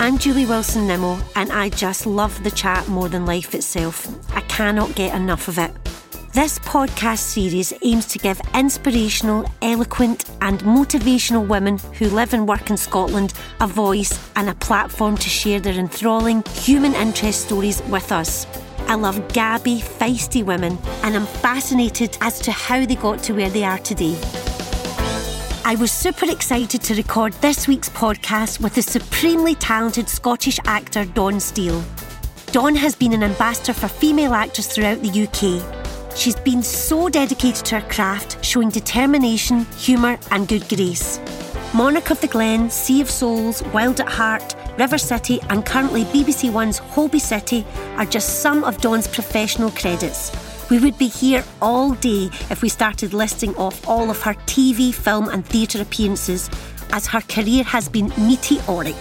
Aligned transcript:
I'm 0.00 0.18
Julie 0.18 0.44
Wilson 0.44 0.88
Nimmo, 0.88 1.18
and 1.36 1.52
I 1.52 1.68
just 1.68 2.04
love 2.04 2.42
the 2.42 2.50
chat 2.50 2.88
more 2.88 3.08
than 3.08 3.24
life 3.26 3.54
itself. 3.54 4.08
I 4.34 4.40
cannot 4.42 4.94
get 4.96 5.14
enough 5.14 5.46
of 5.46 5.56
it. 5.58 5.70
This 6.32 6.58
podcast 6.58 7.18
series 7.18 7.72
aims 7.82 8.06
to 8.06 8.18
give 8.18 8.40
inspirational, 8.54 9.48
eloquent, 9.62 10.28
and 10.40 10.58
motivational 10.60 11.46
women 11.46 11.78
who 11.98 12.08
live 12.08 12.34
and 12.34 12.46
work 12.46 12.70
in 12.70 12.76
Scotland 12.76 13.34
a 13.60 13.68
voice 13.68 14.18
and 14.34 14.50
a 14.50 14.54
platform 14.56 15.16
to 15.16 15.28
share 15.28 15.60
their 15.60 15.78
enthralling 15.78 16.42
human 16.54 16.94
interest 16.94 17.46
stories 17.46 17.80
with 17.84 18.10
us. 18.10 18.48
I 18.88 18.96
love 18.96 19.32
gabby, 19.32 19.80
feisty 19.80 20.44
women, 20.44 20.76
and 21.02 21.14
I'm 21.14 21.26
fascinated 21.26 22.18
as 22.20 22.40
to 22.40 22.52
how 22.52 22.84
they 22.84 22.96
got 22.96 23.22
to 23.22 23.32
where 23.32 23.48
they 23.48 23.62
are 23.64 23.78
today. 23.78 24.18
I 25.66 25.76
was 25.76 25.90
super 25.90 26.30
excited 26.30 26.82
to 26.82 26.94
record 26.94 27.32
this 27.40 27.66
week's 27.66 27.88
podcast 27.88 28.60
with 28.60 28.74
the 28.74 28.82
supremely 28.82 29.54
talented 29.54 30.10
Scottish 30.10 30.60
actor 30.66 31.06
Dawn 31.06 31.40
Steele. 31.40 31.82
Dawn 32.52 32.74
has 32.74 32.94
been 32.94 33.14
an 33.14 33.22
ambassador 33.22 33.72
for 33.72 33.88
female 33.88 34.34
actors 34.34 34.66
throughout 34.66 35.00
the 35.00 35.08
UK. 35.08 36.14
She's 36.14 36.36
been 36.36 36.62
so 36.62 37.08
dedicated 37.08 37.64
to 37.64 37.80
her 37.80 37.88
craft, 37.88 38.44
showing 38.44 38.68
determination, 38.68 39.64
humour, 39.78 40.18
and 40.30 40.46
good 40.46 40.68
grace. 40.68 41.18
Monarch 41.72 42.10
of 42.10 42.20
the 42.20 42.28
Glen, 42.28 42.68
Sea 42.68 43.00
of 43.00 43.10
Souls, 43.10 43.62
Wild 43.72 44.00
at 44.00 44.08
Heart, 44.08 44.54
River 44.78 44.98
City, 44.98 45.40
and 45.48 45.64
currently 45.64 46.04
BBC 46.04 46.52
One's 46.52 46.76
Holby 46.76 47.18
City 47.18 47.64
are 47.96 48.04
just 48.04 48.42
some 48.42 48.64
of 48.64 48.82
Dawn's 48.82 49.08
professional 49.08 49.70
credits. 49.70 50.30
We 50.70 50.78
would 50.78 50.96
be 50.96 51.08
here 51.08 51.44
all 51.60 51.92
day 51.92 52.30
if 52.50 52.62
we 52.62 52.68
started 52.68 53.12
listing 53.12 53.54
off 53.56 53.86
all 53.86 54.10
of 54.10 54.22
her 54.22 54.34
TV, 54.46 54.94
film, 54.94 55.28
and 55.28 55.44
theatre 55.44 55.82
appearances, 55.82 56.48
as 56.92 57.06
her 57.06 57.20
career 57.20 57.64
has 57.64 57.88
been 57.88 58.12
meteoric. 58.16 58.96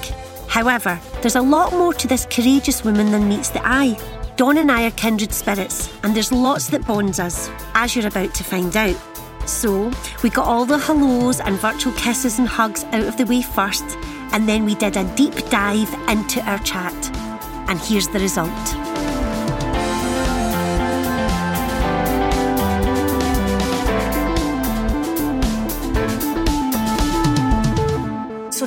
However, 0.48 1.00
there's 1.22 1.38
a 1.38 1.42
lot 1.42 1.72
more 1.72 1.94
to 1.94 2.08
this 2.08 2.28
courageous 2.30 2.84
woman 2.84 3.12
than 3.12 3.30
meets 3.30 3.50
the 3.50 3.66
eye. 3.66 3.98
Dawn 4.36 4.58
and 4.58 4.72
I 4.72 4.88
are 4.88 4.92
kindred 4.92 5.32
spirits, 5.32 5.90
and 6.04 6.14
there's 6.14 6.32
lots 6.32 6.68
that 6.68 6.86
bonds 6.86 7.20
us, 7.20 7.50
as 7.76 7.96
you're 7.96 8.08
about 8.08 8.34
to 8.36 8.44
find 8.44 8.76
out. 8.76 9.00
So, 9.46 9.92
we 10.22 10.30
got 10.30 10.48
all 10.48 10.66
the 10.66 10.78
hellos 10.78 11.40
and 11.40 11.56
virtual 11.60 11.94
kisses 11.94 12.40
and 12.40 12.48
hugs 12.48 12.84
out 12.86 13.06
of 13.06 13.18
the 13.18 13.26
way 13.26 13.42
first, 13.42 13.86
and 14.34 14.50
then 14.50 14.66
we 14.66 14.76
did 14.76 14.98
a 14.98 15.16
deep 15.16 15.36
dive 15.50 15.94
into 16.10 16.42
our 16.42 16.60
chat. 16.60 16.94
And 17.70 17.80
here's 17.80 18.08
the 18.10 18.20
result. 18.20 18.93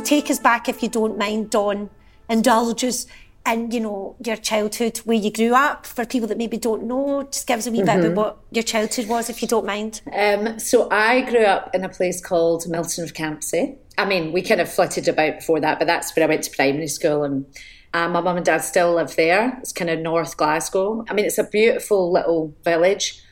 Take 0.07 0.31
us 0.31 0.39
back, 0.39 0.69
if 0.69 0.83
you 0.83 0.89
don't 0.89 1.19
mind, 1.19 1.51
Dawn. 1.51 1.91
Indulge 2.29 2.85
us 2.85 3.07
in, 3.47 3.71
you 3.71 3.81
know, 3.81 4.17
your 4.25 4.37
childhood, 4.37 4.99
where 4.99 5.17
you 5.17 5.31
grew 5.31 5.55
up. 5.55 5.87
For 5.87 6.05
people 6.05 6.29
that 6.29 6.39
maybe 6.39 6.57
don't 6.57 6.85
know, 6.85 7.23
just 7.25 7.47
give 7.47 7.59
us 7.59 7.67
a 7.67 7.71
wee 7.71 7.79
mm-hmm. 7.79 8.01
bit 8.01 8.13
about 8.13 8.17
what 8.17 8.39
your 8.51 8.65
childhood 8.65 9.09
was, 9.09 9.31
if 9.31 9.43
you 9.43 9.49
don't 9.49 9.67
mind. 9.67 10.01
Um, 10.13 10.59
so 10.59 10.89
I 10.91 11.23
grew 11.23 11.45
up 11.45 11.75
in 11.75 11.85
a 11.85 11.89
place 11.89 12.25
called 12.25 12.69
Milton 12.69 13.05
of 13.05 13.13
Campsie. 13.13 13.77
I 13.99 14.05
mean, 14.05 14.33
we 14.33 14.43
kind 14.43 14.61
of 14.61 14.71
flitted 14.71 15.09
about 15.09 15.37
before 15.37 15.61
that, 15.61 15.79
but 15.79 15.87
that's 15.87 16.15
where 16.15 16.25
I 16.25 16.29
went 16.29 16.43
to 16.45 16.51
primary 16.51 16.89
school 16.89 17.25
and 17.25 17.47
uh, 17.95 18.09
my 18.09 18.21
mum 18.21 18.37
and 18.37 18.45
dad 18.45 18.59
still 18.59 18.95
live 18.95 19.17
there. 19.17 19.57
It's 19.61 19.73
kind 19.73 19.89
of 19.89 20.01
North 20.01 20.37
Glasgow. 20.37 21.05
I 21.09 21.15
mean, 21.15 21.25
it's 21.25 21.39
a 21.39 21.45
beautiful 21.45 22.13
little 22.13 22.55
village 22.63 23.23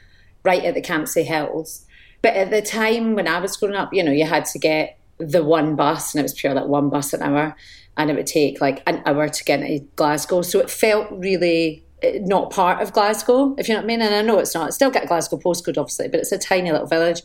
right 0.43 0.65
at 0.65 0.75
the 0.75 0.81
Campsie 0.81 1.25
Hills. 1.25 1.85
But 2.23 2.35
at 2.35 2.51
the 2.51 2.63
time 2.63 3.15
when 3.15 3.29
I 3.29 3.41
was 3.41 3.59
growing 3.59 3.77
up, 3.77 3.93
you 3.93 4.03
know, 4.03 4.13
you 4.13 4.25
had 4.25 4.47
to 4.47 4.59
get 4.59 4.99
the 5.19 5.45
one 5.45 5.77
bus, 5.77 6.15
and 6.15 6.21
it 6.21 6.25
was 6.25 6.35
pure 6.35 6.55
like 6.55 6.67
one 6.67 6.91
bus 6.91 7.13
an 7.13 7.23
hour, 7.23 7.57
and 7.97 8.11
it 8.11 8.17
would 8.17 8.27
take 8.27 8.61
like 8.61 8.83
an 8.87 9.03
hour 9.07 9.29
to 9.29 9.45
get 9.45 9.61
into 9.61 9.85
Glasgow. 9.97 10.43
So 10.43 10.61
it 10.61 10.71
felt 10.71 11.09
really 11.11 11.85
eh, 12.03 12.19
not 12.23 12.51
part 12.51 12.83
of 12.83 12.93
Glasgow, 12.93 13.55
if 13.59 13.69
you 13.69 13.75
know 13.75 13.81
what 13.81 13.85
I 13.85 13.89
mean. 13.89 14.03
And 14.03 14.15
I 14.15 14.23
know 14.23 14.39
it's 14.39 14.55
not. 14.55 14.69
It's 14.69 14.77
still 14.77 14.91
got 14.91 15.07
Glasgow 15.07 15.39
postcode, 15.39 15.79
obviously, 15.79 16.09
but 16.09 16.21
it's 16.21 16.33
a 16.33 16.39
tiny 16.39 16.73
little 16.73 16.87
village. 16.87 17.23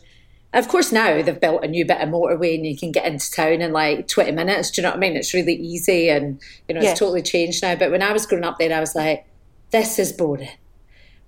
Of 0.52 0.66
course, 0.66 0.90
now 0.90 1.22
they've 1.22 1.40
built 1.40 1.64
a 1.64 1.68
new 1.68 1.84
bit 1.84 2.00
of 2.00 2.08
motorway 2.08 2.56
and 2.56 2.66
you 2.66 2.76
can 2.76 2.90
get 2.90 3.06
into 3.06 3.30
town 3.30 3.60
in 3.60 3.72
like 3.72 4.08
20 4.08 4.32
minutes. 4.32 4.72
Do 4.72 4.80
you 4.80 4.82
know 4.82 4.90
what 4.90 4.96
I 4.96 5.00
mean? 5.00 5.16
It's 5.16 5.32
really 5.32 5.54
easy 5.54 6.08
and, 6.08 6.40
you 6.68 6.74
know, 6.74 6.80
it's 6.80 6.98
totally 6.98 7.22
changed 7.22 7.62
now. 7.62 7.76
But 7.76 7.92
when 7.92 8.02
I 8.02 8.12
was 8.12 8.26
growing 8.26 8.42
up 8.42 8.58
there, 8.58 8.76
I 8.76 8.80
was 8.80 8.96
like, 8.96 9.26
this 9.70 10.00
is 10.00 10.12
boring. 10.12 10.48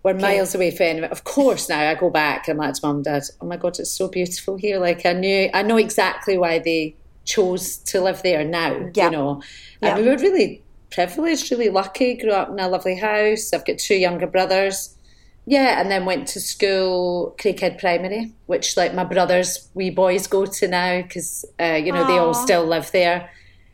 We're 0.03 0.15
miles 0.15 0.55
away 0.55 0.73
from 0.73 0.87
anywhere. 0.87 1.11
Of 1.11 1.25
course, 1.25 1.69
now 1.69 1.89
I 1.89 1.95
go 1.95 2.11
back 2.11 2.49
and 2.49 2.61
I'm 2.61 2.67
like 2.67 2.75
to 2.75 2.87
mum 2.87 2.97
and 2.97 3.05
dad, 3.05 3.23
oh 3.41 3.47
my 3.47 3.57
God, 3.57 3.79
it's 3.79 3.93
so 3.93 4.09
beautiful 4.09 4.57
here. 4.57 4.81
Like 4.81 5.07
I 5.07 5.13
knew, 5.13 5.49
I 5.55 5.63
know 5.63 5.77
exactly 5.77 6.37
why 6.37 6.59
they 6.59 6.97
chose 7.25 7.77
to 7.77 8.01
live 8.01 8.21
there 8.23 8.45
now, 8.45 8.91
you 8.95 9.11
know. 9.11 9.43
And 9.81 10.03
we 10.03 10.11
were 10.11 10.17
really 10.17 10.63
privileged, 10.91 11.53
really 11.53 11.69
lucky, 11.69 12.15
grew 12.15 12.33
up 12.33 12.51
in 12.51 12.59
a 12.59 12.69
lovely 12.69 12.97
house. 12.97 13.53
I've 13.53 13.65
got 13.65 13.79
two 13.79 13.95
younger 13.95 14.27
brothers. 14.27 14.97
Yeah, 15.45 15.81
and 15.81 15.91
then 15.91 16.05
went 16.05 16.29
to 16.29 16.41
school, 16.41 17.35
Craighead 17.39 17.79
Primary, 17.81 18.33
which 18.47 18.77
like 18.77 18.95
my 18.95 19.03
brothers, 19.05 19.69
we 19.75 19.91
boys 19.91 20.29
go 20.29 20.47
to 20.47 20.69
now 20.69 21.03
because, 21.03 21.45
uh, 21.61 21.81
you 21.85 21.93
know, 21.93 22.05
Aww. 22.05 22.09
they 22.09 22.19
all 22.19 22.35
still 22.35 22.65
live 22.65 22.93
there 22.93 23.29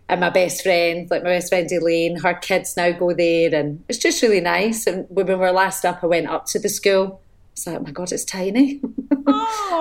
and 0.09 0.21
my 0.21 0.31
best 0.31 0.63
friend, 0.63 1.11
like 1.11 1.23
my 1.23 1.31
best 1.31 1.51
friend 1.51 1.71
Elaine, 1.71 2.21
her 2.21 2.35
kids 2.35 2.77
now 2.77 2.91
go 2.93 3.13
there, 3.13 3.55
and 3.55 3.85
it's 3.89 3.99
just 3.99 4.23
really 4.23 4.41
nice. 4.41 4.87
And 4.87 5.07
when 5.11 5.27
we 5.27 5.35
were 5.35 5.53
last 5.53 5.85
up, 5.85 6.03
I 6.03 6.07
went 6.07 6.29
up 6.29 6.47
to 6.47 6.59
the 6.59 6.69
school. 6.69 7.21
It's 7.53 7.67
like, 7.67 7.77
oh 7.77 7.83
my 7.83 7.91
god, 7.91 8.13
it's 8.13 8.25
tiny, 8.25 8.81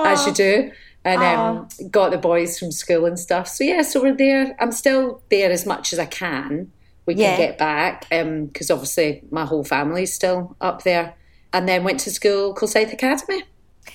as 0.05 0.25
you 0.25 0.33
do, 0.33 0.71
and 1.05 1.23
um, 1.23 1.67
got 1.89 2.11
the 2.11 2.17
boys 2.17 2.59
from 2.59 2.71
school 2.71 3.05
and 3.05 3.17
stuff. 3.17 3.47
So 3.47 3.63
yeah, 3.63 3.83
so 3.83 4.01
we're 4.01 4.15
there. 4.15 4.55
I'm 4.59 4.71
still 4.71 5.21
there 5.29 5.49
as 5.49 5.65
much 5.65 5.93
as 5.93 5.99
I 5.99 6.05
can. 6.05 6.71
We 7.05 7.15
can 7.15 7.37
get 7.37 7.57
back 7.57 8.01
because 8.09 8.69
um, 8.69 8.75
obviously 8.75 9.23
my 9.31 9.45
whole 9.45 9.63
family's 9.63 10.13
still 10.13 10.57
up 10.59 10.83
there. 10.83 11.15
And 11.53 11.65
then 11.69 11.85
went 11.85 12.01
to 12.01 12.11
school, 12.11 12.53
Kilsyth 12.53 12.91
Academy. 12.91 13.43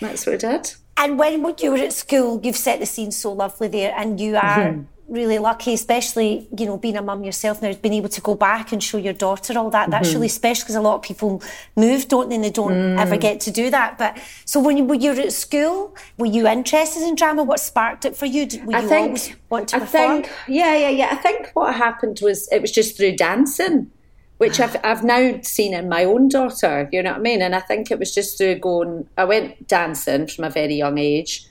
That's 0.01 0.25
what 0.25 0.43
I 0.43 0.53
did. 0.53 0.73
And 0.97 1.19
when 1.19 1.45
you 1.59 1.73
were 1.73 1.77
at 1.77 1.93
school, 1.93 2.41
you've 2.43 2.57
set 2.57 2.81
the 2.81 2.87
scene 2.87 3.13
so 3.13 3.33
lovely 3.35 3.69
there, 3.69 3.93
and 3.95 4.19
you 4.19 4.37
are 4.37 4.41
mm-hmm 4.41 4.83
really 5.09 5.39
lucky, 5.39 5.75
especially 5.75 6.49
you 6.57 6.67
know 6.67 6.77
being 6.77 6.97
a 6.97 7.03
mum 7.03 7.25
yourself 7.25 7.63
now, 7.63 7.73
being 7.75 7.95
able 7.95 8.09
to 8.09 8.21
go 8.21 8.35
back 8.35 8.73
and 8.73 8.83
show 8.83 8.99
your 8.99 9.13
daughter 9.13 9.59
all 9.59 9.71
that. 9.71 9.91
That's 9.91 10.09
mm-hmm. 10.09 10.17
really 10.17 10.29
special 10.29 10.65
because 10.65 10.75
a 10.75 10.81
lot 10.81 10.97
of 10.97 11.03
people 11.03 11.43
move, 11.77 12.09
don't 12.09 12.29
they? 12.29 12.37
And 12.37 12.45
they 12.45 12.51
don't 12.51 12.73
mm. 12.73 12.99
ever 12.99 13.17
get 13.17 13.41
to 13.41 13.51
do 13.51 13.71
that. 13.71 13.99
But 13.99 14.19
so 14.45 14.61
when 14.61 14.77
you, 14.77 14.85
were 14.85 14.95
you 14.95 15.13
at 15.13 15.33
school, 15.33 15.95
were 16.19 16.27
you 16.27 16.47
interested 16.47 17.03
in 17.03 17.15
drama? 17.15 17.43
What 17.43 17.61
sparked 17.61 18.05
it 18.05 18.17
for 18.17 18.27
you? 18.27 18.47
Were 18.65 18.73
you 18.73 18.79
I 18.79 18.83
think, 18.83 19.07
always 19.07 19.35
want 19.51 19.69
to 19.69 19.77
I 19.77 19.81
perform? 19.81 20.23
Think, 20.23 20.33
yeah, 20.49 20.77
yeah, 20.77 20.91
yeah. 20.91 21.09
I 21.11 21.17
think 21.17 21.51
what 21.55 21.75
happened 21.75 22.21
was 22.23 22.49
it 22.51 22.61
was 22.61 22.73
just 22.73 22.97
through 22.97 23.17
dancing. 23.17 23.91
Which 24.39 24.59
I've, 24.59 24.77
I've 24.85 25.05
now 25.05 25.39
seen 25.43 25.73
in 25.73 25.89
my 25.89 26.05
own 26.05 26.29
daughter, 26.29 26.89
you 26.91 27.03
know 27.03 27.13
what 27.13 27.21
I 27.21 27.23
mean? 27.23 27.43
And 27.43 27.55
I 27.55 27.61
think 27.61 27.91
it 27.91 27.99
was 27.99 28.13
just 28.13 28.39
through 28.39 28.57
going, 28.57 29.09
I 29.17 29.25
went 29.25 29.69
dancing 29.69 30.27
from 30.27 30.45
a 30.45 30.51
very 30.51 30.75
young 30.75 30.99
age 30.99 31.47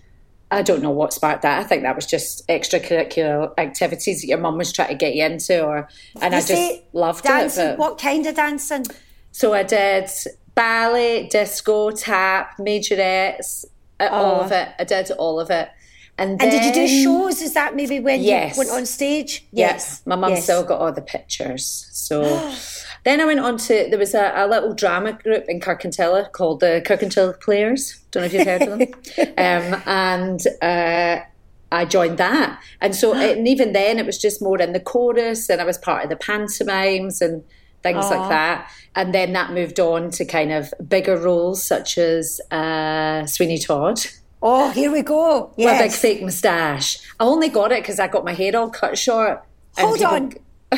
I 0.51 0.62
don't 0.62 0.81
know 0.83 0.92
what 0.92 1.13
sparked 1.13 1.44
that. 1.44 1.59
I 1.59 1.63
think 1.63 1.83
that 1.83 1.95
was 1.95 2.06
just 2.06 2.45
extracurricular 2.50 3.53
activities 3.57 4.21
that 4.21 4.27
your 4.27 4.38
mum 4.38 4.57
was 4.57 4.71
trying 4.74 4.89
to 4.89 4.95
get 4.95 5.15
you 5.15 5.24
into, 5.24 5.63
or 5.63 5.88
and 6.21 6.33
you 6.33 6.39
I 6.39 6.42
just 6.44 6.81
loved 6.94 7.24
dancing, 7.24 7.68
it. 7.69 7.77
What 7.80 7.98
kind 7.98 8.25
of 8.25 8.36
dancing? 8.36 8.86
So 9.31 9.53
I 9.53 9.63
did 9.63 10.09
ballet, 10.53 11.27
disco, 11.30 11.92
tap, 11.92 12.57
majorettes, 12.59 13.63
uh, 14.00 14.09
all 14.12 14.42
of 14.42 14.51
it. 14.51 14.69
I 14.77 14.83
did 14.83 15.09
all 15.12 15.39
of 15.39 15.50
it. 15.50 15.69
And, 16.18 16.39
And 16.42 16.51
did 16.51 16.65
you 16.65 16.74
do 16.74 16.88
shows? 16.88 17.42
Is 17.42 17.54
that 17.54 17.74
maybe 17.75 18.00
when 18.01 18.21
Yes. 18.21 18.56
you 18.56 18.59
went 18.59 18.71
on 18.71 18.86
stage? 18.86 19.47
Yes, 19.54 20.01
my 20.06 20.15
mum 20.18 20.31
Yes. 20.31 20.44
still 20.44 20.63
got 20.63 20.80
all 20.81 20.92
the 20.92 21.01
pictures. 21.01 21.88
So 21.94 22.21
then 23.03 23.19
I 23.21 23.25
went 23.25 23.39
on 23.39 23.57
to 23.57 23.88
there 23.89 24.00
was 24.00 24.13
a, 24.13 24.31
a 24.36 24.48
little 24.48 24.74
drama 24.74 25.13
group 25.13 25.45
in 25.48 25.59
Kirkintilloch 25.59 26.31
called 26.33 26.59
the 26.59 26.83
Kirkintilloch 26.86 27.42
Players. 27.42 28.00
Don't 28.12 28.21
know 28.21 28.25
if 28.27 28.33
you've 28.33 28.48
heard 28.48 28.62
of 28.62 28.69
them. 28.80 28.81
um, 29.74 29.81
and 29.86 30.39
uh, 30.62 31.24
I 31.71 31.86
joined 31.86 32.18
that, 32.18 32.62
and 32.80 32.95
so 32.95 33.13
and 33.15 33.48
even 33.48 33.74
then 33.74 33.98
it 34.00 34.06
was 34.06 34.18
just 34.19 34.42
more 34.42 34.62
in 34.62 34.74
the 34.74 34.80
chorus, 34.80 35.50
and 35.50 35.59
I 35.62 35.63
was 35.63 35.77
part 35.77 36.03
of 36.03 36.09
the 36.09 36.15
pantomimes 36.15 37.21
and 37.21 37.44
things 37.83 38.06
like 38.12 38.30
that. 38.30 38.71
And 38.95 39.13
then 39.13 39.33
that 39.33 39.51
moved 39.54 39.80
on 39.80 40.12
to 40.12 40.25
kind 40.25 40.51
of 40.51 40.71
bigger 40.88 41.18
roles 41.18 41.63
such 41.65 41.97
as 41.97 42.39
uh, 42.51 43.25
Sweeney 43.25 43.57
Todd. 43.57 44.00
Oh, 44.44 44.69
here 44.71 44.92
we 44.92 45.01
go. 45.01 45.54
My 45.57 45.77
big 45.80 45.92
Yes. 45.92 46.00
fake 46.00 46.21
moustache. 46.21 46.97
I 47.19 47.24
only 47.24 47.50
got 47.50 47.71
it 47.71 47.81
because 47.81 48.00
I 48.00 48.07
got 48.07 48.25
my 48.25 48.33
hair 48.33 48.56
all 48.56 48.69
cut 48.69 48.97
short. 48.97 49.44
Hold 49.77 49.97
people- 49.97 50.13
on. 50.13 50.33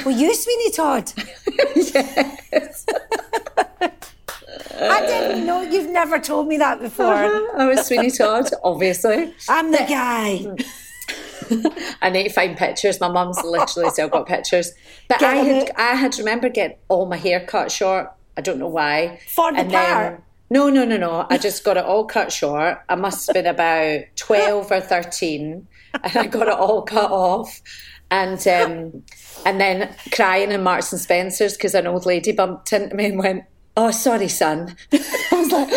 Were 0.06 0.12
you 0.12 0.34
Sweeney 0.34 0.72
Todd? 0.72 1.12
yes. 1.76 2.86
I 4.76 5.06
didn't 5.06 5.46
know. 5.46 5.62
You've 5.62 5.90
never 5.90 6.20
told 6.20 6.48
me 6.48 6.58
that 6.58 6.80
before. 6.82 7.14
Uh-huh. 7.14 7.58
I 7.58 7.66
was 7.68 7.86
Sweeney 7.86 8.10
Todd, 8.12 8.50
obviously. 8.64 9.34
I'm 9.48 9.72
the 9.72 9.78
guy. 9.88 10.46
I 12.02 12.10
need 12.10 12.24
to 12.24 12.30
find 12.34 12.58
pictures. 12.58 13.00
My 13.00 13.08
mum's 13.10 13.42
literally 13.44 13.90
still 13.92 14.08
got 14.10 14.26
pictures. 14.28 14.72
But 15.08 15.20
Get 15.20 15.30
I 15.32 15.36
had 15.36 15.64
it. 15.64 15.72
I 15.78 15.96
had 15.96 16.18
remember 16.18 16.50
getting 16.50 16.78
all 16.90 17.06
my 17.06 17.18
hair 17.18 17.46
cut 17.46 17.72
short. 17.72 18.12
I 18.36 18.42
don't 18.42 18.58
know 18.58 18.68
why. 18.70 19.20
For 19.36 19.52
the 19.52 19.60
And 19.60 19.72
then- 19.72 19.94
part? 19.94 20.24
no, 20.50 20.70
no, 20.70 20.86
no, 20.86 20.98
no. 20.98 21.28
I 21.30 21.38
just 21.38 21.64
got 21.64 21.78
it 21.78 21.86
all 21.86 22.06
cut 22.06 22.32
short. 22.32 22.80
I 22.90 22.96
must 22.96 23.28
have 23.28 23.34
been 23.36 23.46
about 23.46 24.02
twelve 24.16 24.72
or 24.72 24.82
thirteen, 24.82 25.68
and 26.04 26.18
I 26.18 26.26
got 26.28 26.48
it 26.48 26.54
all 26.54 26.82
cut 26.82 27.12
off. 27.12 27.62
And 28.14 28.48
um, 28.48 29.04
and 29.44 29.60
then 29.60 29.96
crying 30.12 30.52
in 30.52 30.62
Marks 30.62 30.92
and 30.92 31.02
Spencers 31.02 31.58
because 31.58 31.74
an 31.74 31.88
old 31.88 32.06
lady 32.06 32.32
bumped 32.32 32.72
into 32.72 32.96
me 32.96 33.08
and 33.08 33.18
went, 33.18 33.46
"Oh, 33.76 33.90
sorry, 33.90 34.28
son." 34.28 34.76
I 34.94 35.26
was 35.32 35.52
like, 35.52 35.70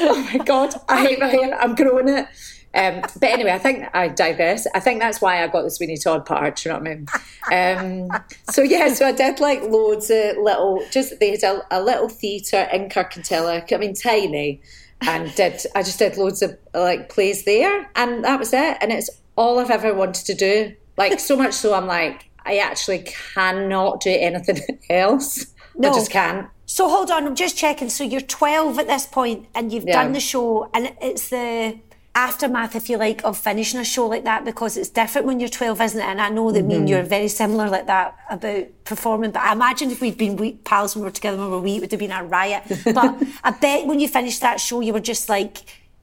"Oh 0.00 0.30
my 0.32 0.38
god, 0.44 0.74
I 0.88 1.06
hate 1.06 1.20
my 1.20 1.26
hair. 1.26 1.60
I'm 1.60 1.74
growing 1.74 2.08
it." 2.08 2.26
Um, 2.74 3.02
but 3.20 3.24
anyway, 3.24 3.52
I 3.52 3.58
think 3.58 3.84
I 3.92 4.08
digress. 4.08 4.66
I 4.74 4.80
think 4.80 5.00
that's 5.00 5.20
why 5.20 5.42
I 5.42 5.48
got 5.48 5.62
the 5.62 5.70
Sweeney 5.70 5.98
Todd 5.98 6.24
part. 6.24 6.64
You 6.64 6.70
know 6.70 6.78
what 6.78 6.88
I 6.88 6.94
mean? 6.94 8.08
Um, 8.10 8.24
so 8.50 8.62
yeah, 8.62 8.94
so 8.94 9.06
I 9.06 9.12
did 9.12 9.38
like 9.38 9.62
loads 9.62 10.08
of 10.08 10.38
little. 10.38 10.82
Just 10.90 11.20
they 11.20 11.32
had 11.32 11.42
a, 11.42 11.62
a 11.70 11.82
little 11.82 12.08
theatre 12.08 12.66
in 12.72 12.88
Kirkintilloch. 12.88 13.74
I 13.74 13.76
mean, 13.76 13.94
tiny, 13.94 14.62
and 15.02 15.34
did 15.34 15.60
I 15.74 15.82
just 15.82 15.98
did 15.98 16.16
loads 16.16 16.40
of 16.40 16.56
like 16.72 17.10
plays 17.10 17.44
there, 17.44 17.90
and 17.94 18.24
that 18.24 18.38
was 18.38 18.54
it. 18.54 18.78
And 18.80 18.90
it's 18.90 19.10
all 19.36 19.58
I've 19.58 19.70
ever 19.70 19.94
wanted 19.94 20.24
to 20.24 20.34
do. 20.34 20.74
Like 20.98 21.18
so 21.20 21.36
much 21.36 21.54
so, 21.54 21.72
I'm 21.74 21.86
like, 21.86 22.28
I 22.44 22.58
actually 22.58 23.04
cannot 23.34 24.00
do 24.00 24.10
anything 24.10 24.60
else. 24.90 25.46
No. 25.76 25.90
I 25.90 25.94
just 25.94 26.10
can't. 26.10 26.48
So 26.66 26.88
hold 26.88 27.10
on, 27.10 27.26
I'm 27.26 27.34
just 27.34 27.56
checking. 27.56 27.88
So 27.88 28.04
you're 28.04 28.20
12 28.20 28.78
at 28.80 28.86
this 28.88 29.06
point, 29.06 29.46
and 29.54 29.72
you've 29.72 29.84
Yeah. 29.84 30.02
done 30.02 30.12
the 30.12 30.20
show, 30.20 30.68
and 30.74 30.92
it's 31.00 31.28
the 31.30 31.78
aftermath, 32.14 32.74
if 32.74 32.90
you 32.90 32.96
like, 32.98 33.24
of 33.24 33.38
finishing 33.38 33.78
a 33.78 33.84
show 33.84 34.06
like 34.08 34.24
that 34.24 34.44
because 34.44 34.76
it's 34.76 34.88
different 34.88 35.26
when 35.26 35.38
you're 35.38 35.48
12, 35.48 35.80
isn't 35.80 36.00
it? 36.00 36.04
And 36.04 36.20
I 36.20 36.28
know 36.30 36.50
that 36.50 36.62
me 36.64 36.74
Mm-hmm. 36.74 36.80
and 36.80 36.88
you're 36.90 37.02
very 37.04 37.28
similar 37.28 37.68
like 37.68 37.86
that 37.86 38.16
about 38.28 38.64
performing. 38.84 39.30
But 39.30 39.42
I 39.42 39.52
imagine 39.52 39.90
if 39.92 40.00
we'd 40.00 40.18
been 40.18 40.58
pals 40.64 40.96
when 40.96 41.02
we 41.04 41.08
were 41.08 41.12
together 41.14 41.36
when 41.38 41.46
we 41.46 41.52
were 41.52 41.60
wee, 41.62 41.76
it 41.76 41.80
would 41.82 41.92
have 41.92 42.00
been 42.00 42.10
a 42.12 42.24
riot. 42.24 42.64
But 42.84 43.22
I 43.44 43.52
bet 43.52 43.86
when 43.86 44.00
you 44.00 44.08
finished 44.08 44.40
that 44.40 44.58
show, 44.58 44.80
you 44.80 44.92
were 44.92 45.00
just 45.12 45.28
like 45.28 45.58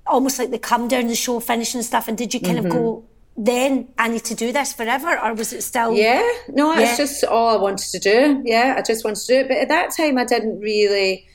almost 0.08 0.40
like 0.40 0.52
the 0.52 0.60
come 0.60 0.88
down 0.88 1.08
the 1.08 1.16
show, 1.16 1.40
finishing 1.42 1.82
stuff. 1.82 2.08
And 2.08 2.18
did 2.18 2.34
you 2.34 2.40
kind 2.40 2.60
of 2.60 2.70
go? 2.70 3.04
Then 3.38 3.90
I 3.98 4.08
need 4.08 4.24
to 4.26 4.36
do 4.36 4.52
this 4.54 4.72
forever, 4.74 5.20
or 5.22 5.34
was 5.34 5.52
it 5.52 5.62
still? 5.62 5.94
Yeah, 5.94 6.24
no, 6.50 6.74
Yeah. 6.74 6.82
it's 6.90 6.98
just 6.98 7.24
all 7.26 7.50
I 7.50 7.62
wanted 7.62 7.90
to 7.92 8.00
do. 8.00 8.42
Yeah, 8.46 8.76
I 8.78 8.82
just 8.82 9.04
wanted 9.04 9.22
to 9.22 9.28
do 9.28 9.40
it. 9.42 9.48
But 9.50 9.58
at 9.58 9.68
that 9.68 9.92
time, 9.96 10.18
I 10.18 10.24
didn't 10.24 10.62
really, 10.62 11.28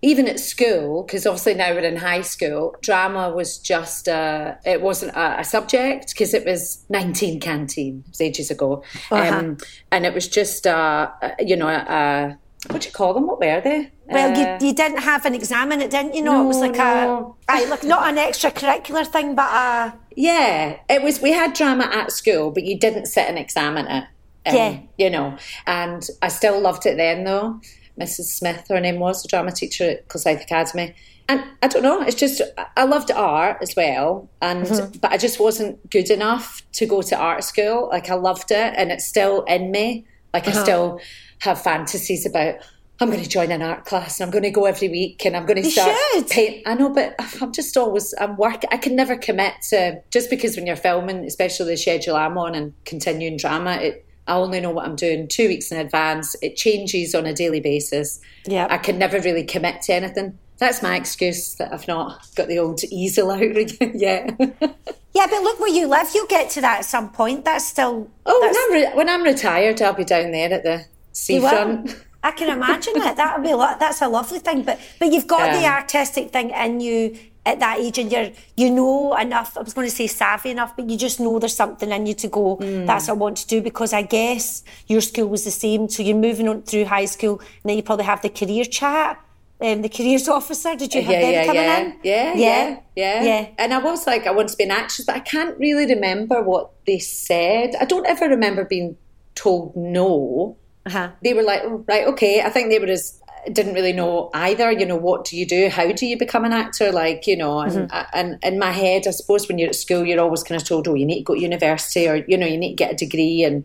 even 0.00 0.28
at 0.28 0.40
school, 0.40 1.02
because 1.02 1.26
obviously 1.26 1.52
now 1.54 1.72
we're 1.72 1.80
in 1.80 1.96
high 1.96 2.22
school, 2.22 2.74
drama 2.80 3.30
was 3.30 3.58
just, 3.58 4.08
uh, 4.08 4.54
it 4.64 4.80
wasn't 4.80 5.14
a, 5.14 5.40
a 5.40 5.44
subject 5.44 6.10
because 6.14 6.32
it 6.32 6.46
was 6.46 6.84
19 6.88 7.38
canteen, 7.40 8.02
it 8.06 8.10
was 8.12 8.20
ages 8.22 8.50
ago. 8.50 8.82
Uh-huh. 9.10 9.36
Um, 9.38 9.58
and 9.92 10.06
it 10.06 10.14
was 10.14 10.28
just, 10.28 10.66
uh, 10.66 11.10
uh, 11.20 11.30
you 11.38 11.56
know, 11.56 11.68
uh, 11.68 12.34
what 12.70 12.82
do 12.82 12.88
you 12.88 12.92
call 12.92 13.14
them? 13.14 13.26
What 13.26 13.38
were 13.40 13.60
they? 13.60 13.90
Well, 14.06 14.30
Uh, 14.36 14.58
you, 14.60 14.68
you 14.68 14.74
didn't 14.74 14.98
have 14.98 15.24
an 15.26 15.34
exam 15.34 15.72
in 15.72 15.80
it, 15.80 15.90
didn't 15.90 16.14
you? 16.14 16.22
No, 16.22 16.42
it 16.44 16.46
was 16.46 16.58
like 16.58 16.76
no. 16.76 17.36
a, 17.48 17.66
like 17.68 17.84
not 17.84 18.08
an 18.08 18.16
extracurricular 18.16 19.06
thing, 19.06 19.34
but 19.34 19.50
a 19.50 19.94
Yeah, 20.14 20.78
it 20.88 21.02
was. 21.02 21.20
We 21.20 21.32
had 21.32 21.54
drama 21.54 21.84
at 21.92 22.12
school, 22.12 22.50
but 22.50 22.64
you 22.64 22.78
didn't 22.78 23.06
sit 23.06 23.28
and 23.28 23.38
examine 23.38 23.86
it. 23.86 24.04
Um, 24.46 24.54
Yeah. 24.54 24.78
you 24.96 25.10
know, 25.10 25.36
and 25.66 26.06
I 26.22 26.28
still 26.28 26.60
loved 26.60 26.86
it 26.86 26.96
then, 26.96 27.24
though. 27.24 27.60
Mrs. 28.00 28.24
Smith, 28.26 28.66
her 28.68 28.78
name 28.80 28.98
was, 29.00 29.22
the 29.22 29.28
drama 29.28 29.50
teacher 29.52 29.90
at 29.90 30.08
Kilsyth 30.08 30.42
Academy, 30.42 30.94
and 31.28 31.42
I 31.62 31.66
don't 31.68 31.82
know. 31.82 32.02
It's 32.02 32.14
just 32.14 32.42
I 32.76 32.84
loved 32.84 33.10
art 33.10 33.58
as 33.62 33.74
well, 33.74 34.28
and 34.42 34.64
but 35.00 35.10
I 35.12 35.16
just 35.16 35.40
wasn't 35.40 35.90
good 35.90 36.10
enough 36.10 36.62
to 36.72 36.86
go 36.86 37.00
to 37.02 37.16
art 37.16 37.42
school. 37.42 37.88
Like 37.90 38.10
I 38.10 38.14
loved 38.14 38.50
it, 38.50 38.74
and 38.76 38.92
it's 38.92 39.06
still 39.06 39.42
in 39.44 39.70
me. 39.70 40.04
Like 40.34 40.46
I 40.46 40.52
still 40.52 41.00
have 41.40 41.62
fantasies 41.62 42.26
about. 42.26 42.56
I'm 42.98 43.10
going 43.10 43.22
to 43.22 43.28
join 43.28 43.52
an 43.52 43.60
art 43.60 43.84
class 43.84 44.20
and 44.20 44.26
I'm 44.26 44.30
going 44.30 44.44
to 44.44 44.50
go 44.50 44.64
every 44.64 44.88
week 44.88 45.26
and 45.26 45.36
I'm 45.36 45.44
going 45.44 45.62
to 45.62 45.70
start 45.70 45.94
paint. 46.30 46.62
I 46.66 46.72
know, 46.72 46.88
but 46.88 47.14
I'm 47.42 47.52
just 47.52 47.76
always 47.76 48.14
I'm 48.18 48.38
working. 48.38 48.70
I 48.72 48.78
can 48.78 48.96
never 48.96 49.18
commit 49.18 49.52
to 49.68 50.00
just 50.10 50.30
because 50.30 50.56
when 50.56 50.66
you're 50.66 50.76
filming, 50.76 51.18
especially 51.26 51.72
the 51.72 51.76
schedule 51.76 52.16
I'm 52.16 52.38
on 52.38 52.54
and 52.54 52.72
continuing 52.86 53.36
drama, 53.36 53.72
it 53.72 54.06
I 54.28 54.34
only 54.34 54.60
know 54.60 54.70
what 54.70 54.86
I'm 54.86 54.96
doing 54.96 55.28
two 55.28 55.48
weeks 55.48 55.70
in 55.70 55.78
advance. 55.78 56.34
It 56.42 56.56
changes 56.56 57.14
on 57.14 57.26
a 57.26 57.32
daily 57.32 57.60
basis. 57.60 58.20
Yeah. 58.44 58.66
I 58.68 58.78
can 58.78 58.98
never 58.98 59.20
really 59.20 59.44
commit 59.44 59.82
to 59.82 59.94
anything. 59.94 60.38
That's 60.58 60.82
my 60.82 60.96
excuse 60.96 61.54
that 61.56 61.72
I've 61.72 61.86
not 61.86 62.26
got 62.34 62.48
the 62.48 62.58
old 62.58 62.82
easel 62.84 63.30
out 63.30 63.40
yet. 63.94 64.34
yeah. 64.40 65.26
But 65.26 65.42
look 65.42 65.60
where 65.60 65.70
you 65.70 65.86
live, 65.86 66.08
you'll 66.14 66.26
get 66.26 66.50
to 66.50 66.60
that 66.62 66.78
at 66.80 66.84
some 66.86 67.10
point. 67.10 67.44
That's 67.44 67.66
still 67.66 68.10
oh, 68.24 68.40
when 68.40 68.56
I'm, 68.56 68.72
re- 68.72 68.96
when 68.96 69.08
I'm 69.08 69.22
retired, 69.22 69.80
I'll 69.82 69.92
be 69.92 70.04
down 70.04 70.32
there 70.32 70.52
at 70.52 70.62
the. 70.62 70.84
Seafront. 71.16 71.96
I 72.22 72.32
can 72.32 72.48
imagine 72.50 72.94
it. 72.96 73.16
That 73.16 73.36
would 73.36 73.44
be 73.44 73.52
a 73.52 73.56
lot. 73.56 73.78
That's 73.78 74.02
a 74.02 74.08
lovely 74.08 74.40
thing. 74.40 74.62
But 74.62 74.80
but 74.98 75.12
you've 75.12 75.26
got 75.26 75.52
the 75.52 75.64
artistic 75.66 76.32
thing 76.32 76.50
in 76.50 76.80
you 76.80 77.16
at 77.44 77.60
that 77.60 77.78
age, 77.78 77.98
and 77.98 78.10
you're 78.10 78.30
you 78.56 78.70
know 78.70 79.16
enough. 79.16 79.56
I 79.56 79.62
was 79.62 79.74
going 79.74 79.86
to 79.88 79.94
say 79.94 80.08
savvy 80.08 80.50
enough, 80.50 80.76
but 80.76 80.90
you 80.90 80.98
just 80.98 81.20
know 81.20 81.38
there's 81.38 81.54
something 81.54 81.90
in 81.90 82.06
you 82.06 82.14
to 82.14 82.28
go. 82.28 82.56
Mm. 82.56 82.86
That's 82.86 83.06
what 83.06 83.14
I 83.14 83.16
want 83.16 83.36
to 83.38 83.46
do 83.46 83.62
because 83.62 83.92
I 83.92 84.02
guess 84.02 84.64
your 84.88 85.00
school 85.00 85.28
was 85.28 85.44
the 85.44 85.52
same. 85.52 85.88
So 85.88 86.02
you're 86.02 86.16
moving 86.16 86.48
on 86.48 86.62
through 86.62 86.86
high 86.86 87.04
school, 87.04 87.38
and 87.38 87.66
then 87.70 87.76
you 87.76 87.82
probably 87.82 88.06
have 88.06 88.22
the 88.22 88.30
career 88.30 88.64
chat. 88.64 89.20
Um, 89.58 89.80
the 89.82 89.88
careers 89.88 90.28
officer. 90.38 90.74
Did 90.74 90.94
you 90.94 91.02
have 91.02 91.12
yeah, 91.12 91.20
them 91.20 91.32
yeah, 91.32 91.46
coming 91.46 91.62
yeah, 91.62 91.78
in? 91.78 91.98
yeah, 92.02 92.34
yeah, 92.34 92.80
yeah, 92.96 93.22
yeah. 93.22 93.48
And 93.56 93.72
I 93.72 93.78
was 93.78 94.06
like, 94.06 94.26
I 94.26 94.32
want 94.32 94.48
to 94.48 94.56
be 94.56 94.64
an 94.64 94.72
actress, 94.72 95.06
but 95.06 95.14
I 95.14 95.20
can't 95.20 95.56
really 95.58 95.86
remember 95.86 96.42
what 96.42 96.72
they 96.86 96.98
said. 96.98 97.74
I 97.80 97.84
don't 97.84 98.06
ever 98.06 98.28
remember 98.28 98.64
being 98.64 98.96
told 99.36 99.76
no. 99.76 100.56
Uh-huh. 100.86 101.10
They 101.22 101.34
were 101.34 101.42
like, 101.42 101.62
oh, 101.64 101.84
right, 101.88 102.06
okay. 102.06 102.42
I 102.42 102.48
think 102.48 102.70
they 102.70 102.78
were 102.78 102.86
as 102.86 103.20
didn't 103.52 103.74
really 103.74 103.92
know 103.92 104.30
either. 104.34 104.70
You 104.72 104.86
know, 104.86 104.96
what 104.96 105.24
do 105.24 105.36
you 105.36 105.46
do? 105.46 105.68
How 105.68 105.92
do 105.92 106.06
you 106.06 106.18
become 106.18 106.44
an 106.44 106.52
actor? 106.52 106.90
Like, 106.92 107.26
you 107.26 107.36
know, 107.36 107.60
and, 107.60 107.90
and 108.12 108.38
in 108.42 108.58
my 108.58 108.72
head, 108.72 109.06
I 109.06 109.10
suppose 109.10 109.48
when 109.48 109.58
you're 109.58 109.68
at 109.68 109.74
school, 109.74 110.04
you're 110.04 110.20
always 110.20 110.42
kind 110.42 110.60
of 110.60 110.66
told, 110.66 110.88
oh, 110.88 110.94
you 110.94 111.06
need 111.06 111.18
to 111.18 111.24
go 111.24 111.34
to 111.34 111.40
university, 111.40 112.08
or 112.08 112.16
you 112.28 112.36
know, 112.36 112.46
you 112.46 112.56
need 112.56 112.70
to 112.70 112.76
get 112.76 112.92
a 112.92 112.96
degree, 112.96 113.44
and 113.44 113.64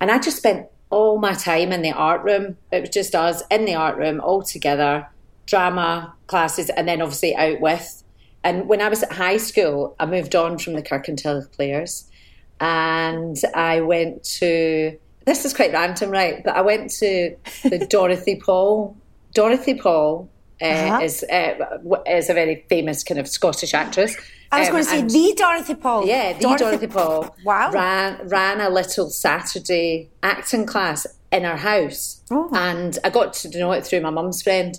and 0.00 0.10
I 0.10 0.18
just 0.18 0.36
spent 0.36 0.68
all 0.90 1.18
my 1.18 1.34
time 1.34 1.72
in 1.72 1.82
the 1.82 1.92
art 1.92 2.22
room. 2.22 2.56
It 2.70 2.80
was 2.80 2.90
just 2.90 3.14
us 3.14 3.42
in 3.50 3.64
the 3.64 3.74
art 3.74 3.96
room 3.96 4.20
all 4.20 4.42
together, 4.42 5.08
drama 5.46 6.14
classes, 6.26 6.70
and 6.70 6.86
then 6.88 7.02
obviously 7.02 7.34
out 7.34 7.60
with. 7.60 8.02
And 8.44 8.68
when 8.68 8.80
I 8.80 8.88
was 8.88 9.02
at 9.02 9.12
high 9.12 9.38
school, 9.38 9.96
I 9.98 10.06
moved 10.06 10.36
on 10.36 10.58
from 10.58 10.74
the 10.74 10.82
Kirkintilloch 10.82 11.52
Players, 11.52 12.08
and 12.60 13.36
I 13.54 13.80
went 13.80 14.24
to. 14.38 14.98
This 15.28 15.44
is 15.44 15.52
quite 15.52 15.72
random, 15.72 16.10
right? 16.10 16.42
But 16.42 16.56
I 16.56 16.62
went 16.62 16.90
to 17.02 17.36
the 17.64 17.86
Dorothy 17.90 18.36
Paul. 18.46 18.96
Dorothy 19.34 19.74
Paul 19.74 20.28
uh, 20.60 20.64
Uh-huh. 20.64 21.04
is 21.04 21.22
uh, 21.30 21.54
is 22.06 22.30
a 22.30 22.34
very 22.34 22.64
famous 22.68 23.04
kind 23.04 23.20
of 23.20 23.26
Scottish 23.28 23.74
actress. 23.74 24.12
I 24.50 24.60
was 24.60 24.68
Um, 24.68 24.72
going 24.72 24.84
to 24.84 24.90
say 24.90 25.00
and- 25.00 25.10
the 25.10 25.34
Dorothy 25.36 25.74
Paul. 25.74 26.06
yeah, 26.06 26.32
the 26.32 26.56
Dorothy, 26.56 26.86
Paul. 26.86 27.36
Wow. 27.44 27.70
Ran 27.72 28.26
ran 28.36 28.60
a 28.68 28.70
little 28.70 29.10
Saturday 29.10 30.08
acting 30.22 30.64
class 30.66 31.06
in 31.30 31.44
our 31.44 31.58
house, 31.58 32.22
Oh. 32.30 32.48
and 32.54 32.98
I 33.04 33.10
got 33.10 33.34
to 33.40 33.58
know 33.58 33.72
it 33.72 33.84
through 33.86 34.00
my 34.00 34.10
mum's 34.18 34.40
friend, 34.42 34.70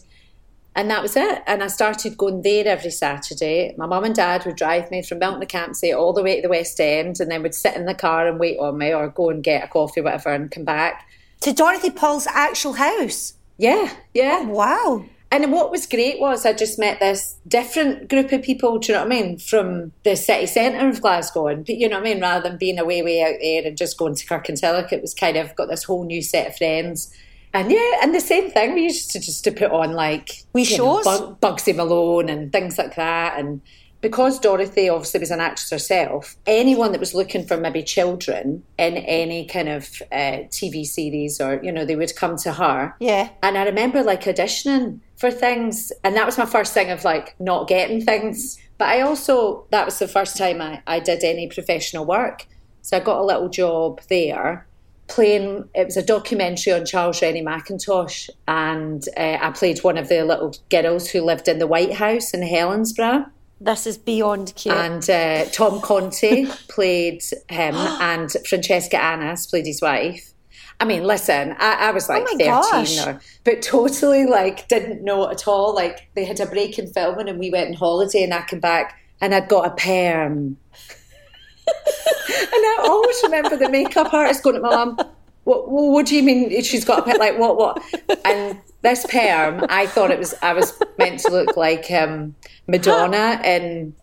and 0.76 0.90
that 0.90 1.02
was 1.02 1.16
it. 1.16 1.44
And 1.48 1.64
I 1.64 1.68
started 1.68 2.18
going 2.18 2.42
there 2.42 2.68
every 2.68 2.92
Saturday. 2.92 3.74
My 3.78 3.86
mum 3.86 4.04
and 4.04 4.16
dad 4.16 4.46
would 4.46 4.56
drive 4.56 4.92
me 4.92 5.02
from 5.04 5.20
Milton 5.20 5.42
of 5.42 5.48
Campsie 5.48 5.98
all 5.98 6.14
the 6.14 6.24
way 6.24 6.38
to 6.38 6.42
the 6.44 6.50
West 6.50 6.80
End, 6.80 7.20
and 7.20 7.30
then 7.30 7.44
would 7.44 7.56
sit 7.56 7.76
in 7.76 7.86
the 7.86 7.94
car 7.94 8.28
and 8.28 8.40
wait 8.40 8.60
on 8.60 8.78
me, 8.78 8.94
or 8.94 9.10
go 9.10 9.30
and 9.30 9.44
get 9.44 9.64
a 9.64 9.68
coffee, 9.68 10.02
whatever, 10.02 10.34
and 10.34 10.52
come 10.52 10.66
back. 10.66 11.08
To 11.42 11.54
Dorothy 11.54 11.90
Paul's 11.90 12.28
actual 12.28 12.74
house. 12.74 13.34
Yeah, 13.58 13.94
yeah. 14.14 14.40
Oh, 14.44 14.50
wow. 14.50 15.06
And 15.32 15.52
what 15.52 15.70
was 15.70 15.86
great 15.86 16.20
was 16.20 16.44
I 16.44 16.54
just 16.54 16.80
met 16.80 17.00
this 17.00 17.36
different 17.48 18.10
group 18.10 18.32
of 18.32 18.42
people, 18.42 18.80
do 18.80 18.92
you 18.92 18.98
know 18.98 19.06
what 19.06 19.14
I 19.14 19.22
mean, 19.22 19.38
from 19.38 19.92
the 20.04 20.16
city 20.16 20.48
centre 20.48 20.90
of 20.90 21.02
Glasgow. 21.02 21.48
And, 21.48 21.70
you 21.70 21.88
know 21.88 22.00
what 22.00 22.08
I 22.08 22.14
mean, 22.14 22.22
rather 22.22 22.50
than 22.50 22.58
being 22.58 22.80
away, 22.80 23.04
way 23.04 23.22
out 23.22 23.36
there 23.40 23.64
and 23.64 23.78
just 23.78 24.00
going 24.00 24.16
to 24.16 24.26
Kirkintilloch, 24.26 24.92
it 24.92 25.04
was 25.04 25.14
kind 25.14 25.38
of 25.38 25.56
got 25.56 25.68
this 25.68 25.84
whole 25.84 26.04
new 26.04 26.24
set 26.24 26.48
of 26.48 26.58
friends. 26.58 27.14
And 27.54 27.72
yeah, 27.72 28.00
and 28.04 28.14
the 28.14 28.20
same 28.20 28.52
thing, 28.52 28.76
we 28.76 28.84
used 28.84 29.12
to 29.12 29.20
just 29.20 29.44
to 29.46 29.52
put 29.52 29.72
on 29.72 29.94
like 29.94 30.44
We 30.54 30.64
know, 30.64 30.68
shows? 30.68 31.04
Bug- 31.04 31.42
Bugsy 31.42 31.76
Malone 31.76 32.30
and 32.30 32.52
things 32.52 32.78
like 32.78 32.96
that. 32.96 33.40
And 33.40 33.62
because 34.02 34.40
Dorothy 34.40 34.88
obviously 34.88 35.20
was 35.20 35.32
an 35.32 35.42
actress 35.42 35.70
herself, 35.72 36.38
anyone 36.46 36.92
that 36.92 37.00
was 37.00 37.14
looking 37.14 37.46
for 37.46 37.58
maybe 37.58 37.84
children 37.84 38.64
in 38.78 38.98
any 38.98 39.46
kind 39.46 39.68
of 39.68 40.02
uh, 40.12 40.46
TV 40.50 40.86
series 40.86 41.42
or, 41.42 41.60
you 41.64 41.72
know, 41.72 41.86
they 41.86 41.96
would 41.96 42.16
come 42.16 42.38
to 42.38 42.54
her. 42.54 42.96
Yeah. 43.00 43.30
And 43.44 43.58
I 43.58 43.66
remember 43.66 44.04
like 44.04 44.24
auditioning 44.24 45.00
for 45.18 45.32
things, 45.32 45.92
and 46.04 46.16
that 46.16 46.26
was 46.26 46.38
my 46.38 46.46
first 46.46 46.74
thing 46.74 46.92
of 46.92 47.04
like 47.04 47.36
not 47.40 47.68
getting 47.68 48.04
things. 48.04 48.58
But 48.78 48.90
I 48.90 49.02
also, 49.02 49.66
that 49.72 49.86
was 49.86 50.00
the 50.00 50.08
first 50.08 50.38
time 50.38 50.62
I, 50.62 50.82
I 50.88 51.00
did 51.00 51.24
any 51.24 51.48
professional 51.50 52.06
work. 52.06 52.46
So 52.82 52.96
I 52.96 53.02
got 53.02 53.20
a 53.20 53.24
little 53.24 53.50
job 53.50 54.02
there 54.10 54.66
playing, 55.10 55.68
it 55.76 55.86
was 55.86 55.98
a 55.98 56.04
documentary 56.06 56.74
on 56.74 56.86
Charles 56.86 57.22
Rennie 57.22 57.44
Mackintosh, 57.44 58.30
and 58.48 59.04
uh, 59.18 59.38
I 59.42 59.52
played 59.52 59.84
one 59.84 59.98
of 59.98 60.10
the 60.10 60.24
little 60.24 60.56
girls 60.70 61.10
who 61.10 61.22
lived 61.22 61.48
in 61.48 61.60
the 61.60 61.68
White 61.68 61.94
House 61.94 62.34
in 62.34 62.42
Helensburgh. 62.42 63.30
This 63.62 63.86
is 63.86 63.98
beyond 63.98 64.54
cute. 64.56 64.76
And 64.76 65.10
uh, 65.10 65.46
Tom 65.52 65.82
Conti 65.82 66.46
played 66.70 67.24
him, 67.50 67.76
and 67.76 68.32
Francesca 68.48 69.02
Annis 69.02 69.48
played 69.48 69.66
his 69.66 69.82
wife. 69.82 70.34
I 70.82 70.86
mean, 70.86 71.04
listen, 71.04 71.56
I, 71.60 71.90
I 71.90 71.92
was 71.92 72.08
like 72.08 72.24
Oh 72.26 72.38
13 72.38 72.46
gosh. 72.46 73.06
or, 73.06 73.20
but 73.44 73.62
totally 73.62 74.26
like 74.26 74.68
didn't 74.70 75.04
know 75.04 75.30
at 75.30 75.46
all. 75.46 75.76
Like 75.76 76.10
they 76.16 76.24
had 76.24 76.40
a 76.40 76.46
break 76.46 76.80
in 76.80 76.88
filming 76.88 77.28
and 77.28 77.38
we 77.38 77.50
went 77.50 77.68
on 77.68 77.74
holiday 77.74 78.24
and 78.24 78.34
I 78.34 78.44
came 78.44 78.62
back 78.62 78.98
and 79.20 79.36
I'd 79.36 79.50
got 79.50 79.68
a 79.68 79.76
perm. 79.76 80.58
and 82.30 82.64
I 82.66 82.78
always 82.84 83.20
remember 83.24 83.58
the 83.58 83.70
makeup 83.70 84.14
artist 84.14 84.44
going 84.44 84.56
to 84.56 84.62
my 84.62 84.70
mum, 84.70 84.98
what, 85.44 85.70
what, 85.70 86.06
do 86.06 86.16
you 86.16 86.24
mean 86.24 86.62
she's 86.64 86.86
got 86.86 87.00
a 87.00 87.02
perm? 87.02 87.18
Like, 87.18 87.40
what, 87.40 87.58
what? 87.58 87.84
And 88.26 88.60
this 88.82 89.06
perm, 89.06 89.66
I 89.70 89.88
thought 89.88 90.12
it 90.12 90.20
was, 90.20 90.36
I 90.42 90.54
was 90.54 90.80
meant 90.98 91.20
to 91.22 91.32
look 91.32 91.58
like 91.58 91.90
um, 91.92 92.36
Madonna 92.68 93.42
in, 93.44 93.96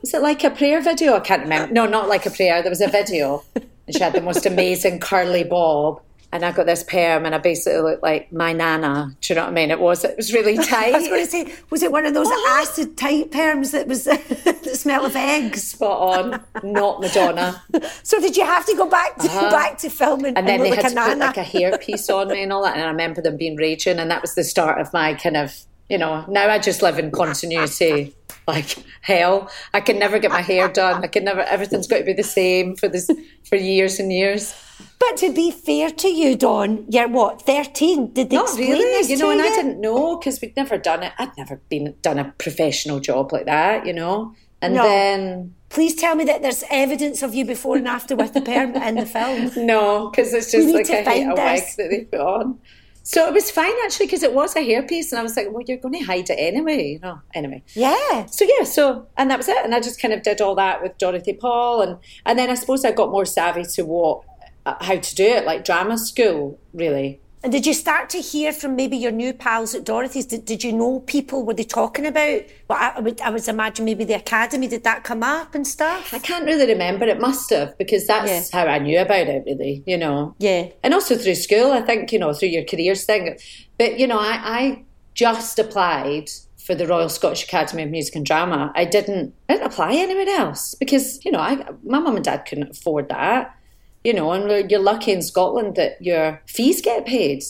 was 0.00 0.14
it 0.14 0.22
like 0.22 0.44
a 0.44 0.50
prayer 0.50 0.80
video? 0.80 1.16
I 1.16 1.20
can't 1.20 1.42
remember. 1.42 1.72
No, 1.72 1.86
not 1.86 2.08
like 2.08 2.26
a 2.26 2.30
prayer. 2.30 2.62
There 2.62 2.70
was 2.70 2.80
a 2.80 2.88
video. 2.88 3.42
And 3.54 3.96
she 3.96 4.00
had 4.00 4.12
the 4.12 4.20
most 4.20 4.46
amazing 4.46 5.00
curly 5.00 5.44
bob. 5.44 6.02
And 6.32 6.44
I 6.44 6.52
got 6.52 6.66
this 6.66 6.82
perm 6.82 7.24
and 7.24 7.34
I 7.34 7.38
basically 7.38 7.80
looked 7.80 8.02
like 8.02 8.32
my 8.32 8.52
nana. 8.52 9.16
Do 9.20 9.32
you 9.32 9.36
know 9.36 9.44
what 9.44 9.50
I 9.50 9.54
mean? 9.54 9.70
It 9.70 9.80
was, 9.80 10.04
it 10.04 10.16
was 10.16 10.32
really 10.32 10.56
tight. 10.56 10.94
I 10.94 10.98
was 10.98 11.08
going 11.08 11.24
to 11.24 11.30
say, 11.30 11.54
was 11.70 11.82
it 11.82 11.92
one 11.92 12.04
of 12.04 12.14
those 12.14 12.30
acid 12.48 12.96
type 12.96 13.30
perms 13.30 13.72
that 13.72 13.86
was 13.86 14.04
the 14.04 14.74
smell 14.74 15.06
of 15.06 15.14
eggs? 15.14 15.62
Spot 15.62 16.18
on, 16.18 16.44
not 16.62 17.00
Madonna. 17.00 17.62
So 18.02 18.20
did 18.20 18.36
you 18.36 18.44
have 18.44 18.64
to 18.66 18.76
go 18.76 18.88
back 18.88 19.16
to 19.16 19.26
uh-huh. 19.26 19.50
back 19.50 19.78
to 19.78 19.90
filming 19.90 20.36
And 20.36 20.46
then 20.46 20.60
they 20.60 20.70
like 20.70 20.82
had 20.82 20.92
a 20.92 20.94
to 20.94 21.00
put 21.00 21.18
like 21.18 21.36
a 21.36 21.42
hairpiece 21.42 22.12
on 22.12 22.28
me 22.28 22.42
and 22.42 22.52
all 22.52 22.62
that. 22.62 22.74
And 22.74 22.84
I 22.84 22.88
remember 22.88 23.20
them 23.20 23.36
being 23.36 23.56
raging. 23.56 23.98
And 23.98 24.10
that 24.10 24.22
was 24.22 24.34
the 24.34 24.44
start 24.44 24.80
of 24.80 24.92
my 24.92 25.14
kind 25.14 25.36
of, 25.36 25.56
you 25.88 25.98
know, 25.98 26.24
now 26.28 26.48
I 26.48 26.58
just 26.58 26.82
live 26.82 26.98
in 26.98 27.10
continuity. 27.10 28.14
Like 28.46 28.76
hell, 29.00 29.50
I 29.74 29.80
can 29.80 29.98
never 29.98 30.18
get 30.18 30.30
my 30.30 30.40
hair 30.40 30.68
done. 30.68 31.02
I 31.02 31.08
can 31.08 31.24
never. 31.24 31.40
Everything's 31.40 31.88
got 31.88 31.98
to 31.98 32.04
be 32.04 32.12
the 32.12 32.22
same 32.22 32.76
for 32.76 32.88
this 32.88 33.10
for 33.44 33.56
years 33.56 33.98
and 33.98 34.12
years. 34.12 34.54
But 34.98 35.16
to 35.18 35.32
be 35.32 35.50
fair 35.50 35.90
to 35.90 36.08
you, 36.08 36.36
Dawn, 36.36 36.86
you're 36.88 37.08
what, 37.08 37.42
13? 37.42 38.12
Did 38.12 38.30
they 38.30 38.36
Not 38.36 38.44
explain 38.46 38.70
really, 38.72 38.84
this 38.84 39.10
you 39.10 39.16
know, 39.18 39.30
and 39.30 39.40
you? 39.40 39.46
I 39.46 39.50
didn't 39.50 39.80
know 39.80 40.16
because 40.16 40.40
we'd 40.40 40.56
never 40.56 40.78
done 40.78 41.02
it. 41.02 41.12
I'd 41.18 41.36
never 41.36 41.60
been 41.68 41.94
done 42.02 42.18
a 42.18 42.32
professional 42.38 43.00
job 43.00 43.32
like 43.32 43.46
that, 43.46 43.86
you 43.86 43.92
know. 43.92 44.34
And 44.62 44.74
No. 44.74 44.82
then 44.82 45.54
Please 45.68 45.94
tell 45.96 46.14
me 46.14 46.24
that 46.24 46.42
there's 46.42 46.62
evidence 46.70 47.22
of 47.22 47.34
you 47.34 47.44
before 47.44 47.76
and 47.76 47.88
after 47.88 48.14
with 48.16 48.32
the 48.34 48.40
perm 48.40 48.74
in 48.88 48.94
the 48.94 49.06
film. 49.06 49.50
no, 49.66 50.08
because 50.10 50.32
it's 50.32 50.50
just 50.52 50.72
like 50.72 50.88
a, 50.88 51.24
a 51.24 51.28
wig 51.28 51.62
that 51.76 51.88
they 51.90 52.04
put 52.04 52.20
on. 52.20 52.58
So 53.02 53.26
it 53.28 53.32
was 53.34 53.52
fine 53.52 53.72
actually 53.84 54.06
because 54.06 54.24
it 54.24 54.32
was 54.32 54.56
a 54.56 54.60
hairpiece, 54.60 55.12
and 55.12 55.20
I 55.20 55.22
was 55.22 55.36
like, 55.36 55.46
"Well, 55.52 55.62
you're 55.66 55.76
going 55.78 55.94
to 55.94 56.00
hide 56.04 56.28
it 56.28 56.34
anyway," 56.40 56.92
you 56.94 56.98
know. 56.98 57.20
Anyway, 57.34 57.62
Yeah. 57.74 58.26
so 58.26 58.44
yeah, 58.44 58.64
so 58.64 59.06
and 59.16 59.30
that 59.30 59.38
was 59.38 59.48
it, 59.48 59.56
and 59.64 59.72
I 59.76 59.80
just 59.80 60.00
kind 60.02 60.12
of 60.12 60.22
did 60.22 60.40
all 60.40 60.56
that 60.56 60.82
with 60.82 60.98
Dorothy 60.98 61.32
Paul, 61.34 61.82
and 61.82 61.98
and 62.24 62.36
then 62.36 62.50
I 62.50 62.54
suppose 62.54 62.84
I 62.84 62.90
got 62.90 63.12
more 63.12 63.24
savvy 63.24 63.62
to 63.64 63.82
what 63.84 64.22
Uh, 64.66 64.74
how 64.80 64.96
to 64.96 65.14
do 65.14 65.24
it, 65.24 65.46
like 65.46 65.64
drama 65.64 65.96
school, 65.96 66.58
really. 66.74 67.20
And 67.44 67.52
did 67.52 67.64
you 67.64 67.72
start 67.72 68.10
to 68.10 68.18
hear 68.18 68.52
from 68.52 68.74
maybe 68.74 68.96
your 68.96 69.12
new 69.12 69.32
pals 69.32 69.72
at 69.76 69.84
Dorothy's? 69.84 70.26
Did, 70.26 70.44
did 70.44 70.64
you 70.64 70.72
know 70.72 70.98
people? 70.98 71.46
Were 71.46 71.54
they 71.54 71.62
talking 71.62 72.04
about? 72.04 72.42
Well, 72.68 72.76
I, 72.76 72.94
I 72.96 73.00
would, 73.00 73.20
I 73.20 73.30
would 73.30 73.46
imagine 73.46 73.84
maybe 73.84 74.02
the 74.02 74.14
academy. 74.14 74.66
Did 74.66 74.82
that 74.82 75.04
come 75.04 75.22
up 75.22 75.54
and 75.54 75.64
stuff? 75.64 76.12
I 76.12 76.18
can't 76.18 76.44
really 76.44 76.66
remember. 76.66 77.04
It 77.06 77.20
must 77.20 77.48
have 77.50 77.78
because 77.78 78.08
that's 78.08 78.50
how 78.50 78.66
I 78.66 78.80
knew 78.80 78.98
about 78.98 79.28
it, 79.28 79.44
really. 79.46 79.84
You 79.86 79.98
know. 79.98 80.34
Yeah. 80.40 80.70
and 80.82 80.92
also 80.92 81.14
through 81.16 81.36
school. 81.36 81.70
I 81.70 81.82
think 81.82 82.10
you 82.10 82.18
know 82.18 82.32
through 82.32 82.48
your 82.48 82.64
careers 82.64 83.04
thing. 83.04 83.38
But 83.78 84.00
you 84.00 84.08
know, 84.08 84.18
I, 84.18 84.40
I 84.42 84.84
just 85.14 85.60
applied 85.60 86.30
for 86.56 86.74
the 86.74 86.88
Royal 86.88 87.08
Scottish 87.08 87.44
Academy 87.44 87.84
of 87.84 87.90
Music 87.90 88.16
and 88.16 88.26
Drama. 88.26 88.72
I 88.74 88.84
didn't. 88.84 89.32
I 89.48 89.52
didn't 89.52 89.68
apply 89.68 89.94
anywhere 89.94 90.36
else 90.36 90.74
because 90.74 91.24
you 91.24 91.30
know, 91.30 91.38
I 91.38 91.64
my 91.84 92.00
mum 92.00 92.16
and 92.16 92.24
dad 92.24 92.46
couldn't 92.48 92.70
afford 92.70 93.08
that. 93.10 93.56
You 94.04 94.14
know, 94.14 94.32
and 94.32 94.70
you're 94.70 94.80
lucky 94.80 95.12
in 95.12 95.22
Scotland 95.22 95.74
that 95.76 96.00
your 96.00 96.40
fees 96.46 96.80
get 96.80 97.06
paid. 97.06 97.42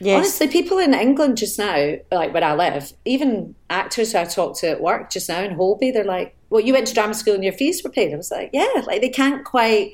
Yes. 0.00 0.16
Honestly, 0.16 0.48
people 0.48 0.78
in 0.78 0.94
England 0.94 1.36
just 1.36 1.58
now, 1.58 1.96
like 2.10 2.32
where 2.32 2.42
I 2.42 2.54
live, 2.54 2.92
even 3.04 3.54
actors 3.68 4.12
who 4.12 4.18
I 4.18 4.24
talk 4.24 4.56
to 4.58 4.70
at 4.70 4.80
work 4.80 5.10
just 5.10 5.28
now 5.28 5.42
in 5.42 5.54
Holby, 5.54 5.90
they're 5.90 6.04
like, 6.04 6.34
"Well, 6.48 6.62
you 6.62 6.72
went 6.72 6.86
to 6.86 6.94
drama 6.94 7.12
school 7.12 7.34
and 7.34 7.44
your 7.44 7.52
fees 7.52 7.84
were 7.84 7.90
paid." 7.90 8.12
I 8.12 8.16
was 8.16 8.30
like, 8.30 8.50
"Yeah," 8.54 8.82
like 8.86 9.02
they 9.02 9.10
can't 9.10 9.44
quite 9.44 9.92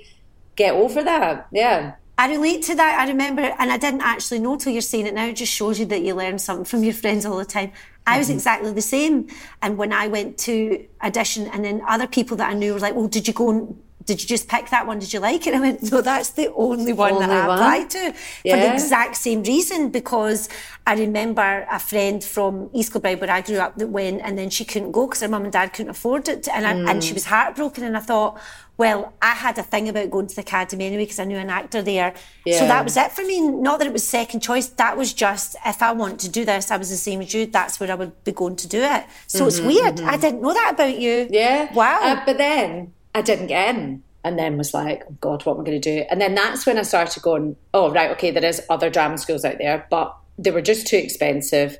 get 0.54 0.74
over 0.74 1.02
that. 1.02 1.48
Yeah. 1.52 1.94
I 2.18 2.30
relate 2.30 2.62
to 2.62 2.74
that. 2.76 3.00
I 3.00 3.08
remember, 3.08 3.42
and 3.42 3.70
I 3.70 3.76
didn't 3.76 4.00
actually 4.00 4.38
know 4.38 4.56
till 4.56 4.72
you're 4.72 4.80
saying 4.80 5.06
it 5.06 5.14
now. 5.14 5.26
It 5.26 5.36
just 5.36 5.52
shows 5.52 5.78
you 5.78 5.84
that 5.86 6.02
you 6.02 6.14
learn 6.14 6.38
something 6.38 6.64
from 6.64 6.82
your 6.82 6.94
friends 6.94 7.26
all 7.26 7.36
the 7.36 7.44
time. 7.44 7.72
I 8.06 8.16
was 8.16 8.28
mm-hmm. 8.28 8.36
exactly 8.36 8.72
the 8.72 8.82
same. 8.82 9.28
And 9.60 9.76
when 9.76 9.92
I 9.92 10.06
went 10.06 10.38
to 10.38 10.86
audition, 11.02 11.46
and 11.48 11.64
then 11.64 11.82
other 11.86 12.06
people 12.06 12.36
that 12.38 12.48
I 12.48 12.54
knew 12.54 12.74
were 12.74 12.80
like, 12.80 12.94
"Well, 12.94 13.08
did 13.08 13.26
you 13.28 13.34
go 13.34 13.50
and 13.50 13.82
did 14.06 14.22
you 14.22 14.26
just 14.28 14.48
pick 14.48 14.70
that 14.70 14.86
one? 14.86 14.98
Did 14.98 15.12
you 15.12 15.20
like 15.20 15.46
it?" 15.46 15.54
I 15.54 15.60
went, 15.60 15.82
"No, 15.92 16.00
that's 16.00 16.30
the 16.30 16.52
only 16.54 16.92
one 16.92 17.18
that 17.18 17.30
I 17.30 17.46
one? 17.48 17.58
applied 17.58 17.90
to 17.90 18.12
for 18.12 18.56
the 18.56 18.72
exact 18.74 19.16
same 19.16 19.42
reason." 19.42 19.90
Because 19.90 20.48
I 20.86 20.94
remember 20.94 21.66
a 21.70 21.78
friend 21.78 22.22
from 22.22 22.70
East 22.72 22.92
Kilbride 22.92 23.20
where 23.20 23.30
I 23.30 23.40
grew 23.40 23.58
up 23.58 23.76
that 23.76 23.88
went, 23.88 24.20
and 24.22 24.38
then 24.38 24.50
she 24.50 24.64
couldn't 24.64 24.92
go 24.92 25.06
because 25.06 25.20
her 25.22 25.28
mum 25.28 25.44
and 25.44 25.52
dad 25.52 25.72
couldn't 25.72 25.90
afford 25.90 26.28
it, 26.28 26.48
and 26.48 26.66
I, 26.66 26.72
and 26.90 27.02
she 27.04 27.12
was 27.14 27.26
heartbroken. 27.26 27.84
And 27.84 27.96
I 27.96 28.00
thought. 28.00 28.38
Well, 28.78 29.14
I 29.22 29.30
had 29.32 29.56
a 29.56 29.62
thing 29.62 29.88
about 29.88 30.10
going 30.10 30.26
to 30.26 30.34
the 30.34 30.42
academy 30.42 30.84
anyway 30.84 31.04
because 31.04 31.18
I 31.18 31.24
knew 31.24 31.38
an 31.38 31.48
actor 31.48 31.80
there. 31.80 32.12
So 32.58 32.66
that 32.66 32.84
was 32.84 32.94
it 32.98 33.10
for 33.10 33.22
me. 33.24 33.40
Not 33.40 33.78
that 33.78 33.86
it 33.86 33.92
was 33.94 34.06
second 34.06 34.40
choice. 34.40 34.68
That 34.68 34.98
was 34.98 35.14
just 35.14 35.56
if 35.64 35.80
I 35.82 35.92
want 35.92 36.20
to 36.20 36.28
do 36.28 36.44
this, 36.44 36.70
I 36.70 36.76
was 36.76 36.90
the 36.90 36.98
same 36.98 37.22
as 37.22 37.32
you. 37.32 37.46
That's 37.46 37.80
where 37.80 37.90
I 37.90 37.94
would 37.94 38.22
be 38.24 38.32
going 38.32 38.56
to 38.56 38.68
do 38.68 38.82
it. 38.82 39.04
So 39.28 39.46
it's 39.46 39.60
weird. 39.60 40.00
I 40.02 40.18
didn't 40.18 40.42
know 40.42 40.52
that 40.52 40.72
about 40.74 40.98
you. 40.98 41.24
Mm-hmm, 41.24 41.32
Yeah. 41.32 41.72
Wow. 41.72 42.00
Uh, 42.02 42.22
but 42.26 42.36
then 42.36 42.92
I 43.16 43.22
didn't 43.22 43.46
get 43.46 43.74
in. 43.74 44.02
And 44.22 44.38
then 44.38 44.58
was 44.58 44.74
like, 44.74 45.04
oh 45.08 45.16
God, 45.20 45.46
what 45.46 45.54
am 45.54 45.60
I 45.60 45.64
going 45.64 45.80
to 45.80 46.00
do? 46.00 46.04
And 46.10 46.20
then 46.20 46.34
that's 46.34 46.66
when 46.66 46.78
I 46.78 46.82
started 46.82 47.22
going, 47.22 47.56
oh, 47.72 47.90
right, 47.92 48.10
okay, 48.10 48.30
there 48.30 48.44
is 48.44 48.60
other 48.68 48.90
drama 48.90 49.16
schools 49.18 49.44
out 49.44 49.58
there, 49.58 49.86
but 49.88 50.14
they 50.36 50.50
were 50.50 50.60
just 50.60 50.86
too 50.86 50.96
expensive. 50.96 51.78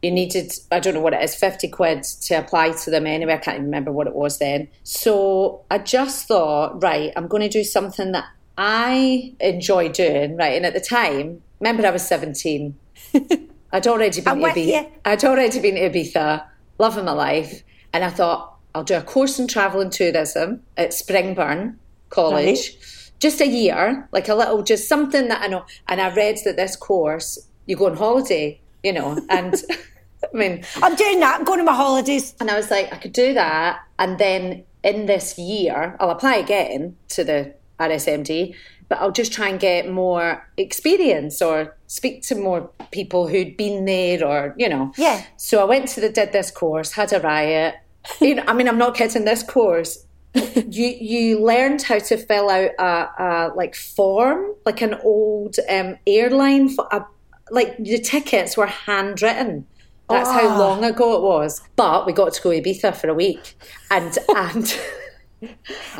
You 0.00 0.12
needed, 0.12 0.52
I 0.70 0.78
don't 0.78 0.94
know 0.94 1.00
what 1.00 1.12
it 1.12 1.22
is, 1.22 1.34
50 1.34 1.68
quid 1.68 2.04
to 2.04 2.34
apply 2.34 2.70
to 2.70 2.90
them 2.90 3.06
anyway. 3.06 3.34
I 3.34 3.38
can't 3.38 3.56
even 3.56 3.66
remember 3.66 3.92
what 3.92 4.06
it 4.06 4.14
was 4.14 4.38
then. 4.38 4.68
So 4.84 5.64
I 5.70 5.78
just 5.78 6.26
thought, 6.26 6.82
right, 6.82 7.12
I'm 7.16 7.26
going 7.26 7.42
to 7.42 7.48
do 7.48 7.64
something 7.64 8.12
that 8.12 8.24
I 8.56 9.34
enjoy 9.40 9.88
doing, 9.90 10.36
right? 10.36 10.56
And 10.56 10.64
at 10.64 10.72
the 10.72 10.80
time, 10.80 11.42
remember 11.60 11.86
I 11.86 11.90
was 11.90 12.06
17. 12.06 12.78
I'd 13.72 13.86
already 13.88 14.20
been 14.20 14.38
Ibiza. 14.38 14.90
I'd 15.04 15.24
already 15.24 15.60
been 15.60 15.74
to 15.74 15.90
Ibiza, 15.90 16.46
loving 16.78 17.04
my 17.04 17.12
life, 17.12 17.62
and 17.92 18.04
I 18.04 18.10
thought 18.10 18.57
I'll 18.74 18.84
do 18.84 18.96
a 18.96 19.02
course 19.02 19.38
in 19.38 19.48
travel 19.48 19.80
and 19.80 19.90
tourism 19.90 20.62
at 20.76 20.90
Springburn 20.90 21.76
College, 22.10 22.78
just 23.18 23.40
a 23.40 23.46
year, 23.46 24.08
like 24.12 24.28
a 24.28 24.34
little, 24.34 24.62
just 24.62 24.88
something 24.88 25.28
that 25.28 25.42
I 25.42 25.46
know. 25.48 25.64
And 25.88 26.00
I 26.00 26.14
read 26.14 26.38
that 26.44 26.56
this 26.56 26.76
course, 26.76 27.38
you 27.66 27.76
go 27.76 27.86
on 27.86 27.96
holiday, 27.96 28.60
you 28.82 28.92
know, 28.92 29.20
and 29.28 29.54
I 30.22 30.36
mean, 30.36 30.64
I'm 30.82 30.96
doing 30.96 31.20
that. 31.20 31.38
I'm 31.38 31.44
going 31.44 31.60
on 31.60 31.66
my 31.66 31.74
holidays. 31.74 32.34
and 32.40 32.50
I 32.50 32.56
was 32.56 32.70
like, 32.70 32.92
I 32.92 32.96
could 32.96 33.12
do 33.12 33.34
that. 33.34 33.80
And 33.98 34.18
then 34.18 34.64
in 34.82 35.06
this 35.06 35.38
year, 35.38 35.96
I'll 36.00 36.10
apply 36.10 36.36
again 36.36 36.96
to 37.10 37.24
the 37.24 37.54
RSMD, 37.78 38.54
but 38.88 38.98
I'll 39.00 39.12
just 39.12 39.32
try 39.32 39.48
and 39.48 39.60
get 39.60 39.90
more 39.90 40.46
experience 40.56 41.40
or 41.42 41.76
speak 41.86 42.22
to 42.24 42.34
more 42.34 42.70
people 42.90 43.28
who'd 43.28 43.56
been 43.56 43.84
there 43.84 44.24
or, 44.24 44.54
you 44.56 44.68
know. 44.68 44.92
Yeah. 44.96 45.24
So 45.36 45.60
I 45.60 45.64
went 45.64 45.88
to 45.90 46.00
the, 46.00 46.08
did 46.08 46.32
this 46.32 46.50
course, 46.50 46.92
had 46.92 47.12
a 47.12 47.20
riot. 47.20 47.76
You 48.20 48.36
know, 48.36 48.44
I 48.46 48.52
mean, 48.52 48.68
I'm 48.68 48.78
not 48.78 48.94
kidding, 48.94 49.24
this 49.24 49.42
course. 49.42 50.06
you 50.34 50.86
you 51.00 51.44
learned 51.44 51.82
how 51.82 51.98
to 51.98 52.16
fill 52.16 52.50
out 52.50 52.70
a, 52.78 53.22
a 53.22 53.52
like 53.54 53.74
form, 53.74 54.54
like 54.66 54.82
an 54.82 54.94
old 55.04 55.56
um, 55.68 55.96
airline, 56.06 56.68
For 56.68 56.86
a, 56.92 57.04
like 57.50 57.76
the 57.78 57.98
tickets 57.98 58.56
were 58.56 58.66
handwritten. 58.66 59.66
That's 60.08 60.30
how 60.30 60.58
long 60.58 60.84
ago 60.84 61.16
it 61.16 61.22
was. 61.22 61.60
But 61.76 62.06
we 62.06 62.12
got 62.12 62.32
to 62.32 62.42
go 62.42 62.50
Ibiza 62.50 62.96
for 62.96 63.08
a 63.08 63.14
week, 63.14 63.56
and 63.90 64.16
and. 64.36 64.78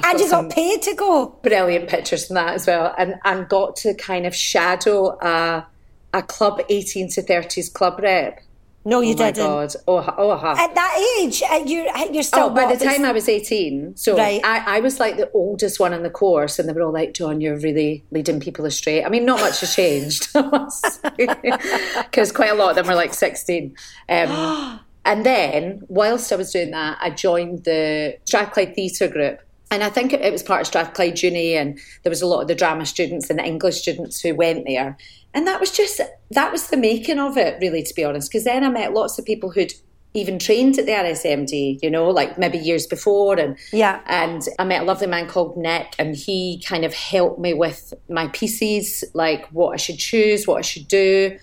and 0.03 0.21
you 0.21 0.29
got 0.29 0.51
paid 0.51 0.83
to 0.83 0.95
go. 0.95 1.39
Brilliant 1.43 1.89
pictures 1.89 2.27
from 2.27 2.35
that 2.35 2.55
as 2.55 2.67
well, 2.67 2.95
and 2.99 3.15
and 3.25 3.49
got 3.49 3.77
to 3.77 3.95
kind 3.95 4.27
of 4.27 4.35
shadow 4.35 5.17
a 5.21 5.67
a 6.13 6.23
club 6.23 6.61
eighteen 6.69 7.09
to 7.11 7.23
thirties 7.23 7.69
club 7.69 8.01
rep. 8.01 8.41
No, 8.85 9.01
you 9.01 9.15
oh 9.15 9.19
my 9.19 9.33
didn't. 9.33 9.47
God! 9.47 9.75
Oh, 9.87 10.15
oh, 10.17 10.31
uh-huh. 10.31 10.55
At 10.57 10.75
that 10.75 11.19
age, 11.21 11.43
uh, 11.43 11.63
you're 11.67 11.87
you're 12.11 12.23
still. 12.23 12.45
Oh, 12.45 12.51
by 12.51 12.65
what, 12.65 12.79
the 12.79 12.85
time 12.85 13.05
I 13.05 13.13
was 13.13 13.29
18, 13.29 13.97
so 13.97 14.17
Right. 14.17 14.41
I, 14.43 14.79
I 14.79 14.81
was 14.81 14.99
like 14.99 15.17
the 15.17 15.31
oldest 15.33 15.79
one 15.79 15.93
in 15.93 16.03
the 16.03 16.11
course, 16.11 16.59
and 16.59 16.69
they 16.69 16.73
were 16.73 16.83
all 16.83 16.93
like, 16.93 17.13
John, 17.13 17.41
you're 17.41 17.59
really 17.59 18.05
leading 18.11 18.41
people 18.41 18.65
astray. 18.65 19.05
I 19.05 19.09
mean, 19.09 19.27
not 19.27 19.41
much 19.41 19.61
has 19.61 19.75
changed, 19.75 20.33
because 20.33 22.33
quite 22.33 22.51
a 22.51 22.55
lot 22.55 22.71
of 22.71 22.77
them 22.77 22.87
were 22.87 22.95
like 22.95 23.13
16. 23.13 23.77
Um, 24.09 24.81
and 25.05 25.27
then, 25.27 25.83
whilst 25.89 26.33
I 26.33 26.37
was 26.37 26.53
doing 26.53 26.71
that, 26.71 26.99
I 27.01 27.11
joined 27.11 27.65
the 27.65 28.17
Strathclyde 28.25 28.75
Theatre 28.75 29.09
Group. 29.09 29.41
And 29.71 29.85
I 29.85 29.91
think 29.91 30.15
it, 30.15 30.23
it 30.23 30.33
was 30.33 30.43
part 30.43 30.63
of 30.63 30.67
Strathclyde 30.67 31.23
Uni, 31.23 31.57
and 31.57 31.79
there 32.03 32.11
was 32.11 32.23
a 32.23 32.27
lot 32.27 32.41
of 32.41 32.49
the 32.49 32.55
drama 32.55 32.87
students 32.87 33.29
and 33.29 33.39
the 33.39 33.45
English 33.45 33.83
students 33.83 34.21
who 34.21 34.35
went 34.35 34.65
there. 34.67 34.97
And 35.35 35.47
that 35.47 35.61
was 35.61 35.71
just, 35.71 36.01
that 36.31 36.53
was 36.53 36.69
the 36.69 36.77
making 36.77 37.19
of 37.19 37.37
it, 37.37 37.59
really, 37.61 37.83
to 37.83 37.95
be 37.95 38.05
honest. 38.05 38.31
Because 38.31 38.45
then 38.45 38.65
I 38.65 38.71
met 38.71 38.93
lots 38.93 39.19
of 39.19 39.25
people 39.25 39.51
who'd 39.51 39.73
even 40.15 40.39
trained 40.39 40.79
at 40.79 40.87
the 40.87 40.93
RSMD, 40.93 41.81
you 41.83 41.91
know, 41.91 42.09
like 42.09 42.39
maybe 42.39 42.59
years 42.59 42.87
before. 42.87 43.39
And 43.39 43.57
Yeah. 43.73 44.01
and 44.07 44.43
I 44.59 44.65
met 44.65 44.83
a 44.83 44.85
lovely 44.85 45.07
man 45.07 45.29
called 45.29 45.57
Nick, 45.57 45.95
and 45.99 46.17
he 46.17 46.63
kind 46.67 46.85
of 46.85 46.95
helped 46.95 47.39
me 47.39 47.55
with 47.55 47.95
my 48.09 48.29
pieces, 48.29 49.05
like 49.15 49.47
what 49.49 49.73
I 49.75 49.77
should 49.77 49.99
choose, 49.99 50.47
what 50.47 50.59
I 50.59 50.63
should 50.63 50.89
do, 50.89 51.39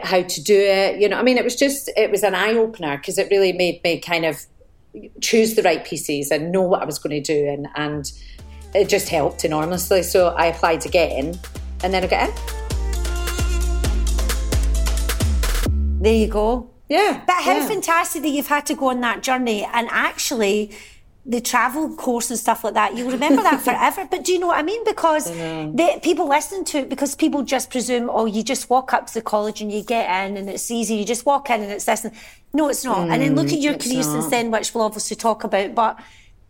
how 0.00 0.22
to 0.22 0.42
do 0.42 0.58
it. 0.58 1.00
You 1.00 1.08
know, 1.08 1.18
I 1.18 1.22
mean, 1.22 1.38
it 1.38 1.44
was 1.44 1.56
just, 1.56 1.90
it 1.96 2.10
was 2.10 2.22
an 2.22 2.34
eye 2.34 2.54
opener 2.54 2.96
because 2.96 3.18
it 3.18 3.28
really 3.30 3.52
made 3.52 3.82
me 3.82 3.98
kind 3.98 4.24
of 4.24 4.46
choose 5.20 5.54
the 5.54 5.62
right 5.62 5.84
pieces 5.84 6.30
and 6.30 6.52
know 6.52 6.62
what 6.62 6.82
I 6.82 6.84
was 6.84 6.98
going 7.00 7.20
to 7.20 7.34
do. 7.34 7.48
And, 7.48 7.68
and 7.74 8.12
it 8.74 8.88
just 8.88 9.08
helped 9.08 9.44
enormously. 9.44 10.02
So 10.04 10.28
I 10.28 10.46
applied 10.46 10.86
again 10.86 11.38
and 11.82 11.92
then 11.92 12.04
I 12.04 12.06
got 12.06 12.28
in. 12.28 12.63
There 16.04 16.14
you 16.14 16.28
go. 16.28 16.70
Yeah. 16.88 17.22
But 17.26 17.36
how 17.42 17.56
yeah. 17.56 17.66
fantastic 17.66 18.22
that 18.22 18.28
you've 18.28 18.46
had 18.46 18.66
to 18.66 18.74
go 18.74 18.90
on 18.90 19.00
that 19.00 19.22
journey 19.22 19.64
and 19.64 19.88
actually 19.90 20.76
the 21.26 21.40
travel 21.40 21.96
course 21.96 22.28
and 22.28 22.38
stuff 22.38 22.62
like 22.62 22.74
that, 22.74 22.94
you'll 22.94 23.10
remember 23.10 23.42
that 23.42 23.60
forever. 23.68 24.06
But 24.10 24.24
do 24.24 24.32
you 24.34 24.38
know 24.38 24.48
what 24.48 24.58
I 24.58 24.62
mean? 24.62 24.84
Because 24.84 25.30
the, 25.30 25.98
people 26.02 26.28
listen 26.28 26.62
to 26.66 26.80
it 26.80 26.90
because 26.90 27.14
people 27.14 27.42
just 27.42 27.70
presume, 27.70 28.10
oh, 28.10 28.26
you 28.26 28.42
just 28.42 28.68
walk 28.68 28.92
up 28.92 29.06
to 29.06 29.14
the 29.14 29.22
college 29.22 29.62
and 29.62 29.72
you 29.72 29.82
get 29.82 30.04
in 30.26 30.36
and 30.36 30.50
it's 30.50 30.70
easy. 30.70 30.96
You 30.96 31.06
just 31.06 31.24
walk 31.24 31.48
in 31.48 31.62
and 31.62 31.72
it's 31.72 31.86
this. 31.86 32.04
And, 32.04 32.14
no, 32.52 32.68
it's 32.68 32.84
not. 32.84 33.08
and 33.08 33.22
then 33.22 33.34
look 33.34 33.46
at 33.46 33.58
your 33.58 33.78
career 33.78 34.02
since 34.02 34.28
then, 34.28 34.50
which 34.50 34.74
we'll 34.74 34.84
obviously 34.84 35.16
talk 35.16 35.42
about. 35.44 35.74
But 35.74 35.98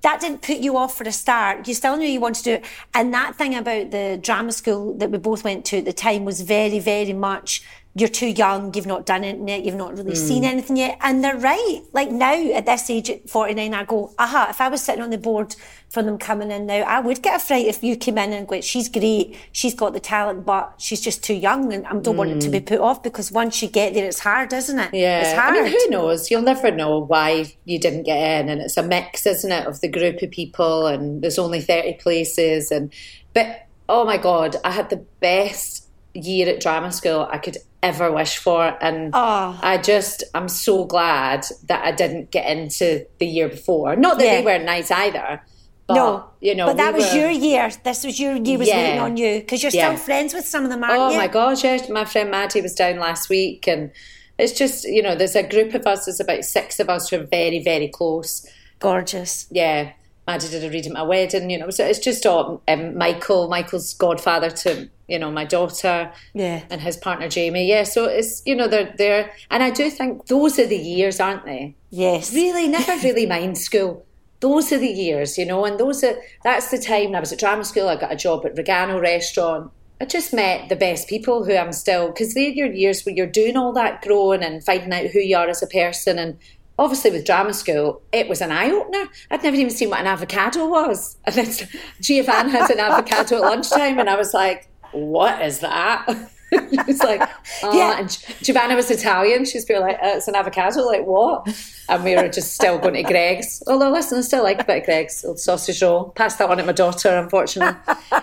that 0.02 0.20
didn't 0.20 0.42
put 0.42 0.58
you 0.58 0.76
off 0.76 0.98
for 0.98 1.04
a 1.04 1.12
start. 1.12 1.68
You 1.68 1.74
still 1.74 1.96
knew 1.96 2.08
you 2.08 2.20
wanted 2.20 2.42
to 2.42 2.44
do 2.44 2.52
it. 2.56 2.64
And 2.92 3.14
that 3.14 3.36
thing 3.36 3.54
about 3.54 3.92
the 3.92 4.18
drama 4.20 4.50
school 4.50 4.94
that 4.98 5.12
we 5.12 5.18
both 5.18 5.44
went 5.44 5.64
to 5.66 5.78
at 5.78 5.84
the 5.84 5.92
time 5.92 6.24
was 6.24 6.40
very, 6.40 6.80
very 6.80 7.12
much 7.12 7.62
you're 7.96 8.08
too 8.08 8.26
young, 8.26 8.74
you've 8.74 8.86
not 8.86 9.06
done 9.06 9.22
it 9.22 9.38
yet, 9.48 9.64
you've 9.64 9.76
not 9.76 9.96
really 9.96 10.16
seen 10.16 10.42
hmm. 10.42 10.48
anything 10.48 10.76
yet. 10.76 10.98
And 11.00 11.22
they're 11.22 11.36
right. 11.36 11.82
Like 11.92 12.10
now 12.10 12.34
at 12.52 12.66
this 12.66 12.90
age 12.90 13.08
at 13.08 13.30
49, 13.30 13.72
I 13.72 13.84
go, 13.84 14.12
aha, 14.18 14.48
if 14.50 14.60
I 14.60 14.68
was 14.68 14.82
sitting 14.82 15.00
on 15.00 15.10
the 15.10 15.18
board 15.18 15.54
for 15.90 16.02
them 16.02 16.18
coming 16.18 16.50
in 16.50 16.66
now, 16.66 16.80
I 16.80 16.98
would 16.98 17.22
get 17.22 17.36
a 17.36 17.44
fright 17.44 17.66
if 17.66 17.84
you 17.84 17.94
came 17.96 18.18
in 18.18 18.32
and 18.32 18.48
go, 18.48 18.60
she's 18.60 18.88
great, 18.88 19.36
she's 19.52 19.74
got 19.74 19.92
the 19.92 20.00
talent, 20.00 20.44
but 20.44 20.74
she's 20.78 21.00
just 21.00 21.22
too 21.22 21.34
young 21.34 21.72
and 21.72 21.86
I 21.86 21.96
don't 21.96 22.16
want 22.16 22.30
it 22.30 22.40
to 22.40 22.48
be 22.48 22.58
hmm. 22.58 22.64
put 22.64 22.80
off 22.80 23.00
because 23.00 23.30
once 23.30 23.62
you 23.62 23.68
get 23.68 23.94
there, 23.94 24.06
it's 24.06 24.18
hard, 24.18 24.52
isn't 24.52 24.78
it? 24.78 24.92
Yeah, 24.92 25.20
It's 25.20 25.38
hard. 25.38 25.56
I 25.56 25.62
mean, 25.62 25.70
who 25.70 25.90
knows? 25.90 26.32
You'll 26.32 26.42
never 26.42 26.72
know 26.72 26.98
why 26.98 27.54
you 27.64 27.78
didn't 27.78 28.02
get 28.02 28.40
in, 28.40 28.48
and 28.48 28.60
it's 28.60 28.76
a 28.76 28.82
mix, 28.82 29.24
isn't 29.24 29.52
it, 29.52 29.66
of 29.68 29.80
the 29.80 29.88
group 29.88 30.20
of 30.20 30.32
people, 30.32 30.88
and 30.88 31.22
there's 31.22 31.38
only 31.38 31.60
thirty 31.60 31.94
places, 31.94 32.70
and 32.70 32.92
but 33.34 33.66
oh 33.88 34.04
my 34.04 34.16
god, 34.16 34.56
I 34.64 34.72
had 34.72 34.90
the 34.90 35.04
best 35.20 35.84
year 36.14 36.48
at 36.48 36.60
drama 36.60 36.92
school 36.92 37.28
I 37.30 37.38
could 37.38 37.58
ever 37.88 38.10
wish 38.12 38.36
for, 38.38 38.76
and 38.80 39.10
Oh. 39.14 39.58
I 39.62 39.78
just 39.78 40.24
I'm 40.34 40.48
so 40.48 40.84
glad 40.84 41.44
that 41.68 41.84
I 41.84 41.92
didn't 41.92 42.30
get 42.30 42.46
into 42.46 43.06
the 43.18 43.26
year 43.26 43.48
before. 43.48 43.94
Not 43.96 44.18
that 44.18 44.24
Yeah. 44.24 44.36
they 44.40 44.44
weren't 44.44 44.64
nice 44.64 44.90
either, 44.90 45.42
but 45.86 45.94
no, 45.94 46.24
you 46.40 46.54
know, 46.54 46.66
but 46.66 46.76
that 46.78 46.94
we 46.94 47.00
was 47.00 47.12
were- 47.12 47.20
your 47.20 47.30
year. 47.30 47.70
This 47.84 48.04
was 48.04 48.18
your 48.18 48.36
year 48.36 48.58
was 48.58 48.68
Yeah. 48.68 48.76
waiting 48.76 49.00
on 49.00 49.16
you 49.16 49.40
because 49.40 49.62
you're 49.62 49.72
Yeah. 49.72 49.88
still 49.94 49.98
friends 50.04 50.32
with 50.34 50.46
some 50.46 50.64
of 50.64 50.70
them, 50.70 50.82
aren't 50.82 50.98
Oh 51.00 51.10
you? 51.10 51.16
my 51.18 51.26
gosh, 51.28 51.62
yeah. 51.64 51.78
My 51.90 52.04
friend 52.04 52.30
Maddie 52.30 52.60
was 52.62 52.74
down 52.74 52.98
last 52.98 53.28
week 53.28 53.66
and 53.68 53.90
it's 54.38 54.52
just, 54.52 54.84
you 54.84 55.02
know, 55.02 55.14
there's 55.14 55.36
a 55.36 55.42
group 55.42 55.74
of 55.74 55.86
us, 55.86 56.06
there's 56.06 56.20
about 56.20 56.44
six 56.44 56.80
of 56.80 56.88
us 56.88 57.08
who 57.10 57.16
are 57.20 57.26
very, 57.30 57.62
very 57.62 57.88
close. 57.88 58.46
Gorgeous. 58.80 59.46
Yeah. 59.50 59.90
Maddie 60.26 60.48
did 60.48 60.64
a 60.64 60.70
read 60.70 60.86
at 60.86 60.92
my 60.92 61.02
wedding, 61.02 61.50
you 61.50 61.58
know, 61.58 61.68
so 61.70 61.84
it's 61.84 61.98
just 61.98 62.24
all 62.26 62.62
um, 62.66 62.96
Michael, 62.96 63.48
Michael's 63.48 63.92
godfather 63.94 64.50
to, 64.50 64.88
you 65.08 65.18
know, 65.18 65.30
my 65.30 65.44
daughter 65.44 66.10
Yeah. 66.32 66.62
and 66.70 66.80
his 66.80 66.96
partner 66.96 67.28
Jamie. 67.28 67.68
Yeah, 67.68 67.84
so 67.84 68.04
it's, 68.06 68.42
you 68.46 68.54
know, 68.54 68.68
they're 68.68 68.94
there. 68.96 69.32
And 69.50 69.62
I 69.62 69.70
do 69.70 69.90
think 69.90 70.26
those 70.26 70.58
are 70.58 70.66
the 70.66 70.76
years, 70.76 71.20
aren't 71.20 71.44
they? 71.44 71.74
Yes. 71.90 72.32
really 72.34 72.68
never 72.68 72.96
really 73.02 73.26
mind 73.26 73.58
school. 73.58 74.04
Those 74.40 74.72
are 74.72 74.78
the 74.78 74.88
years, 74.88 75.38
you 75.38 75.46
know, 75.46 75.64
and 75.64 75.78
those 75.80 76.04
are 76.04 76.16
that's 76.42 76.70
the 76.70 76.78
time 76.78 77.06
when 77.06 77.14
I 77.16 77.20
was 77.20 77.32
at 77.32 77.38
drama 77.38 77.64
school. 77.64 77.88
I 77.88 77.96
got 77.96 78.12
a 78.12 78.16
job 78.16 78.44
at 78.44 78.54
Regano 78.56 79.00
restaurant. 79.00 79.70
I 80.00 80.04
just 80.06 80.34
met 80.34 80.68
the 80.68 80.76
best 80.76 81.08
people 81.08 81.44
who 81.44 81.56
I'm 81.56 81.72
still 81.72 82.08
because 82.08 82.34
they're 82.34 82.48
your 82.50 82.70
years 82.72 83.04
where 83.06 83.14
you're 83.14 83.26
doing 83.26 83.56
all 83.56 83.72
that 83.74 84.02
growing 84.02 84.42
and 84.42 84.62
finding 84.62 84.92
out 84.92 85.06
who 85.12 85.20
you 85.20 85.36
are 85.36 85.48
as 85.48 85.62
a 85.62 85.66
person. 85.68 86.18
And 86.18 86.36
obviously 86.78 87.10
with 87.12 87.24
drama 87.24 87.54
school, 87.54 88.02
it 88.12 88.28
was 88.28 88.40
an 88.42 88.50
eye 88.52 88.70
opener. 88.70 89.06
I'd 89.30 89.42
never 89.44 89.56
even 89.56 89.70
seen 89.70 89.88
what 89.90 90.00
an 90.00 90.08
avocado 90.08 90.68
was. 90.68 91.16
And 91.26 91.34
then 91.36 91.68
Giovanna 92.00 92.50
had 92.50 92.70
an 92.70 92.80
avocado 92.80 93.36
at 93.36 93.42
lunchtime, 93.42 93.98
and 93.98 94.10
I 94.10 94.16
was 94.16 94.34
like, 94.34 94.68
"What 94.94 95.42
is 95.42 95.60
that?" 95.60 96.06
It's 96.56 97.02
like, 97.02 97.28
oh, 97.64 97.72
Yeah. 97.76 97.98
and 97.98 98.08
Giovanna 98.40 98.76
was 98.76 98.88
Italian. 98.88 99.44
She's 99.44 99.64
been 99.64 99.80
like, 99.80 99.96
uh, 99.96 100.12
it's 100.18 100.28
an 100.28 100.36
avocado, 100.36 100.82
like 100.82 101.04
what? 101.04 101.48
And 101.88 102.04
we 102.04 102.14
were 102.14 102.28
just 102.28 102.54
still 102.54 102.78
going 102.78 102.94
to 102.94 103.02
Greggs. 103.02 103.60
Although, 103.66 103.90
listen, 103.90 104.18
I 104.18 104.20
still 104.20 104.44
like 104.44 104.60
a 104.60 104.64
bit 104.64 104.78
of 104.78 104.84
Greggs 104.84 105.24
old 105.24 105.40
sausage 105.40 105.82
roll. 105.82 106.10
Passed 106.10 106.38
that 106.38 106.48
on 106.48 106.60
at 106.60 106.66
my 106.66 106.70
daughter, 106.72 107.08
unfortunately. 107.08 107.76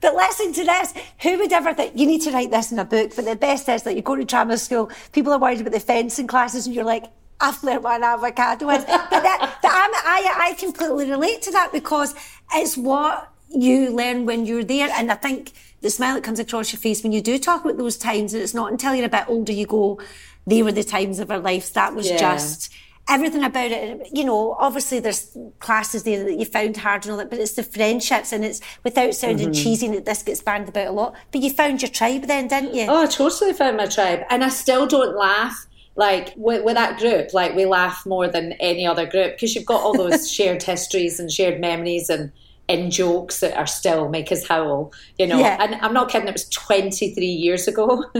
But 0.00 0.14
listen 0.14 0.52
to 0.54 0.64
this. 0.64 0.94
Who 1.22 1.36
would 1.38 1.52
ever 1.52 1.74
think 1.74 1.92
you 1.94 2.06
need 2.06 2.22
to 2.22 2.30
write 2.30 2.50
this 2.50 2.72
in 2.72 2.78
a 2.78 2.84
book? 2.86 3.12
But 3.14 3.26
the 3.26 3.36
best 3.36 3.68
is 3.68 3.82
that 3.82 3.94
you 3.96 4.00
go 4.02 4.16
to 4.16 4.24
drama 4.24 4.56
school, 4.56 4.90
people 5.12 5.32
are 5.34 5.38
worried 5.38 5.60
about 5.60 5.72
the 5.74 5.80
fencing 5.80 6.26
classes, 6.26 6.64
and 6.66 6.74
you're 6.74 6.84
like, 6.84 7.04
I've 7.40 7.62
learned 7.62 7.84
what 7.84 7.96
an 7.96 8.04
avocado 8.04 8.70
is. 8.70 8.84
but 8.84 9.10
that, 9.10 9.58
but 9.60 9.70
I'm, 9.70 9.90
I, 9.94 10.48
I 10.50 10.54
completely 10.58 11.10
relate 11.10 11.42
to 11.42 11.50
that 11.52 11.70
because 11.72 12.14
it's 12.54 12.78
what 12.78 13.30
you 13.50 13.90
learn 13.94 14.24
when 14.24 14.46
you're 14.46 14.64
there. 14.64 14.88
And 14.96 15.12
I 15.12 15.16
think 15.16 15.52
the 15.80 15.90
smile 15.90 16.14
that 16.14 16.24
comes 16.24 16.38
across 16.38 16.72
your 16.72 16.80
face 16.80 17.02
when 17.02 17.12
you 17.12 17.20
do 17.20 17.38
talk 17.38 17.64
about 17.64 17.78
those 17.78 17.96
times, 17.96 18.34
and 18.34 18.42
it's 18.42 18.54
not 18.54 18.70
until 18.72 18.94
you're 18.94 19.06
a 19.06 19.08
bit 19.08 19.28
older 19.28 19.52
you 19.52 19.66
go, 19.66 20.00
they 20.46 20.62
were 20.62 20.72
the 20.72 20.84
times 20.84 21.18
of 21.18 21.30
our 21.30 21.38
lives. 21.38 21.70
That 21.70 21.94
was 21.94 22.08
Yeah. 22.08 22.16
just 22.18 22.72
everything 23.10 23.42
about 23.42 23.70
it, 23.70 24.06
you 24.12 24.22
know, 24.22 24.54
obviously 24.58 25.00
there's 25.00 25.34
classes 25.60 26.02
there 26.02 26.24
that 26.24 26.34
you 26.38 26.44
found 26.44 26.76
hard 26.76 27.04
and 27.04 27.12
all 27.12 27.16
that, 27.16 27.30
but 27.30 27.38
it's 27.38 27.52
the 27.54 27.62
friendships 27.62 28.32
and 28.32 28.44
it's 28.44 28.60
without 28.84 29.14
sounding 29.14 29.48
Mm-hmm. 29.48 29.62
cheesy 29.62 29.88
that 29.88 30.04
this 30.04 30.22
gets 30.22 30.42
banned 30.42 30.68
about 30.68 30.88
a 30.88 30.92
lot. 30.92 31.14
But 31.32 31.40
you 31.40 31.48
found 31.50 31.80
your 31.80 31.90
tribe 31.90 32.24
then, 32.24 32.48
didn't 32.48 32.74
you? 32.74 32.84
Oh, 32.86 33.02
I 33.04 33.06
totally 33.06 33.54
found 33.54 33.78
my 33.78 33.86
tribe. 33.86 34.24
And 34.28 34.44
I 34.44 34.50
still 34.50 34.86
don't 34.86 35.16
laugh. 35.16 35.66
Like 35.96 36.34
with, 36.36 36.62
with 36.64 36.74
that 36.76 36.98
group, 36.98 37.32
like 37.34 37.56
we 37.56 37.64
laugh 37.64 38.04
more 38.06 38.28
than 38.28 38.52
any 38.60 38.86
other 38.86 39.04
group 39.06 39.32
because 39.32 39.54
you've 39.56 39.64
got 39.66 39.80
all 39.82 39.94
those 39.96 40.30
shared 40.32 40.62
histories 40.62 41.18
and 41.18 41.28
shared 41.32 41.60
memories 41.60 42.08
and 42.08 42.30
in 42.68 42.90
jokes 42.90 43.40
that 43.40 43.56
are 43.56 43.66
still 43.66 44.08
make 44.08 44.30
us 44.30 44.46
howl, 44.46 44.92
you 45.18 45.26
know. 45.26 45.38
Yeah. 45.38 45.56
And 45.58 45.76
I'm 45.76 45.94
not 45.94 46.10
kidding, 46.10 46.28
it 46.28 46.32
was 46.32 46.48
23 46.50 47.24
years 47.24 47.66
ago. 47.66 48.04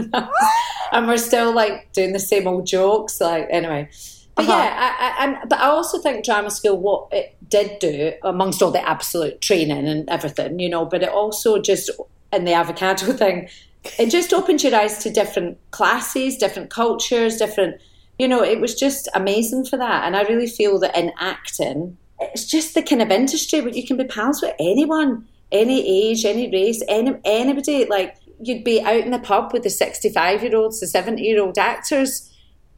and 0.91 1.07
we're 1.07 1.17
still 1.17 1.53
like 1.53 1.91
doing 1.93 2.13
the 2.13 2.19
same 2.19 2.47
old 2.47 2.65
jokes. 2.65 3.21
Like, 3.21 3.47
anyway. 3.51 3.89
But 4.35 4.49
Uh-huh. 4.49 4.57
yeah, 4.57 4.95
I, 4.97 5.05
I, 5.05 5.25
and, 5.25 5.49
but 5.49 5.59
I 5.59 5.65
also 5.67 5.99
think 5.99 6.25
drama 6.25 6.49
school, 6.49 6.77
what 6.77 7.09
it 7.11 7.35
did 7.47 7.77
do, 7.79 8.13
amongst 8.23 8.61
all 8.63 8.71
the 8.71 8.87
absolute 8.87 9.41
training 9.41 9.87
and 9.87 10.09
everything, 10.09 10.59
you 10.59 10.69
know, 10.69 10.85
but 10.85 11.03
it 11.03 11.09
also 11.09 11.59
just, 11.61 11.91
in 12.31 12.45
the 12.45 12.53
avocado 12.53 13.11
thing, 13.13 13.49
it 13.97 14.09
just 14.09 14.33
opened 14.33 14.63
your 14.63 14.75
eyes 14.75 14.97
to 15.03 15.09
different 15.09 15.57
classes, 15.71 16.37
different 16.37 16.69
cultures, 16.69 17.37
different, 17.37 17.81
you 18.17 18.27
know, 18.27 18.41
it 18.43 18.59
was 18.59 18.75
just 18.75 19.07
amazing 19.13 19.65
for 19.65 19.77
that. 19.77 20.05
And 20.05 20.15
I 20.15 20.23
really 20.23 20.47
feel 20.47 20.79
that 20.79 20.97
in 20.97 21.11
acting, 21.19 21.97
it's 22.19 22.45
just 22.45 22.73
the 22.73 22.81
kind 22.81 23.01
of 23.01 23.11
industry 23.11 23.61
where 23.61 23.73
you 23.73 23.85
can 23.85 23.97
be 23.97 24.03
pals 24.05 24.41
with 24.41 24.55
anyone, 24.59 25.27
any 25.51 26.09
age, 26.09 26.25
any 26.25 26.49
race, 26.51 26.83
any 26.87 27.17
anybody. 27.25 27.85
Like 27.85 28.17
you'd 28.41 28.63
be 28.63 28.81
out 28.81 29.01
in 29.01 29.11
the 29.11 29.19
pub 29.19 29.53
with 29.53 29.63
the 29.63 29.69
sixty-five 29.69 30.43
year 30.43 30.55
olds, 30.55 30.79
the 30.79 30.87
seventy-year-old 30.87 31.57
actors. 31.57 32.25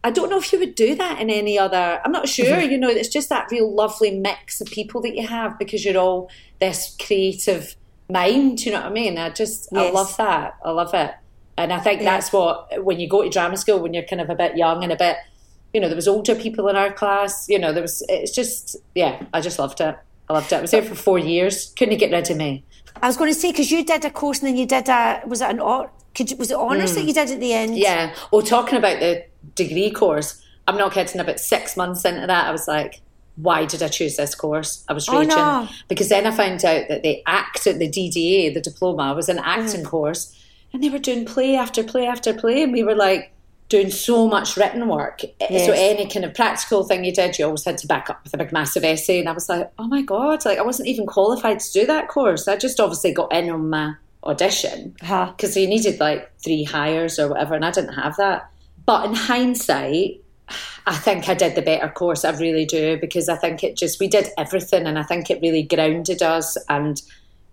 I 0.03 0.09
don't 0.09 0.31
know 0.31 0.39
if 0.39 0.51
you 0.51 0.57
would 0.59 0.73
do 0.75 0.95
that 0.95 1.21
in 1.21 1.29
any 1.29 1.59
other. 1.59 2.01
I'm 2.03 2.11
not 2.11 2.27
sure. 2.27 2.45
Mm-hmm. 2.45 2.71
You 2.71 2.77
know, 2.79 2.89
it's 2.89 3.09
just 3.09 3.29
that 3.29 3.51
real 3.51 3.71
lovely 3.71 4.17
mix 4.17 4.59
of 4.59 4.67
people 4.67 5.01
that 5.01 5.15
you 5.15 5.27
have 5.27 5.59
because 5.59 5.85
you're 5.85 6.01
all 6.01 6.31
this 6.59 6.95
creative 6.99 7.75
mind. 8.09 8.65
You 8.65 8.71
know 8.71 8.79
what 8.81 8.87
I 8.87 8.93
mean? 8.93 9.19
I 9.19 9.29
just 9.29 9.69
I 9.73 9.91
love 9.91 10.17
that. 10.17 10.55
I 10.65 10.71
love 10.71 10.93
it. 10.93 11.13
And 11.57 11.71
I 11.71 11.79
think 11.79 12.01
Yeah. 12.01 12.15
that's 12.15 12.33
what, 12.33 12.83
when 12.83 12.99
you 12.99 13.07
go 13.07 13.21
to 13.21 13.29
drama 13.29 13.57
school, 13.57 13.79
when 13.79 13.93
you're 13.93 14.05
kind 14.05 14.21
of 14.21 14.29
a 14.31 14.35
bit 14.35 14.57
young 14.57 14.83
and 14.83 14.91
a 14.91 14.95
bit, 14.95 15.17
you 15.73 15.79
know, 15.79 15.87
there 15.87 15.95
was 15.95 16.07
older 16.07 16.35
people 16.35 16.67
in 16.67 16.75
our 16.75 16.91
class, 16.91 17.47
you 17.49 17.57
know, 17.59 17.71
there 17.73 17.81
was, 17.81 18.03
it's 18.09 18.31
just, 18.31 18.75
yeah, 18.95 19.23
I 19.33 19.41
just 19.41 19.57
loved 19.59 19.79
it. 19.81 19.97
I 20.29 20.33
loved 20.33 20.51
it. 20.51 20.55
I 20.57 20.61
was 20.61 20.71
there 20.71 20.83
for 20.83 20.95
four 20.95 21.19
years. 21.19 21.73
Couldn't 21.77 21.93
you 21.93 21.97
get 21.97 22.11
rid 22.11 22.29
of 22.29 22.37
me. 22.37 22.63
I 23.01 23.07
was 23.07 23.17
going 23.17 23.33
to 23.33 23.39
say 23.39 23.51
because 23.51 23.71
you 23.71 23.83
did 23.83 24.03
a 24.05 24.09
course 24.11 24.39
and 24.39 24.47
then 24.49 24.57
you 24.57 24.65
did 24.65 24.87
a 24.89 25.21
was 25.25 25.41
it 25.41 25.49
an 25.49 25.59
or 25.59 25.91
could 26.13 26.37
was 26.37 26.51
it 26.51 26.57
honours 26.57 26.93
that 26.95 27.05
you 27.05 27.13
did 27.13 27.31
at 27.31 27.39
the 27.39 27.53
end? 27.53 27.71
Mm. 27.75 27.79
Yeah. 27.79 28.13
Well, 28.31 28.41
talking 28.41 28.77
about 28.77 28.99
the 28.99 29.23
degree 29.55 29.91
course, 29.91 30.41
I'm 30.67 30.77
not 30.77 30.91
kidding. 30.93 31.19
About 31.19 31.39
six 31.39 31.75
months 31.77 32.03
into 32.05 32.27
that, 32.27 32.47
I 32.47 32.51
was 32.51 32.67
like, 32.67 33.01
why 33.37 33.65
did 33.65 33.81
I 33.81 33.87
choose 33.87 34.17
this 34.17 34.35
course? 34.35 34.83
I 34.89 34.93
was 34.93 35.07
Oh, 35.09 35.19
raging. 35.19 35.29
no. 35.29 35.67
Because 35.87 36.09
then 36.09 36.27
I 36.27 36.31
found 36.31 36.63
out 36.65 36.87
that 36.89 37.01
the 37.01 37.23
act 37.25 37.65
at 37.65 37.79
the 37.79 37.89
DDA, 37.89 38.53
the 38.53 38.61
diploma, 38.61 39.13
was 39.13 39.29
an 39.29 39.37
Mm. 39.37 39.43
acting 39.45 39.83
course. 39.85 40.37
And 40.73 40.83
they 40.83 40.89
were 40.89 40.99
doing 40.99 41.25
play 41.25 41.55
after 41.55 41.83
play 41.83 42.05
after 42.05 42.33
play. 42.33 42.61
And 42.63 42.71
we 42.73 42.83
were 42.83 42.95
like 42.95 43.31
doing 43.71 43.89
so 43.89 44.27
much 44.27 44.57
written 44.57 44.87
work. 44.87 45.21
Yes. 45.39 45.65
So 45.65 45.71
any 45.71 46.07
kind 46.07 46.25
of 46.25 46.33
practical 46.35 46.83
thing 46.83 47.05
you 47.05 47.13
did, 47.13 47.39
you 47.39 47.45
always 47.45 47.63
had 47.63 47.77
to 47.79 47.87
back 47.87 48.09
up 48.09 48.21
with 48.23 48.33
a 48.33 48.37
big 48.37 48.51
massive 48.51 48.83
essay. 48.83 49.19
And 49.19 49.29
I 49.29 49.31
was 49.31 49.47
like, 49.47 49.71
oh 49.79 49.87
my 49.87 50.01
God, 50.01 50.43
like 50.45 50.59
I 50.59 50.61
wasn't 50.61 50.89
even 50.89 51.05
qualified 51.07 51.59
to 51.61 51.71
do 51.71 51.85
that 51.87 52.09
course. 52.09 52.47
I 52.47 52.57
just 52.57 52.79
obviously 52.81 53.13
got 53.13 53.31
in 53.33 53.49
on 53.49 53.69
my 53.69 53.95
audition 54.23 54.95
Uh-huh. 55.01 55.31
because 55.31 55.55
you 55.55 55.67
needed 55.67 55.99
like 55.99 56.29
three 56.43 56.63
hires 56.63 57.17
or 57.17 57.29
whatever, 57.29 57.55
and 57.55 57.65
I 57.65 57.71
didn't 57.71 57.93
have 57.93 58.17
that. 58.17 58.51
But 58.85 59.05
in 59.05 59.15
hindsight, 59.15 60.21
I 60.85 60.95
think 60.95 61.29
I 61.29 61.33
did 61.33 61.55
the 61.55 61.61
better 61.61 61.87
course. 61.87 62.25
I 62.25 62.31
really 62.37 62.65
do 62.65 62.97
because 62.99 63.29
I 63.29 63.37
think 63.37 63.63
it 63.63 63.77
just 63.77 63.99
we 64.01 64.07
did 64.09 64.27
everything, 64.37 64.85
and 64.85 64.99
I 64.99 65.03
think 65.03 65.31
it 65.31 65.41
really 65.41 65.63
grounded 65.63 66.21
us. 66.21 66.57
And 66.67 67.01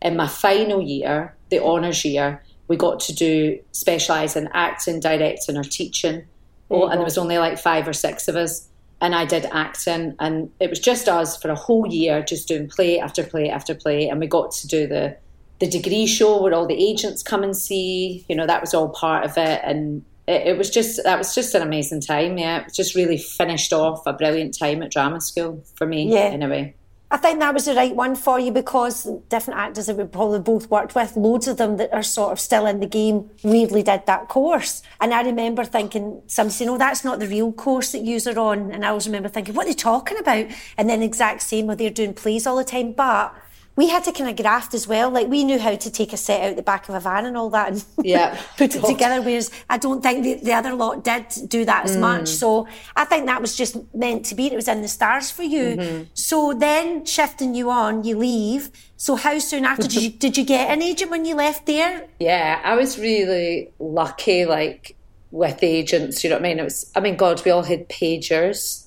in 0.03 0.17
my 0.17 0.27
final 0.27 0.83
year, 0.83 1.37
the 1.51 1.63
honours 1.63 2.05
year, 2.05 2.43
we 2.69 2.77
got 2.77 3.01
to 3.01 3.15
do 3.15 3.59
specialise 3.73 4.37
in 4.37 4.49
acting, 4.53 5.01
directing, 5.01 5.57
or 5.57 5.65
teaching. 5.65 6.25
Oh, 6.71 6.87
and 6.87 6.99
there 6.99 7.05
was 7.05 7.19
only 7.19 7.39
like 7.39 7.59
five 7.59 7.89
or 7.89 7.95
six 7.95 8.29
of 8.29 8.37
us, 8.37 8.69
and 9.01 9.15
I 9.15 9.25
did 9.25 9.47
acting, 9.47 10.15
and 10.21 10.51
it 10.61 10.69
was 10.69 10.79
just 10.79 11.09
us 11.09 11.41
for 11.41 11.51
a 11.51 11.55
whole 11.55 11.87
year, 11.87 12.23
just 12.23 12.47
doing 12.47 12.69
play 12.69 13.01
after 13.01 13.25
play 13.25 13.49
after 13.49 13.75
play, 13.75 14.09
and 14.09 14.21
we 14.21 14.27
got 14.27 14.53
to 14.53 14.69
do 14.69 14.87
the 14.87 15.17
the 15.61 15.67
degree 15.69 16.07
show 16.07 16.41
where 16.41 16.55
all 16.55 16.67
the 16.67 16.75
agents 16.75 17.23
come 17.23 17.43
and 17.43 17.57
see. 17.57 18.25
You 18.29 18.37
know, 18.37 18.47
that 18.47 18.61
was 18.61 18.75
all 18.75 18.91
part 18.91 19.25
of 19.25 19.39
it, 19.39 19.61
and 19.65 20.05
it, 20.27 20.49
it 20.49 20.59
was 20.59 20.69
just 20.69 21.03
that 21.05 21.17
was 21.17 21.35
just 21.35 21.55
an 21.55 21.63
amazing 21.63 22.03
time. 22.03 22.37
Yeah, 22.37 22.67
it 22.67 22.75
just 22.75 22.95
really 22.95 23.19
finished 23.19 23.73
off 23.73 24.07
a 24.07 24.13
brilliant 24.13 24.57
time 24.57 24.83
at 24.83 24.91
drama 24.91 25.23
school 25.23 25.65
for 25.75 25.87
me. 25.87 26.13
Yeah. 26.13 26.27
anyway. 26.27 26.75
I 27.11 27.16
think 27.16 27.40
that 27.40 27.55
was 27.55 27.64
the 27.64 27.75
right 27.75 27.97
one 27.97 28.14
for 28.14 28.38
you 28.38 28.53
because 28.53 29.09
different 29.31 29.59
actors 29.59 29.87
that 29.87 29.97
we 29.97 30.05
probably 30.05 30.40
both 30.40 30.71
worked 30.71 30.94
with, 30.94 31.16
loads 31.16 31.49
of 31.49 31.57
them 31.57 31.79
that 31.79 31.92
are 31.92 32.03
sort 32.03 32.33
of 32.33 32.40
still 32.40 32.66
in 32.66 32.81
the 32.81 32.87
game, 32.87 33.31
weirdly 33.42 33.83
did 33.83 34.05
that 34.05 34.29
course. 34.29 34.83
And 35.01 35.14
I 35.14 35.23
remember 35.23 35.64
thinking, 35.64 36.21
some 36.27 36.51
saying, 36.51 36.68
oh, 36.68 36.77
that's 36.77 37.05
not 37.05 37.18
the 37.18 37.27
real 37.27 37.51
course 37.51 37.92
that 37.92 38.05
yous 38.05 38.27
are 38.27 38.38
on. 38.38 38.71
And 38.71 38.85
I 38.85 38.88
always 38.88 39.07
remember 39.07 39.31
thinking, 39.31 39.55
what 39.55 39.64
are 39.64 39.71
they 39.71 39.75
talking 39.75 40.18
about? 40.18 40.49
And 40.77 40.90
then 40.90 41.03
exact 41.03 41.40
same 41.42 41.66
where 41.66 41.77
they're 41.77 41.88
doing 41.88 42.12
plays 42.12 42.47
all 42.47 42.57
the 42.57 42.64
time. 42.64 42.92
But 42.92 43.35
we 43.79 43.88
had 43.88 44.03
to 44.03 44.11
kind 44.11 44.29
of 44.29 44.35
graft 44.35 44.75
as 44.75 44.88
well. 44.88 45.09
Like 45.09 45.29
we 45.29 45.45
knew 45.45 45.57
how 45.61 45.77
to 45.77 45.88
take 45.88 46.12
a 46.12 46.17
set 46.17 46.43
out 46.43 46.57
the 46.57 46.62
back 46.62 46.88
of 46.88 46.97
a 46.97 47.01
van 47.01 47.27
and 47.27 47.37
all 47.37 47.49
that 47.51 47.69
and 47.69 47.85
Yeah. 48.05 48.37
put 48.57 48.75
it 48.75 48.85
together. 48.93 49.23
Whereas 49.23 49.53
I 49.71 49.79
don't 49.79 50.03
think 50.03 50.25
the, 50.25 50.35
the 50.35 50.53
other 50.53 50.75
lot 50.75 51.05
did 51.05 51.27
do 51.47 51.64
that 51.64 51.85
as 51.85 51.97
much. 51.97 52.27
So 52.27 52.67
I 52.97 53.05
think 53.05 53.27
that 53.27 53.41
was 53.41 53.55
just 53.55 53.77
meant 53.95 54.25
to 54.27 54.35
be. 54.35 54.49
It 54.49 54.57
was 54.57 54.67
in 54.67 54.83
the 54.83 54.88
stars 54.88 55.31
for 55.31 55.45
you. 55.45 56.09
So 56.14 56.55
then 56.55 57.05
shifting 57.05 57.55
you 57.55 57.71
on, 57.71 58.03
you 58.03 58.19
leave. 58.19 58.71
So 58.97 59.14
how 59.14 59.38
soon 59.38 59.64
after 59.64 59.87
did 59.87 60.03
you 60.03 60.11
did 60.25 60.37
you 60.37 60.45
get 60.45 60.73
an 60.73 60.83
agent 60.83 61.12
when 61.12 61.25
you 61.25 61.37
left 61.37 61.67
there? 61.67 62.09
Yeah, 62.19 62.61
I 62.64 62.75
was 62.75 62.99
really 62.99 63.71
lucky, 63.79 64.45
like 64.45 64.97
with 65.31 65.62
agents. 65.62 66.25
You 66.25 66.31
know 66.31 66.37
what 66.37 66.47
I 66.47 66.49
mean? 66.49 66.59
It 66.59 66.64
was. 66.64 66.91
I 66.97 67.01
mean, 67.01 67.14
God, 67.14 67.45
we 67.45 67.53
all 67.53 67.62
had 67.62 67.88
pagers. 67.88 68.87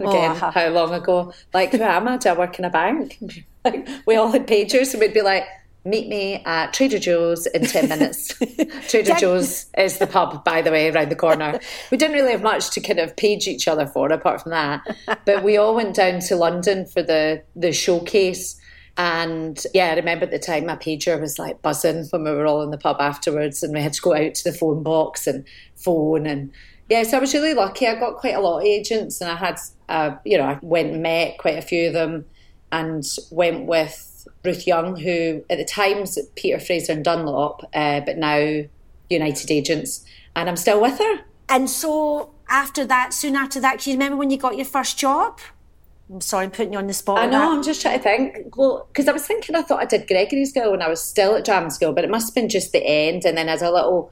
Again, 0.00 0.32
uh-huh. 0.32 0.50
how 0.50 0.68
long 0.68 0.92
ago? 0.92 1.32
Like, 1.54 1.72
who 1.72 1.82
am 1.82 2.06
I? 2.06 2.18
Do 2.18 2.28
I 2.28 2.32
work 2.34 2.58
in 2.58 2.66
a 2.66 2.70
bank? 2.70 3.18
Like, 3.70 3.88
we 4.06 4.16
all 4.16 4.30
had 4.30 4.46
pagers, 4.46 4.92
and 4.92 5.00
we'd 5.00 5.14
be 5.14 5.22
like, 5.22 5.44
"Meet 5.84 6.08
me 6.08 6.42
at 6.44 6.72
Trader 6.72 6.98
Joe's 6.98 7.46
in 7.46 7.64
ten 7.64 7.88
minutes." 7.88 8.34
Trader 8.88 9.14
Joe's 9.14 9.66
is 9.76 9.98
the 9.98 10.06
pub, 10.06 10.44
by 10.44 10.62
the 10.62 10.70
way, 10.70 10.90
around 10.90 11.10
the 11.10 11.16
corner. 11.16 11.58
We 11.90 11.96
didn't 11.96 12.16
really 12.16 12.32
have 12.32 12.42
much 12.42 12.70
to 12.70 12.80
kind 12.80 12.98
of 12.98 13.16
page 13.16 13.46
each 13.46 13.68
other 13.68 13.86
for, 13.86 14.10
apart 14.12 14.42
from 14.42 14.50
that. 14.52 14.82
But 15.24 15.42
we 15.42 15.56
all 15.56 15.74
went 15.74 15.94
down 15.94 16.20
to 16.20 16.36
London 16.36 16.86
for 16.86 17.02
the 17.02 17.42
the 17.56 17.72
showcase. 17.72 18.60
And 18.98 19.64
yeah, 19.74 19.92
I 19.92 19.94
remember 19.94 20.24
at 20.24 20.32
the 20.32 20.40
time 20.40 20.66
my 20.66 20.74
pager 20.74 21.20
was 21.20 21.38
like 21.38 21.62
buzzing 21.62 22.06
when 22.10 22.24
we 22.24 22.32
were 22.32 22.46
all 22.46 22.62
in 22.62 22.72
the 22.72 22.78
pub 22.78 22.96
afterwards, 22.98 23.62
and 23.62 23.72
we 23.72 23.80
had 23.80 23.92
to 23.92 24.02
go 24.02 24.14
out 24.14 24.34
to 24.34 24.50
the 24.50 24.56
phone 24.56 24.82
box 24.82 25.26
and 25.28 25.44
phone. 25.76 26.26
And 26.26 26.50
yeah, 26.88 27.02
so 27.02 27.18
I 27.18 27.20
was 27.20 27.34
really 27.34 27.54
lucky. 27.54 27.86
I 27.86 27.94
got 27.94 28.16
quite 28.16 28.34
a 28.34 28.40
lot 28.40 28.58
of 28.58 28.64
agents, 28.64 29.20
and 29.20 29.30
I 29.30 29.36
had, 29.36 29.58
uh, 29.88 30.16
you 30.24 30.38
know, 30.38 30.44
I 30.44 30.58
went 30.62 30.92
and 30.92 31.02
met 31.02 31.38
quite 31.38 31.58
a 31.58 31.62
few 31.62 31.88
of 31.88 31.92
them, 31.92 32.24
and 32.72 33.04
went 33.30 33.66
with 33.66 34.26
Ruth 34.44 34.66
Young, 34.66 34.96
who 34.96 35.44
at 35.50 35.58
the 35.58 35.64
time 35.64 36.00
was 36.00 36.18
Peter 36.36 36.58
Fraser 36.58 36.92
and 36.92 37.04
Dunlop, 37.04 37.64
uh, 37.74 38.00
but 38.00 38.18
now 38.18 38.62
United 39.10 39.50
Agents, 39.50 40.04
and 40.36 40.48
I'm 40.48 40.56
still 40.56 40.80
with 40.80 40.98
her. 40.98 41.20
And 41.48 41.68
so 41.70 42.30
after 42.48 42.84
that, 42.86 43.14
soon 43.14 43.36
after 43.36 43.60
that, 43.60 43.86
you 43.86 43.94
remember 43.94 44.16
when 44.16 44.30
you 44.30 44.38
got 44.38 44.56
your 44.56 44.66
first 44.66 44.98
job? 44.98 45.40
I'm 46.10 46.20
sorry, 46.20 46.44
I'm 46.44 46.50
putting 46.50 46.72
you 46.72 46.78
on 46.78 46.86
the 46.86 46.94
spot. 46.94 47.18
I 47.18 47.26
know, 47.26 47.32
that. 47.32 47.56
I'm 47.56 47.62
just 47.62 47.82
trying 47.82 47.98
to 47.98 48.02
think. 48.02 48.56
Well, 48.56 48.86
because 48.88 49.08
I 49.08 49.12
was 49.12 49.26
thinking 49.26 49.54
I 49.54 49.62
thought 49.62 49.80
I 49.80 49.84
did 49.84 50.06
Gregory's 50.06 50.52
Girl 50.52 50.70
when 50.70 50.80
I 50.80 50.88
was 50.88 51.02
still 51.02 51.34
at 51.34 51.44
drama 51.44 51.70
school, 51.70 51.92
but 51.92 52.04
it 52.04 52.10
must 52.10 52.28
have 52.28 52.34
been 52.34 52.48
just 52.48 52.72
the 52.72 52.84
end. 52.84 53.24
And 53.24 53.36
then 53.36 53.48
as 53.48 53.60
a 53.60 53.70
little 53.70 54.10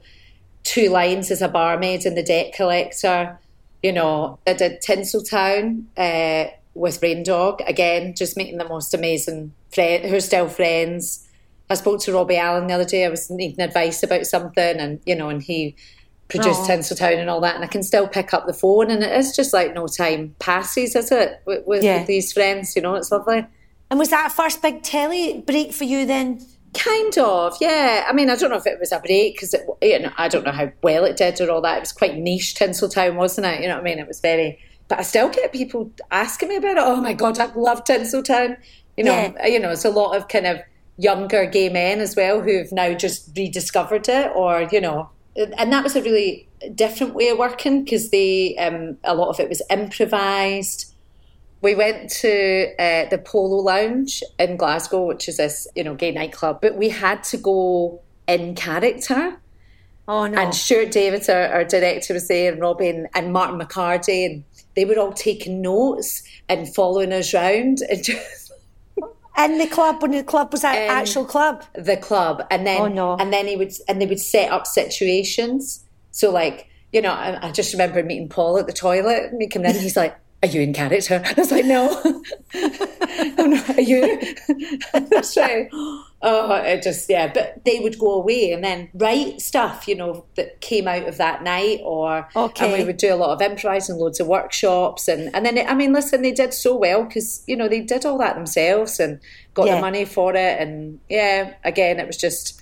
two 0.63 0.89
lines 0.89 1.31
as 1.31 1.41
a 1.41 1.47
barmaid 1.47 2.05
and 2.05 2.15
the 2.15 2.21
debt 2.21 2.53
collector, 2.53 3.39
you 3.81 3.91
know, 3.91 4.37
I 4.45 4.53
did 4.53 4.81
Tinseltown 4.81 5.85
uh, 5.97 6.51
with 6.77 7.01
Rain 7.01 7.23
Dog. 7.23 7.61
Again, 7.67 8.13
just 8.15 8.37
making 8.37 8.57
the 8.57 8.67
most 8.67 8.93
amazing 8.93 9.53
friend 9.73 10.05
who 10.05 10.15
are 10.15 10.19
still 10.21 10.47
friends. 10.47 11.27
I 11.69 11.75
spoke 11.75 11.99
to 12.01 12.13
Robbie 12.13 12.37
Allen 12.37 12.67
the 12.67 12.73
other 12.73 12.85
day. 12.85 13.05
I 13.05 13.09
was 13.09 13.29
needing 13.29 13.59
advice 13.59 14.03
about 14.03 14.25
something, 14.25 14.77
and 14.77 14.99
you 15.05 15.15
know, 15.15 15.29
and 15.29 15.41
he 15.43 15.75
produced 16.29 16.61
Oh. 16.61 16.67
Tinseltown 16.67 17.17
and 17.19 17.29
all 17.29 17.41
that, 17.41 17.55
and 17.55 17.63
I 17.63 17.67
can 17.67 17.83
still 17.83 18.07
pick 18.07 18.33
up 18.33 18.45
the 18.47 18.53
phone, 18.53 18.89
and 18.91 19.03
it 19.03 19.11
is 19.17 19.35
just 19.35 19.53
like 19.53 19.73
no 19.73 19.87
time 19.87 20.35
passes, 20.39 20.95
is 20.95 21.11
it? 21.11 21.41
With, 21.45 21.65
with, 21.65 21.83
Yeah. 21.83 21.99
with 21.99 22.07
these 22.07 22.31
friends, 22.33 22.75
you 22.75 22.81
know, 22.81 22.95
it's 22.95 23.11
lovely. 23.11 23.45
And 23.89 23.99
was 23.99 24.09
that 24.09 24.27
a 24.27 24.29
first 24.29 24.61
big 24.61 24.83
telly 24.83 25.41
break 25.45 25.71
for 25.73 25.85
you 25.85 26.05
then? 26.05 26.45
Kind 26.73 27.17
of, 27.17 27.55
yeah. 27.61 28.05
I 28.07 28.13
mean, 28.13 28.29
I 28.29 28.35
don't 28.35 28.49
know 28.49 28.57
if 28.57 28.67
it 28.67 28.77
was 28.79 28.91
a 28.91 28.99
break 28.99 29.35
because 29.35 29.55
you 29.81 29.99
know 29.99 30.11
I 30.17 30.27
don't 30.27 30.43
know 30.45 30.51
how 30.51 30.69
well 30.83 31.05
it 31.05 31.15
did 31.17 31.39
or 31.41 31.49
all 31.49 31.61
that. 31.61 31.77
It 31.77 31.79
was 31.79 31.93
quite 31.93 32.17
niche, 32.17 32.55
Tinseltown, 32.55 33.15
wasn't 33.15 33.47
it? 33.47 33.61
You 33.61 33.67
know 33.67 33.75
what 33.75 33.81
I 33.81 33.83
mean? 33.85 33.99
It 33.99 34.07
was 34.07 34.19
very, 34.19 34.59
but 34.87 34.99
I 34.99 35.01
still 35.03 35.29
get 35.29 35.51
people 35.53 35.91
asking 36.11 36.49
me 36.49 36.55
about 36.57 36.77
it. 36.77 36.83
Oh 36.83 37.01
my 37.01 37.13
god, 37.13 37.39
I 37.39 37.45
love 37.53 37.83
Tinseltown. 37.83 38.57
You 38.95 39.03
know, 39.03 39.33
Yeah. 39.37 39.47
you 39.47 39.59
know, 39.59 39.71
it's 39.71 39.85
a 39.85 39.89
lot 39.89 40.15
of 40.15 40.27
kind 40.27 40.47
of 40.47 40.59
younger 40.97 41.45
gay 41.45 41.69
men 41.69 41.99
as 41.99 42.15
well 42.15 42.41
who've 42.41 42.71
now 42.71 42.93
just 42.93 43.29
rediscovered 43.37 44.07
it, 44.09 44.31
or 44.35 44.67
you 44.71 44.81
know, 44.81 45.09
and 45.35 45.71
that 45.71 45.83
was 45.83 45.95
a 45.95 46.01
really 46.01 46.47
different 46.73 47.13
way 47.13 47.29
of 47.29 47.37
working 47.37 47.83
because 47.83 48.09
they 48.09 48.55
um, 48.57 48.97
a 49.03 49.13
lot 49.13 49.29
of 49.29 49.39
it 49.39 49.49
was 49.49 49.61
improvised 49.69 50.93
we 51.61 51.75
went 51.75 52.09
to 52.09 52.73
uh, 52.79 53.09
the 53.09 53.17
Polo 53.17 53.57
Lounge 53.57 54.23
in 54.37 54.57
Glasgow, 54.57 55.05
which 55.05 55.27
is 55.27 55.37
this, 55.37 55.67
you 55.75 55.83
know, 55.83 55.95
gay 55.95 56.11
nightclub, 56.11 56.61
but 56.61 56.75
we 56.75 56.89
had 56.89 57.23
to 57.25 57.37
go 57.37 58.01
in 58.27 58.55
character. 58.55 59.37
Oh 60.07 60.27
no. 60.27 60.39
And 60.39 60.53
Stuart 60.53 60.91
Davis, 60.91 61.27
our, 61.29 61.47
our 61.47 61.63
director, 61.63 62.13
was 62.13 62.27
there, 62.27 62.51
and 62.51 62.61
Robin 62.61 63.07
and 63.13 63.33
Martin 63.33 63.59
McCardie, 63.59 64.25
and 64.25 64.43
they 64.77 64.85
were 64.85 64.97
all 64.97 65.11
taking 65.11 65.61
notes 65.61 66.23
and 66.47 66.73
following 66.73 67.11
us 67.11 67.33
round 67.33 67.79
and 67.89 68.01
just 68.09 68.51
in 69.37 69.57
the 69.57 69.67
club 69.67 70.01
when 70.01 70.11
the 70.11 70.23
club 70.23 70.51
was 70.53 70.61
that 70.61 70.89
Um, 70.89 70.97
actual 70.97 71.25
club. 71.25 71.63
the 71.75 71.97
club. 71.97 72.45
And 72.49 72.65
then 72.65 72.79
Oh, 72.81 72.87
no. 72.87 73.17
and 73.17 73.33
then 73.33 73.45
he 73.47 73.55
would 73.57 73.73
and 73.89 74.01
they 74.01 74.05
would 74.05 74.19
set 74.21 74.51
up 74.51 74.65
situations. 74.65 75.83
So 76.11 76.31
like, 76.31 76.67
you 76.93 77.01
know, 77.01 77.11
I, 77.11 77.47
I 77.47 77.51
just 77.51 77.73
remember 77.73 78.01
meeting 78.03 78.29
Paul 78.29 78.57
at 78.57 78.65
the 78.67 78.73
toilet 78.73 79.23
and 79.29 79.37
me 79.37 79.47
coming 79.47 79.69
in, 79.71 79.79
he's 79.81 79.97
like, 79.97 80.15
Are 80.43 80.47
you 80.49 80.61
in 80.61 80.73
character? 80.73 81.21
I 81.25 81.33
was 81.33 81.51
like, 81.51 81.65
No. 81.65 81.89
oh 82.55 83.45
no, 83.45 83.63
are 83.75 83.81
you? 83.81 84.01
That's 85.21 85.37
right. 85.37 85.67
Oh, 86.21 86.51
it 86.55 86.81
just 86.81 87.09
yeah. 87.09 87.31
But 87.31 87.63
they 87.65 87.79
would 87.79 87.99
go 87.99 88.13
away 88.13 88.51
and 88.51 88.63
then 88.63 88.89
write 88.93 89.39
stuff, 89.41 89.87
you 89.87 89.95
know, 89.95 90.25
that 90.35 90.61
came 90.61 90.87
out 90.87 91.07
of 91.07 91.17
that 91.17 91.43
night, 91.43 91.79
or 91.83 92.27
Okay. 92.35 92.65
and 92.65 92.73
we 92.77 92.83
would 92.83 92.97
do 92.97 93.13
a 93.13 93.15
lot 93.15 93.29
of 93.31 93.41
improvising, 93.41 93.97
loads 93.97 94.19
of 94.19 94.27
workshops, 94.27 95.07
and 95.07 95.33
and 95.35 95.45
then 95.45 95.57
I 95.67 95.73
mean, 95.75 95.93
listen, 95.93 96.21
they 96.21 96.31
did 96.31 96.53
so 96.53 96.75
well 96.75 97.03
because 97.03 97.43
you 97.47 97.55
know 97.55 97.67
they 97.67 97.81
did 97.81 98.05
all 98.05 98.17
that 98.19 98.35
themselves 98.35 98.99
and 98.99 99.19
got 99.53 99.67
Yeah. 99.67 99.75
the 99.75 99.81
money 99.81 100.05
for 100.05 100.31
it, 100.35 100.59
and 100.61 100.99
yeah, 101.09 101.53
again, 101.63 101.99
it 101.99 102.07
was 102.07 102.17
just 102.17 102.61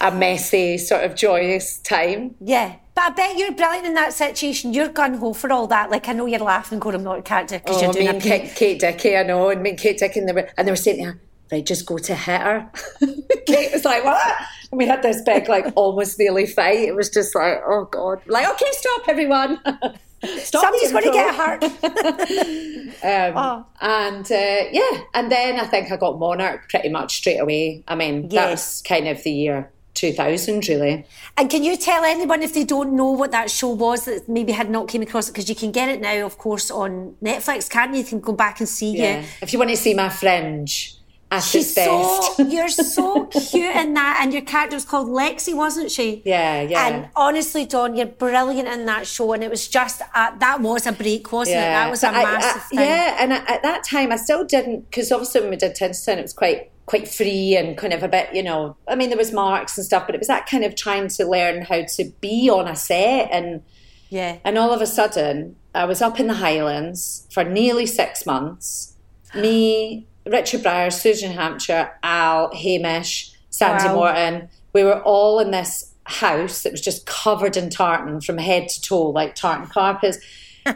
a 0.00 0.10
messy, 0.14 0.76
sort 0.78 1.04
of 1.04 1.14
joyous 1.14 1.78
time. 1.78 2.34
Yeah. 2.40 2.76
But 2.94 3.04
I 3.04 3.10
bet 3.10 3.38
you're 3.38 3.52
brilliant 3.52 3.86
in 3.86 3.94
that 3.94 4.12
situation. 4.12 4.74
You're 4.74 4.88
gun 4.88 5.14
ho 5.14 5.32
for 5.32 5.50
all 5.52 5.66
that. 5.68 5.90
Like 5.90 6.08
I 6.08 6.12
know 6.12 6.26
you're 6.26 6.40
laughing, 6.40 6.78
going, 6.80 6.96
I'm 6.96 7.04
not 7.04 7.20
a 7.20 7.22
character 7.22 7.58
because 7.58 7.76
Oh, 7.78 7.82
you're 7.84 7.92
doing 7.92 8.04
me 8.06 8.10
a 8.10 8.14
and 8.14 8.22
Kate, 8.22 8.54
Kate 8.54 8.78
Dickie, 8.78 9.16
I 9.16 9.22
know, 9.22 9.48
and 9.48 9.62
me 9.62 9.70
and 9.70 9.78
Kate 9.78 9.96
Dickie, 9.96 10.20
and 10.20 10.28
they 10.28 10.32
were, 10.34 10.48
and 10.58 10.66
they 10.68 10.72
were 10.72 10.76
saying 10.76 11.18
right, 11.52 11.64
just 11.64 11.86
go 11.86 11.98
to 11.98 12.14
hit 12.14 12.40
her. 12.40 12.70
Kate 13.46 13.72
was 13.72 13.84
like, 13.84 14.04
what? 14.04 14.36
And 14.70 14.78
we 14.78 14.86
had 14.86 15.02
this 15.02 15.22
big, 15.22 15.48
like, 15.48 15.66
almost 15.76 16.18
nearly 16.18 16.46
fight. 16.46 16.78
It 16.80 16.94
was 16.94 17.08
just 17.10 17.34
like, 17.34 17.60
oh 17.66 17.86
God. 17.90 18.20
Like, 18.26 18.48
okay, 18.52 18.66
stop, 18.72 19.08
everyone. 19.08 19.60
stop 20.38 20.62
Somebody's 20.62 20.92
going 20.92 21.04
to 21.04 21.10
get 21.12 21.34
hurt. 21.34 21.64
Um, 23.02 23.32
Oh. 23.36 23.66
And 23.80 24.30
uh, 24.30 24.64
yeah, 24.72 25.02
and 25.14 25.30
then 25.32 25.58
I 25.58 25.64
think 25.66 25.90
I 25.90 25.96
got 25.96 26.18
Monarch 26.18 26.68
pretty 26.68 26.88
much 26.90 27.16
straight 27.16 27.38
away. 27.38 27.82
I 27.88 27.94
mean, 27.94 28.28
that 28.28 28.50
was 28.50 28.82
kind 28.86 29.08
of 29.08 29.22
the 29.22 29.30
year 29.30 29.70
2000, 29.94 30.68
really. 30.68 31.06
And 31.38 31.48
can 31.48 31.64
you 31.64 31.76
tell 31.76 32.04
anyone 32.04 32.42
if 32.42 32.52
they 32.52 32.64
don't 32.64 32.92
know 32.94 33.10
what 33.10 33.30
that 33.30 33.50
show 33.50 33.70
was 33.70 34.04
that 34.04 34.28
maybe 34.28 34.52
had 34.52 34.68
not 34.70 34.88
came 34.88 35.02
across 35.02 35.28
it? 35.28 35.32
Because 35.32 35.48
you 35.48 35.54
can 35.54 35.72
get 35.72 35.88
it 35.88 36.00
now, 36.00 36.26
of 36.26 36.36
course, 36.38 36.70
on 36.70 37.16
Netflix, 37.22 37.70
can't 37.70 37.92
you? 37.92 37.98
You 38.00 38.04
can 38.04 38.20
go 38.20 38.32
back 38.32 38.60
and 38.60 38.68
see 38.68 38.96
Yeah. 38.98 39.20
it. 39.20 39.26
If 39.42 39.52
you 39.52 39.58
want 39.58 39.70
to 39.70 39.76
see 39.76 39.94
my 39.94 40.08
fringe 40.10 40.96
at 41.30 41.40
She's 41.42 41.74
best. 41.74 42.36
so 42.36 42.42
you're 42.48 42.68
so 42.68 43.26
cute 43.26 43.76
in 43.76 43.94
that, 43.94 44.18
and 44.22 44.32
your 44.32 44.42
character 44.42 44.76
was 44.76 44.84
called 44.84 45.08
Lexi, 45.08 45.54
wasn't 45.54 45.90
she? 45.90 46.22
Yeah, 46.24 46.62
yeah. 46.62 46.86
And 46.86 47.10
honestly, 47.14 47.66
Dawn, 47.66 47.94
you're 47.94 48.06
brilliant 48.06 48.68
in 48.68 48.86
that 48.86 49.06
show, 49.06 49.32
and 49.32 49.44
it 49.44 49.50
was 49.50 49.68
just 49.68 50.00
a, 50.00 50.34
that 50.38 50.60
was 50.60 50.86
a 50.86 50.92
break, 50.92 51.30
wasn't 51.30 51.58
it? 51.58 51.60
That 51.60 51.90
was 51.90 52.02
a 52.02 52.08
I- 52.08 52.22
massive 52.22 52.62
I- 52.62 52.64
thing. 52.64 52.78
Yeah, 52.78 53.16
and 53.20 53.32
I, 53.32 53.36
at 53.54 53.62
that 53.62 53.84
time 53.84 54.12
I 54.12 54.16
still 54.16 54.44
didn't 54.44 54.90
because 54.90 55.12
obviously 55.12 55.42
when 55.42 55.50
we 55.50 55.56
did 55.56 55.76
Tinseltown 55.76 56.18
it 56.18 56.22
was 56.22 56.32
quite 56.32 56.70
quite 56.86 57.06
free 57.06 57.56
and 57.56 57.78
kind 57.78 57.92
of 57.92 58.02
a 58.02 58.08
bit, 58.08 58.34
you 58.34 58.42
know. 58.42 58.76
I 58.88 58.96
mean, 58.96 59.10
there 59.10 59.18
was 59.18 59.32
marks 59.32 59.78
and 59.78 59.86
stuff, 59.86 60.06
but 60.06 60.16
it 60.16 60.18
was 60.18 60.26
that 60.26 60.46
kind 60.46 60.64
of 60.64 60.74
trying 60.74 61.06
to 61.08 61.24
learn 61.24 61.62
how 61.62 61.82
to 61.84 62.12
be 62.20 62.50
on 62.50 62.66
a 62.66 62.74
set 62.74 63.28
and 63.30 63.62
yeah. 64.08 64.38
and 64.44 64.58
all 64.58 64.72
of 64.72 64.80
a 64.82 64.86
sudden 64.88 65.54
I 65.72 65.84
was 65.84 66.02
up 66.02 66.18
in 66.18 66.26
the 66.26 66.34
Highlands 66.34 67.28
for 67.32 67.44
nearly 67.44 67.86
six 67.86 68.26
months. 68.26 68.96
Me, 69.36 70.08
Richard 70.30 70.62
Briers, 70.62 71.00
Susan 71.00 71.32
Hampshire, 71.32 71.90
Al, 72.02 72.54
Hamish, 72.54 73.32
Sandy 73.50 73.88
Wow. 73.88 73.94
Morton. 73.94 74.48
We 74.72 74.84
were 74.84 75.02
all 75.02 75.40
in 75.40 75.50
this 75.50 75.92
house 76.04 76.62
that 76.62 76.72
was 76.72 76.80
just 76.80 77.06
covered 77.06 77.56
in 77.56 77.68
tartan 77.70 78.20
from 78.20 78.38
head 78.38 78.68
to 78.68 78.80
toe, 78.80 79.08
like 79.10 79.34
tartan 79.34 79.66
carpets. 79.66 80.18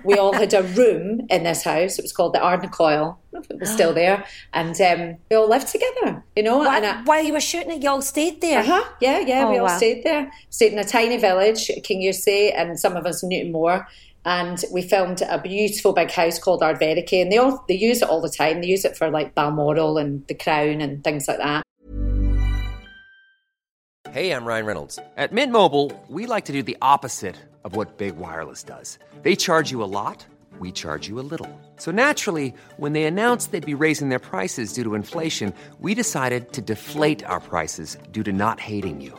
We 0.02 0.14
all 0.14 0.32
had 0.32 0.52
a 0.54 0.62
room 0.80 1.26
in 1.30 1.44
this 1.44 1.62
house. 1.62 1.98
It 1.98 2.02
was 2.02 2.12
called 2.12 2.34
the 2.34 2.38
Ardnacoil. 2.38 2.82
I 2.90 2.96
don't 2.96 3.32
know 3.32 3.40
if 3.40 3.50
it 3.50 3.60
was 3.60 3.70
still 3.70 3.92
there. 4.02 4.24
And 4.52 4.78
um, 4.80 5.16
we 5.30 5.36
all 5.36 5.48
lived 5.48 5.68
together, 5.68 6.24
you 6.34 6.42
know. 6.42 6.58
While, 6.58 6.68
and 6.70 6.86
I, 6.86 7.02
while 7.04 7.22
you 7.22 7.32
were 7.32 7.40
shooting 7.40 7.70
it, 7.72 7.82
you 7.82 7.90
all 7.90 8.02
stayed 8.02 8.40
there. 8.40 8.60
uh-huh. 8.60 8.84
Yeah, 9.00 9.20
yeah, 9.20 9.48
we 9.48 9.56
Oh, 9.56 9.60
all 9.60 9.66
wow. 9.66 9.76
stayed 9.76 10.02
there. 10.02 10.32
Stayed 10.50 10.72
in 10.72 10.78
a 10.78 10.84
tiny 10.84 11.18
village, 11.18 11.68
Kingussie, 11.82 12.52
and 12.56 12.78
some 12.80 12.96
of 12.96 13.06
us 13.06 13.22
in 13.22 13.28
Newtonmore. 13.28 13.86
And 14.24 14.62
we 14.72 14.82
filmed 14.82 15.22
a 15.22 15.38
beautiful 15.38 15.92
big 15.92 16.10
house 16.10 16.38
called 16.38 16.62
Ardverikie, 16.62 17.20
and 17.20 17.30
they 17.30 17.38
all 17.38 17.64
they 17.68 17.74
use 17.74 18.02
it 18.02 18.08
all 18.08 18.20
the 18.20 18.30
time. 18.30 18.60
They 18.60 18.68
use 18.68 18.84
it 18.84 18.96
for 18.96 19.10
like 19.10 19.34
Balmoral 19.34 19.98
and 19.98 20.26
The 20.26 20.34
Crown 20.34 20.80
and 20.80 21.04
things 21.04 21.28
like 21.28 21.38
that. 21.38 21.62
Hey, 24.10 24.30
I'm 24.30 24.44
Ryan 24.44 24.66
Reynolds. 24.66 24.98
At 25.16 25.32
Mint 25.32 25.50
Mobile, 25.50 25.90
we 26.08 26.26
like 26.26 26.44
to 26.44 26.52
do 26.52 26.62
the 26.62 26.76
opposite 26.80 27.34
of 27.64 27.74
what 27.74 27.98
Big 27.98 28.16
Wireless 28.16 28.62
does. 28.62 28.98
They 29.22 29.34
charge 29.34 29.72
you 29.72 29.82
a 29.82 29.90
lot, 29.90 30.24
we 30.60 30.70
charge 30.70 31.08
you 31.08 31.18
a 31.18 31.26
little. 31.26 31.50
So 31.78 31.90
naturally, 31.90 32.54
when 32.76 32.92
they 32.92 33.04
announced 33.04 33.50
they'd 33.50 33.66
be 33.66 33.74
raising 33.74 34.10
their 34.10 34.20
prices 34.20 34.72
due 34.72 34.84
to 34.84 34.94
inflation, 34.94 35.52
we 35.80 35.94
decided 35.94 36.52
to 36.52 36.60
deflate 36.60 37.24
our 37.24 37.40
prices 37.40 37.98
due 38.12 38.22
to 38.22 38.32
not 38.32 38.60
hating 38.60 39.00
you. 39.00 39.18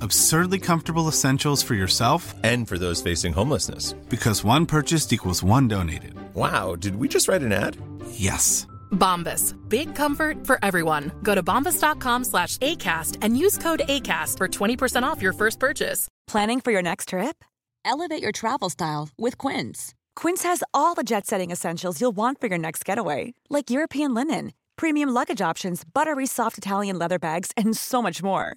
Absurdly 0.00 0.58
comfortable 0.58 1.08
essentials 1.08 1.62
for 1.62 1.74
yourself 1.74 2.34
And 2.44 2.68
for 2.68 2.78
those 2.78 3.02
facing 3.02 3.32
homelessness. 3.32 3.94
because 4.08 4.44
one 4.44 4.66
purchased 4.66 5.12
equals 5.12 5.42
one 5.42 5.68
donated. 5.68 6.14
Wow, 6.34 6.74
did 6.76 6.96
we 6.96 7.08
just 7.08 7.28
write 7.28 7.42
an 7.42 7.52
ad? 7.52 7.76
Yes. 8.10 8.66
Bombas. 8.90 9.54
Big 9.68 9.94
comfort 9.94 10.46
for 10.46 10.58
everyone. 10.62 11.12
Go 11.22 11.34
to 11.34 11.42
bombas.com 11.42 12.24
slash 12.24 12.58
ACAST 12.58 13.18
and 13.22 13.36
use 13.38 13.58
code 13.58 13.80
ACAST 13.88 14.36
for 14.38 14.48
20% 14.48 15.02
off 15.02 15.22
your 15.22 15.32
first 15.34 15.58
purchase. 15.60 16.08
Planning 16.26 16.60
for 16.60 16.70
your 16.72 16.82
next 16.82 17.08
trip? 17.10 17.44
Elevate 17.84 18.22
your 18.22 18.32
travel 18.32 18.70
style 18.70 19.08
with 19.18 19.36
Quince. 19.38 19.94
Quince 20.16 20.42
has 20.42 20.62
all 20.74 20.94
the 20.94 21.04
jet 21.04 21.26
setting 21.26 21.50
essentials 21.50 22.00
you'll 22.00 22.16
want 22.16 22.40
for 22.40 22.46
your 22.48 22.58
next 22.58 22.84
getaway, 22.84 23.34
like 23.50 23.70
European 23.70 24.14
linen, 24.14 24.52
premium 24.76 25.10
luggage 25.10 25.40
options, 25.40 25.84
buttery 25.84 26.26
soft 26.26 26.58
Italian 26.58 26.98
leather 26.98 27.18
bags, 27.18 27.50
and 27.56 27.76
so 27.76 28.02
much 28.02 28.22
more. 28.22 28.56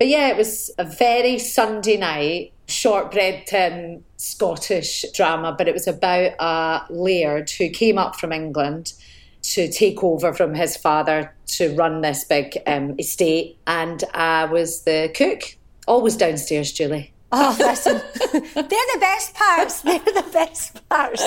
But 0.00 0.08
yeah, 0.08 0.28
it 0.28 0.36
was 0.38 0.70
a 0.78 0.84
very 0.84 1.38
Sunday 1.38 1.98
night, 1.98 2.54
shortbread 2.68 3.46
tin 3.46 4.02
Scottish 4.16 5.04
drama, 5.12 5.54
but 5.56 5.68
it 5.68 5.74
was 5.74 5.86
about 5.86 6.32
a 6.38 6.86
laird 6.88 7.50
who 7.50 7.68
came 7.68 7.98
up 7.98 8.16
from 8.16 8.32
England 8.32 8.94
to 9.42 9.70
take 9.70 10.02
over 10.02 10.32
from 10.32 10.54
his 10.54 10.74
father 10.74 11.34
to 11.48 11.76
run 11.76 12.00
this 12.00 12.24
big 12.24 12.56
um, 12.66 12.98
estate. 12.98 13.58
And 13.66 14.02
I 14.14 14.46
was 14.46 14.84
the 14.84 15.12
cook, 15.14 15.58
always 15.86 16.16
downstairs, 16.16 16.72
Julie. 16.72 17.12
Oh, 17.32 17.56
listen, 17.58 18.00
they're 18.32 18.62
the 18.64 18.98
best 19.00 19.34
parts. 19.34 19.80
They're 19.82 19.98
the 20.00 20.26
best 20.32 20.88
parts. 20.88 21.22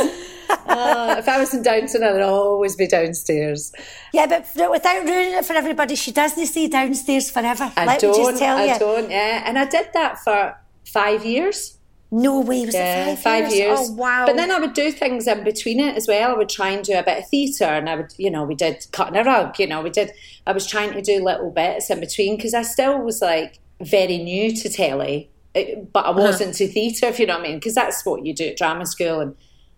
Uh, 0.49 1.15
if 1.19 1.29
I 1.29 1.39
was 1.39 1.53
in 1.53 1.63
Downton, 1.63 2.03
I'd 2.03 2.21
always 2.21 2.75
be 2.75 2.87
downstairs. 2.87 3.71
Yeah, 4.11 4.25
but 4.27 4.45
without 4.69 5.03
ruining 5.05 5.33
it 5.35 5.45
for 5.45 5.53
everybody, 5.53 5.95
she 5.95 6.11
doesn't 6.11 6.45
stay 6.47 6.67
downstairs 6.67 7.31
forever. 7.31 7.71
I 7.77 7.85
Let 7.85 8.01
don't, 8.01 8.17
me 8.17 8.23
just 8.25 8.39
tell 8.39 8.57
I 8.57 8.65
you. 8.65 8.79
don't, 8.79 9.09
yeah. 9.09 9.43
And 9.45 9.57
I 9.57 9.65
did 9.65 9.87
that 9.93 10.19
for 10.19 10.57
five 10.85 11.25
years. 11.25 11.77
No 12.11 12.41
way, 12.41 12.65
was 12.65 12.75
Yeah, 12.75 13.13
it 13.13 13.19
five, 13.19 13.51
years. 13.51 13.79
Oh, 13.81 13.93
wow. 13.93 14.25
But 14.27 14.35
then 14.35 14.51
I 14.51 14.59
would 14.59 14.73
do 14.73 14.91
things 14.91 15.25
in 15.25 15.43
between 15.43 15.79
it 15.79 15.95
as 15.95 16.07
well. 16.07 16.31
I 16.31 16.37
would 16.37 16.49
try 16.49 16.69
and 16.69 16.83
do 16.83 16.93
a 16.93 17.01
bit 17.01 17.17
of 17.23 17.27
theatre, 17.29 17.63
and 17.63 17.89
I 17.89 17.95
would, 17.95 18.13
you 18.17 18.29
know, 18.29 18.43
we 18.43 18.53
did 18.53 18.85
cutting 18.91 19.15
a 19.15 19.23
rug. 19.23 19.57
You 19.57 19.65
know, 19.65 19.81
we 19.81 19.89
did. 19.89 20.11
I 20.45 20.51
was 20.51 20.67
trying 20.67 20.93
to 20.93 21.01
do 21.01 21.23
little 21.23 21.49
bits 21.49 21.89
in 21.89 21.99
between 21.99 22.35
because 22.35 22.53
I 22.53 22.61
still 22.61 22.99
was 22.99 23.19
like 23.21 23.57
very 23.81 24.19
new 24.19 24.55
to 24.57 24.69
telly, 24.69 25.31
but 25.53 26.05
I 26.05 26.09
Uh-huh. 26.09 26.21
wasn't 26.21 26.55
to 26.55 26.67
theatre. 26.67 27.07
If 27.07 27.19
you 27.19 27.25
know 27.27 27.37
what 27.37 27.45
I 27.45 27.49
mean, 27.49 27.57
because 27.57 27.75
that's 27.75 28.05
what 28.05 28.25
you 28.25 28.33
do 28.33 28.47
at 28.47 28.57
drama 28.57 28.85
school. 28.85 29.19
And 29.19 29.35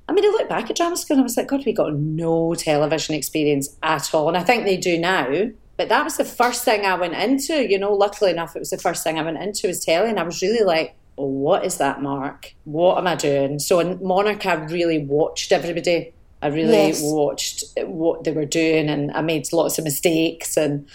I 0.08 0.14
mean, 0.14 0.24
I 0.24 0.30
look 0.30 0.48
back 0.50 0.70
at 0.70 0.76
drama 0.76 0.96
school 0.98 1.16
and 1.16 1.22
I 1.22 1.24
was 1.24 1.36
like, 1.38 1.48
God, 1.48 1.66
we 1.66 1.74
got 1.74 1.94
no 1.94 2.54
television 2.56 3.16
experience 3.16 3.76
at 3.84 4.14
all, 4.14 4.28
and 4.28 4.38
I 4.38 4.44
think 4.44 4.64
they 4.66 4.78
do 4.78 4.98
now. 4.98 5.50
But 5.78 5.90
that 5.90 6.04
was 6.06 6.16
the 6.16 6.24
first 6.24 6.64
thing 6.64 6.86
I 6.86 6.96
went 6.96 7.16
into. 7.16 7.70
You 7.70 7.78
know, 7.80 7.94
luckily 7.94 8.32
enough, 8.32 8.56
it 8.56 8.60
was 8.60 8.70
the 8.70 8.78
first 8.78 9.04
thing 9.04 9.20
I 9.20 9.24
went 9.24 9.42
into 9.42 9.68
was 9.68 9.84
telly, 9.84 10.10
and 10.10 10.20
I 10.20 10.24
was 10.24 10.42
really 10.42 10.64
like 10.66 10.96
oh, 11.18 11.28
what 11.28 11.64
is 11.64 11.78
that, 11.78 12.02
Mark? 12.02 12.54
What 12.66 12.98
am 12.98 13.08
I 13.08 13.16
doing? 13.16 13.58
So 13.60 13.80
in 13.80 14.06
Monarch, 14.06 14.46
I 14.46 14.56
really 14.56 15.00
watched 15.00 15.54
everybody. 15.54 16.12
I 16.42 16.48
really 16.48 16.88
Yes. 16.88 17.02
watched 17.02 17.64
what 17.86 18.26
they 18.26 18.32
were 18.34 18.44
doing, 18.46 18.90
and 18.90 19.12
I 19.14 19.22
made 19.22 19.52
lots 19.54 19.78
of 19.78 19.86
mistakes, 19.86 20.58
and 20.58 20.86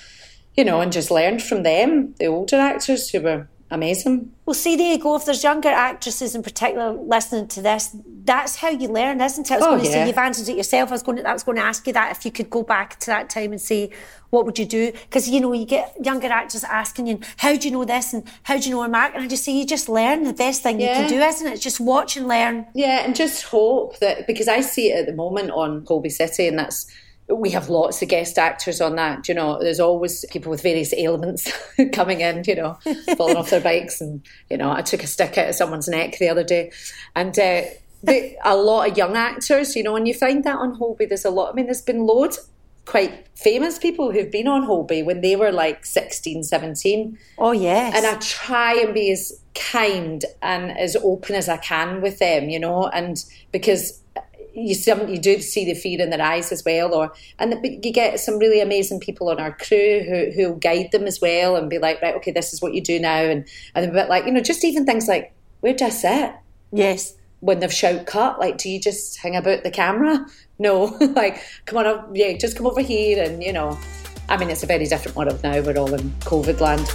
you 0.56 0.64
know, 0.64 0.80
and 0.82 0.92
just 0.92 1.10
learned 1.10 1.42
from 1.42 1.62
them, 1.62 2.14
the 2.18 2.26
older 2.26 2.56
actors 2.56 3.08
who 3.10 3.20
were 3.22 3.48
amazing. 3.70 4.32
Well, 4.46 4.54
see, 4.54 4.76
there 4.76 4.92
you 4.92 4.98
go. 4.98 5.16
If 5.16 5.24
there's 5.26 5.42
younger 5.42 5.68
actresses 5.68 6.34
in 6.34 6.42
particular 6.42 6.92
listening 6.92 7.48
to 7.48 7.62
this, 7.62 7.94
that's 8.24 8.56
how 8.56 8.68
you 8.70 8.88
learn, 8.88 9.20
isn't 9.20 9.50
it? 9.50 9.54
I 9.54 9.56
was 9.58 9.64
Oh, 9.66 9.70
going 9.70 9.80
to 9.82 9.86
yeah. 9.86 9.92
say 9.92 10.06
you've 10.08 10.18
answered 10.18 10.48
it 10.48 10.56
yourself. 10.56 10.90
I 10.90 10.92
was 10.92 11.02
going 11.02 11.18
to, 11.18 11.28
I 11.28 11.32
was 11.32 11.42
going 11.42 11.56
to 11.56 11.62
ask 11.64 11.86
you 11.86 11.92
that 11.92 12.10
if 12.16 12.24
you 12.24 12.30
could 12.32 12.50
go 12.50 12.62
back 12.62 12.98
to 13.00 13.06
that 13.06 13.30
time 13.30 13.52
and 13.52 13.60
say, 13.60 13.90
what 14.30 14.44
would 14.46 14.58
you 14.58 14.66
do? 14.66 14.92
Because 14.92 15.28
you 15.28 15.40
know, 15.40 15.52
you 15.52 15.64
get 15.66 15.94
younger 16.04 16.28
actors 16.28 16.64
asking 16.64 17.06
you, 17.06 17.20
how 17.36 17.56
do 17.56 17.66
you 17.68 17.72
know 17.72 17.84
this 17.84 18.12
and 18.12 18.24
how 18.44 18.58
do 18.58 18.68
you 18.68 18.74
know 18.74 18.82
a 18.82 18.88
mark? 18.88 19.14
And 19.14 19.22
I 19.24 19.26
just 19.28 19.44
say, 19.44 19.52
you 19.52 19.66
just 19.66 19.88
learn. 19.88 20.24
The 20.24 20.32
best 20.32 20.62
thing 20.62 20.80
you 20.80 20.86
can 20.88 21.08
do, 21.08 21.18
isn't 21.20 21.46
it? 21.46 21.60
Just 21.60 21.80
watch 21.80 22.16
and 22.16 22.28
learn. 22.28 22.66
Yeah, 22.74 23.04
and 23.04 23.14
just 23.16 23.44
hope 23.44 23.98
that 23.98 24.26
because 24.26 24.48
I 24.48 24.60
see 24.60 24.90
it 24.92 24.98
at 25.00 25.06
the 25.06 25.14
moment 25.14 25.50
on 25.50 25.84
Holby 25.86 26.10
City, 26.10 26.46
and 26.46 26.58
that's 26.58 26.86
we 27.32 27.50
have 27.50 27.68
lots 27.68 28.02
of 28.02 28.08
guest 28.08 28.38
actors 28.38 28.80
on 28.80 28.96
that. 28.96 29.28
You 29.28 29.34
know, 29.34 29.58
there's 29.60 29.80
always 29.80 30.24
people 30.30 30.50
with 30.50 30.62
various 30.62 30.92
ailments 30.94 31.50
coming 31.92 32.20
in. 32.20 32.44
You 32.46 32.56
know, 32.56 32.78
falling 33.16 33.36
off 33.36 33.50
their 33.50 33.60
bikes, 33.60 34.00
and 34.00 34.22
you 34.48 34.56
know, 34.56 34.70
I 34.70 34.82
took 34.82 35.02
a 35.02 35.06
stick 35.06 35.38
out 35.38 35.48
of 35.48 35.54
someone's 35.54 35.88
neck 35.88 36.18
the 36.18 36.28
other 36.28 36.44
day, 36.44 36.72
and. 37.14 37.38
Uh, 37.38 37.62
the, 38.02 38.34
a 38.46 38.56
lot 38.56 38.88
of 38.88 38.96
young 38.96 39.14
actors, 39.14 39.76
you 39.76 39.82
know, 39.82 39.94
and 39.94 40.08
you 40.08 40.14
find 40.14 40.42
that 40.44 40.56
on 40.56 40.72
Holby, 40.72 41.04
there's 41.04 41.26
a 41.26 41.30
lot. 41.30 41.52
I 41.52 41.54
mean, 41.54 41.66
there's 41.66 41.82
been 41.82 42.06
loads 42.06 42.38
of 42.38 42.46
quite 42.86 43.28
famous 43.36 43.78
people 43.78 44.10
who've 44.10 44.30
been 44.30 44.48
on 44.48 44.62
Holby 44.62 45.02
when 45.02 45.20
they 45.20 45.36
were 45.36 45.52
like 45.52 45.84
16, 45.84 46.42
17. 46.42 47.18
Oh, 47.38 47.52
yes. 47.52 47.94
And 47.94 48.06
I 48.06 48.18
try 48.18 48.74
and 48.74 48.94
be 48.94 49.12
as 49.12 49.40
kind 49.54 50.24
and 50.42 50.76
as 50.76 50.96
open 50.96 51.36
as 51.36 51.48
I 51.48 51.58
can 51.58 52.00
with 52.00 52.18
them, 52.18 52.48
you 52.48 52.58
know, 52.58 52.88
and 52.88 53.22
because 53.52 53.99
you 54.60 54.74
some 54.74 55.08
you 55.08 55.18
do 55.18 55.40
see 55.40 55.64
the 55.64 55.74
fear 55.74 56.00
in 56.00 56.10
their 56.10 56.22
eyes 56.22 56.52
as 56.52 56.64
well, 56.64 56.94
or 56.94 57.12
and 57.38 57.54
but 57.62 57.84
you 57.84 57.92
get 57.92 58.20
some 58.20 58.38
really 58.38 58.60
amazing 58.60 59.00
people 59.00 59.28
on 59.28 59.40
our 59.40 59.52
crew 59.52 60.02
who 60.02 60.30
who 60.32 60.56
guide 60.56 60.90
them 60.92 61.04
as 61.04 61.20
well 61.20 61.56
and 61.56 61.70
be 61.70 61.78
like, 61.78 62.00
right, 62.02 62.14
okay, 62.16 62.30
this 62.30 62.52
is 62.52 62.60
what 62.60 62.74
you 62.74 62.80
do 62.80 62.98
now, 62.98 63.22
and 63.22 63.46
and 63.74 63.90
a 63.90 63.92
bit 63.92 64.08
like 64.08 64.26
you 64.26 64.32
know, 64.32 64.40
just 64.40 64.64
even 64.64 64.86
things 64.86 65.08
like 65.08 65.32
where 65.60 65.74
do 65.74 65.84
I 65.84 65.90
sit? 65.90 66.34
Yes. 66.72 67.16
When 67.40 67.60
they've 67.60 67.72
shout 67.72 68.04
cut, 68.06 68.38
like, 68.38 68.58
do 68.58 68.68
you 68.68 68.78
just 68.78 69.18
hang 69.18 69.36
about 69.36 69.62
the 69.62 69.70
camera? 69.70 70.26
No, 70.60 70.84
like, 71.16 71.42
come 71.64 71.78
on 71.78 71.86
up, 71.86 72.10
yeah, 72.12 72.36
just 72.36 72.54
come 72.54 72.66
over 72.66 72.82
here, 72.82 73.24
and 73.24 73.42
you 73.42 73.50
know, 73.50 73.78
I 74.28 74.36
mean, 74.36 74.50
it's 74.50 74.62
a 74.62 74.66
very 74.66 74.84
different 74.84 75.16
world 75.16 75.42
now. 75.42 75.58
We're 75.62 75.78
all 75.78 75.94
in 75.94 76.10
COVID 76.20 76.60
land. 76.60 76.86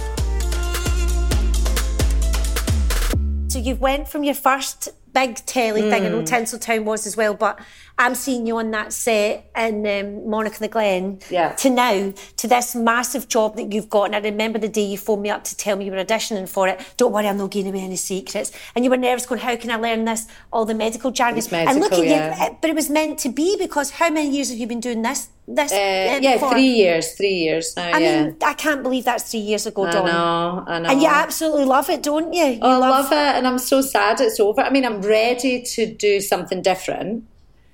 So 3.50 3.58
you've 3.58 3.80
went 3.80 4.06
from 4.06 4.22
your 4.22 4.34
first 4.34 4.90
big 5.20 5.32
telly 5.46 5.82
thing, 5.90 6.04
I 6.06 6.08
know 6.10 6.20
Mm. 6.22 6.28
Tinseltown 6.32 6.84
was 6.84 7.06
as 7.06 7.16
well, 7.16 7.34
but 7.34 7.58
I'm 7.98 8.14
seeing 8.14 8.46
you 8.46 8.58
on 8.58 8.70
that 8.72 8.92
set 8.92 9.34
in 9.56 9.74
um, 9.94 10.28
Monarch 10.28 10.54
of 10.54 10.58
the 10.66 10.68
Glen 10.76 11.18
Yeah. 11.30 11.52
to 11.62 11.70
now, 11.70 12.12
to 12.40 12.46
this 12.54 12.74
massive 12.74 13.24
job 13.36 13.56
that 13.56 13.72
you've 13.72 13.88
got. 13.96 14.04
And 14.08 14.16
I 14.16 14.20
remember 14.32 14.58
the 14.58 14.68
day 14.68 14.82
you 14.92 14.98
phoned 14.98 15.22
me 15.22 15.30
up 15.30 15.42
to 15.44 15.56
tell 15.56 15.74
me 15.76 15.86
you 15.86 15.92
were 15.92 16.04
auditioning 16.04 16.48
for 16.56 16.68
it. 16.68 16.76
Don't 16.98 17.12
worry, 17.14 17.26
I'm 17.28 17.38
not 17.38 17.50
giving 17.56 17.72
away 17.72 17.84
any 17.84 17.96
secrets. 17.96 18.52
And 18.74 18.84
you 18.84 18.90
were 18.90 18.98
nervous 18.98 19.24
going, 19.24 19.40
how 19.40 19.56
can 19.56 19.70
I 19.70 19.76
learn 19.76 20.04
this? 20.04 20.26
All 20.52 20.66
the 20.66 20.74
medical 20.74 21.10
jargon. 21.10 21.38
It's 21.38 21.50
and 21.50 21.80
look 21.80 21.92
at 21.94 22.04
yeah. 22.06 22.48
you, 22.50 22.56
but 22.60 22.68
it 22.68 22.76
was 22.76 22.90
meant 22.90 23.18
to 23.20 23.30
be 23.30 23.56
because 23.58 23.88
how 23.92 24.10
many 24.10 24.28
years 24.36 24.50
have 24.50 24.58
you 24.58 24.66
been 24.66 24.80
doing 24.88 25.00
this? 25.08 25.20
This 25.48 25.72
Uh, 25.72 26.16
um, 26.16 26.22
yeah, 26.26 26.38
for? 26.38 26.50
three 26.50 26.72
years, 26.82 27.12
three 27.18 27.36
years 27.46 27.66
now. 27.76 27.90
I 27.94 27.98
yeah. 27.98 28.24
mean, 28.24 28.36
I 28.44 28.54
can't 28.54 28.82
believe 28.82 29.04
that's 29.04 29.30
three 29.30 29.46
years 29.50 29.64
ago, 29.64 29.86
I 29.86 29.92
Dawn. 29.92 30.06
know, 30.06 30.64
I 30.66 30.78
know. 30.80 30.88
And 30.90 31.00
you 31.00 31.06
absolutely 31.08 31.64
love 31.76 31.88
it, 31.88 32.02
don't 32.02 32.32
you? 32.38 32.44
you 32.46 32.58
Oh, 32.62 32.82
I 32.82 32.88
love 32.98 33.12
it, 33.12 33.32
and 33.36 33.46
I'm 33.46 33.60
so 33.60 33.80
sad 33.80 34.20
it's 34.20 34.40
over. 34.40 34.60
I 34.60 34.70
mean, 34.70 34.84
I'm 34.84 35.00
ready 35.06 35.62
to 35.62 35.86
do 35.86 36.20
something 36.20 36.62
different, 36.62 37.24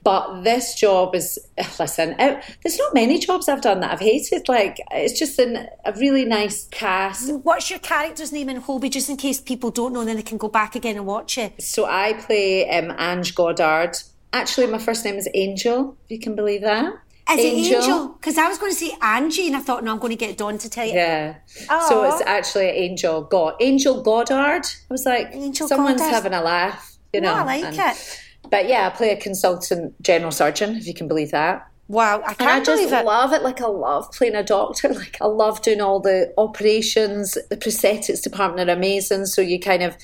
but 0.05 0.43
this 0.43 0.75
job 0.75 1.15
is. 1.15 1.39
Listen, 1.79 2.15
it, 2.19 2.45
there's 2.63 2.79
not 2.79 2.95
many 2.95 3.19
jobs 3.19 3.49
I've 3.49 3.61
done 3.61 3.81
that 3.81 3.93
I've 3.93 4.01
hated. 4.01 4.49
Like, 4.49 4.79
it's 4.91 5.19
just 5.19 5.39
an, 5.39 5.69
a 5.85 5.93
really 5.93 6.25
nice 6.25 6.67
cast. 6.71 7.33
What's 7.43 7.71
your 7.71 7.79
character's 7.79 8.33
name 8.33 8.49
in 8.49 8.57
Holby, 8.57 8.89
just 8.89 9.09
in 9.09 9.17
case 9.17 9.41
people 9.41 9.71
don't 9.71 9.93
know, 9.93 10.01
and 10.01 10.09
then 10.09 10.17
they 10.17 10.23
can 10.23 10.39
go 10.39 10.49
back 10.49 10.75
again 10.75 10.97
and 10.97 11.07
watch 11.07 11.39
it? 11.39 11.61
So 11.63 11.87
I 11.87 12.15
play 12.15 12.69
um, 12.71 12.95
Ange 12.99 13.35
Godard. 13.35 13.97
Actually, 14.33 14.67
my 14.67 14.79
first 14.79 15.05
name 15.05 15.17
is 15.17 15.29
Angel. 15.35 15.97
If 16.05 16.11
you 16.11 16.19
can 16.19 16.35
believe 16.35 16.63
that. 16.63 16.95
Is 17.31 17.39
it 17.39 17.75
Angel? 17.75 18.09
Because 18.09 18.37
I 18.37 18.49
was 18.49 18.59
going 18.59 18.73
to 18.73 18.79
say 18.79 18.93
Angie, 19.01 19.47
and 19.47 19.57
I 19.57 19.61
thought, 19.61 19.85
no, 19.85 19.93
I'm 19.93 19.99
going 19.99 20.11
to 20.11 20.17
get 20.17 20.37
Dawn 20.37 20.59
to 20.59 20.69
tell 20.69 20.87
you. 20.87 20.95
Yeah. 20.95 21.37
Aw. 21.69 21.89
So 21.89 22.05
it's 22.05 22.23
actually 22.27 22.67
Angel 22.67 23.23
God 23.23 23.55
Angel 23.61 24.03
Godard. 24.03 24.65
I 24.65 24.93
was 24.93 25.07
like, 25.07 25.29
Angel 25.33 25.69
someone's 25.69 26.01
Godard. 26.01 26.15
having 26.15 26.35
a 26.35 26.43
laugh, 26.43 26.92
you 27.13 27.21
No. 27.21 27.35
I 27.35 27.43
like 27.45 27.65
and- 27.65 27.77
it. 27.79 28.21
But 28.51 28.69
yeah, 28.69 28.87
I 28.87 28.91
play 28.91 29.11
a 29.11 29.17
consultant 29.17 30.01
general 30.03 30.33
surgeon, 30.33 30.77
if 30.77 30.87
you 30.87 30.95
can 30.95 31.09
believe 31.09 31.31
that. 31.31 31.67
Wow, 31.89 32.21
I 32.27 32.31
And 32.33 32.37
I 32.41 32.45
can't 32.45 32.67
just 32.67 32.83
believe 32.83 32.93
it. 32.93 33.05
love 33.05 33.33
it. 33.33 33.43
Like 33.43 33.61
I 33.61 33.67
love 33.67 34.11
playing 34.13 34.35
a 34.35 34.43
doctor. 34.43 34.89
Like 34.95 35.17
I 35.21 35.27
love 35.27 35.63
doing 35.63 35.81
all 35.81 36.01
the 36.01 36.33
operations. 36.39 37.37
The 37.51 37.57
prosthetics 37.57 38.23
department 38.23 38.69
are 38.69 38.73
amazing. 38.73 39.27
So 39.27 39.43
you 39.43 39.61
kind 39.61 39.83
of, 39.83 39.97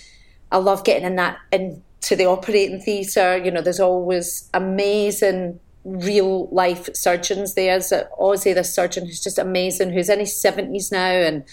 I 0.52 0.58
love 0.58 0.84
getting 0.84 1.04
in 1.04 1.16
that 1.16 1.38
into 1.52 2.14
the 2.14 2.26
operating 2.26 2.80
theatre. 2.80 3.36
You 3.38 3.50
know, 3.50 3.60
there's 3.60 3.80
always 3.80 4.48
amazing 4.54 5.58
real 5.84 6.48
life 6.48 6.88
surgeons 6.94 7.54
there. 7.54 7.72
There's 7.72 7.92
a- 7.92 8.08
Ozzy, 8.20 8.54
the 8.54 8.64
surgeon 8.64 9.06
who's 9.06 9.22
just 9.22 9.38
amazing, 9.38 9.90
who's 9.90 10.08
in 10.08 10.20
his 10.20 10.40
seventies 10.40 10.92
now, 10.92 11.10
and 11.10 11.44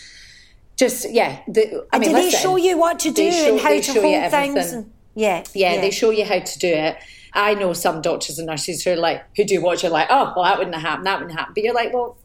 just 0.75 1.09
yeah. 1.11 1.39
The, 1.47 1.85
I 1.93 1.97
And 1.97 2.01
mean, 2.01 2.09
do 2.09 2.15
they 2.15 2.29
show 2.29 2.57
you 2.57 2.77
what 2.77 2.99
to 2.99 3.11
do 3.11 3.23
and 3.27 3.59
how 3.59 3.79
to 3.79 4.01
hold 4.01 4.31
things? 4.31 4.71
And, 4.73 4.91
yeah, 5.15 5.43
yeah, 5.54 5.80
they 5.82 5.91
show 5.91 6.12
you 6.12 6.25
how 6.25 6.39
to 6.39 6.60
do 6.60 6.67
it. 6.67 6.97
I 7.34 7.54
know 7.56 7.73
some 7.73 8.01
doctors 8.01 8.38
and 8.39 8.47
nurses 8.47 8.84
who 8.84 8.91
are 8.91 8.95
like, 8.95 9.23
who 9.36 9.43
do 9.43 9.62
watch 9.62 9.84
it 9.84 9.91
like, 9.91 10.08
oh, 10.10 10.32
well, 10.36 10.45
that 10.45 10.58
wouldn't 10.58 10.75
have 10.75 10.84
happened, 10.84 11.08
that 11.08 11.19
wouldn't 11.19 11.38
happen. 11.38 11.54
But 11.54 11.63
you're 11.63 11.73
like, 11.73 11.93
well, 11.93 12.17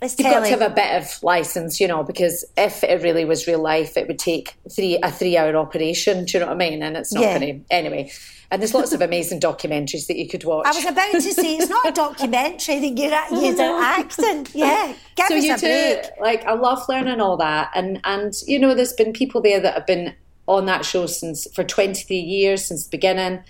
It's 0.00 0.16
you've 0.18 0.30
got 0.30 0.40
to 0.44 0.48
have 0.50 0.62
a 0.62 0.70
bit 0.70 1.02
of 1.02 1.22
license, 1.24 1.80
you 1.80 1.88
know, 1.88 2.04
because 2.04 2.44
if 2.56 2.84
it 2.84 3.02
really 3.02 3.24
was 3.24 3.46
real 3.48 3.60
life, 3.60 3.96
it 3.96 4.06
would 4.06 4.20
take 4.20 4.54
three 4.74 4.98
a 5.02 5.10
three 5.10 5.36
hour 5.36 5.56
operation. 5.56 6.26
Do 6.26 6.32
you 6.34 6.40
know 6.40 6.46
what 6.46 6.54
I 6.62 6.70
mean? 6.70 6.82
And 6.82 6.96
it's 6.96 7.12
not 7.12 7.22
Yeah. 7.22 7.38
going 7.40 7.64
to 7.64 7.74
anyway. 7.74 8.12
And 8.52 8.60
there's 8.60 8.74
lots 8.74 8.92
of 8.92 9.00
amazing 9.00 9.40
documentaries 9.40 10.06
that 10.08 10.16
you 10.18 10.28
could 10.28 10.44
watch. 10.44 10.66
I 10.66 10.72
was 10.72 10.84
about 10.84 11.10
to 11.12 11.22
say 11.22 11.56
it's 11.56 11.70
not 11.70 11.88
a 11.88 11.92
documentary 11.92 12.80
that 12.80 12.98
you're, 12.98 13.14
at- 13.14 13.30
you're 13.32 13.82
acting. 13.82 14.46
Yeah, 14.52 14.94
give 15.16 15.26
so 15.28 15.36
us 15.38 15.44
you 15.44 15.54
a 15.54 15.56
do 15.58 15.64
break. 16.02 16.10
like 16.20 16.44
I 16.44 16.52
love 16.52 16.82
learning 16.88 17.20
all 17.20 17.38
that, 17.38 17.70
and 17.74 17.98
and 18.04 18.34
you 18.46 18.58
know, 18.58 18.74
there's 18.74 18.92
been 18.92 19.12
people 19.14 19.40
there 19.40 19.58
that 19.58 19.72
have 19.74 19.86
been 19.86 20.14
on 20.56 20.66
that 20.66 20.84
show 20.84 21.06
since 21.06 21.46
for 21.54 21.64
23 21.64 22.16
years 22.16 22.64
since 22.64 22.84
the 22.86 22.90
beginning. 22.96 23.40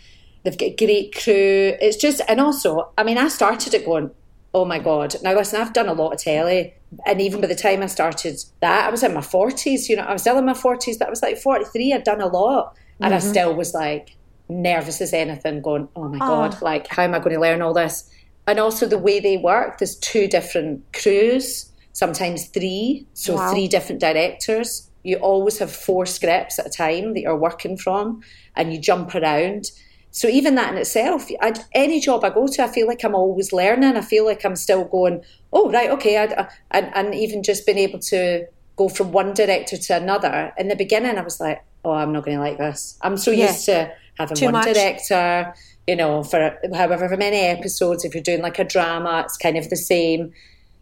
They've 0.45 0.59
got 0.59 0.67
a 0.71 0.77
great 0.77 1.15
crew. 1.15 1.75
It's 1.81 1.97
just, 1.97 2.21
and 2.29 2.41
also, 2.41 2.91
I 2.99 3.05
mean, 3.05 3.17
I 3.19 3.29
started 3.29 3.75
it 3.75 3.85
going, 3.85 4.11
oh 4.55 4.65
my 4.65 4.79
god. 4.79 5.15
Now 5.23 5.35
listen, 5.35 5.61
I've 5.61 5.73
done 5.73 5.89
a 5.89 5.93
lot 5.93 6.13
of 6.13 6.21
telly, 6.21 6.75
and 7.07 7.21
even 7.21 7.41
by 7.41 7.47
the 7.47 7.55
time 7.55 7.83
I 7.83 7.87
started 7.87 8.37
that, 8.61 8.87
I 8.87 8.91
was 8.91 9.03
in 9.03 9.15
my 9.15 9.21
40s. 9.21 9.89
You 9.89 9.97
know, 9.97 10.03
I 10.03 10.13
was 10.13 10.23
still 10.23 10.37
in 10.39 10.45
my 10.45 10.53
40s, 10.53 10.99
but 10.99 11.07
I 11.07 11.11
was 11.11 11.23
like 11.23 11.39
43. 11.39 11.93
I'd 11.93 12.05
done 12.05 12.21
a 12.21 12.27
lot, 12.27 12.75
and 13.01 13.15
I 13.15 13.19
Mhm. 13.19 13.23
still 13.31 13.55
was 13.55 13.73
like 13.73 14.17
nervous 14.49 15.01
as 15.01 15.13
anything, 15.15 15.63
going, 15.63 15.89
oh 15.97 16.09
my 16.09 16.19
Oh. 16.21 16.27
god, 16.27 16.61
like 16.61 16.87
how 16.89 17.05
am 17.05 17.15
I 17.15 17.19
going 17.21 17.35
to 17.35 17.41
learn 17.41 17.63
all 17.63 17.73
this? 17.73 18.05
And 18.47 18.59
also 18.59 18.87
the 18.87 18.99
way 18.99 19.21
they 19.21 19.37
work. 19.37 19.79
There's 19.79 19.97
two 19.97 20.27
different 20.27 20.83
crews, 20.93 21.71
sometimes 21.93 22.47
three, 22.49 23.07
so 23.15 23.37
Wow. 23.37 23.51
three 23.53 23.69
different 23.69 24.01
directors. 24.01 24.91
You 25.03 25.17
always 25.17 25.59
have 25.59 25.71
four 25.73 26.07
scripts 26.07 26.59
at 26.59 26.67
a 26.67 26.71
time 26.71 27.15
that 27.15 27.21
you're 27.21 27.37
working 27.37 27.77
from, 27.77 28.23
and 28.57 28.73
you 28.73 28.81
jump 28.81 29.15
around. 29.15 29.71
So 30.11 30.29
even 30.29 30.57
that 30.57 30.73
in 30.73 30.79
itself, 30.79 31.27
I, 31.41 31.55
any 31.75 31.99
job 31.99 32.23
I 32.23 32.31
go 32.31 32.47
to, 32.47 32.63
I 32.63 32.69
feel 32.69 32.87
like 32.87 33.03
I'm 33.03 33.15
always 33.15 33.53
learning. 33.53 33.97
I 33.97 34.03
feel 34.03 34.27
like 34.27 34.45
I'm 34.45 34.57
still 34.57 34.85
going, 34.85 35.23
oh 35.53 35.71
right, 35.71 35.91
okay, 35.91 36.19
I, 36.19 36.25
I- 36.25 36.35
uh, 36.35 36.49
and 36.71 36.91
and 36.95 37.15
even 37.15 37.43
just 37.43 37.65
being 37.67 37.79
able 37.79 37.99
to 38.01 38.47
go 38.77 38.89
from 38.89 39.13
one 39.13 39.33
director 39.35 39.77
to 39.77 39.97
another. 39.97 40.53
In 40.59 40.69
the 40.69 40.77
beginning, 40.77 41.17
I 41.19 41.23
was 41.23 41.41
like, 41.41 41.63
oh, 41.85 41.93
I'm 41.93 42.13
not 42.13 42.25
going 42.25 42.37
to 42.37 42.43
like 42.43 42.59
this. 42.59 42.99
I'm 43.03 43.17
so 43.17 43.31
Yeah. 43.31 43.49
used 43.49 43.65
to 43.67 43.91
having 44.19 44.37
Too 44.37 44.45
one 44.47 44.53
much. 44.53 44.67
director, 44.75 45.55
you 45.87 45.97
know, 45.97 46.23
for 46.23 46.59
however 46.75 47.17
many 47.17 47.39
episodes. 47.39 48.05
If 48.05 48.15
you're 48.15 48.23
doing 48.23 48.43
like 48.43 48.59
a 48.59 48.65
drama, 48.65 49.23
it's 49.25 49.37
kind 49.37 49.57
of 49.59 49.69
the 49.71 49.77
same. 49.77 50.33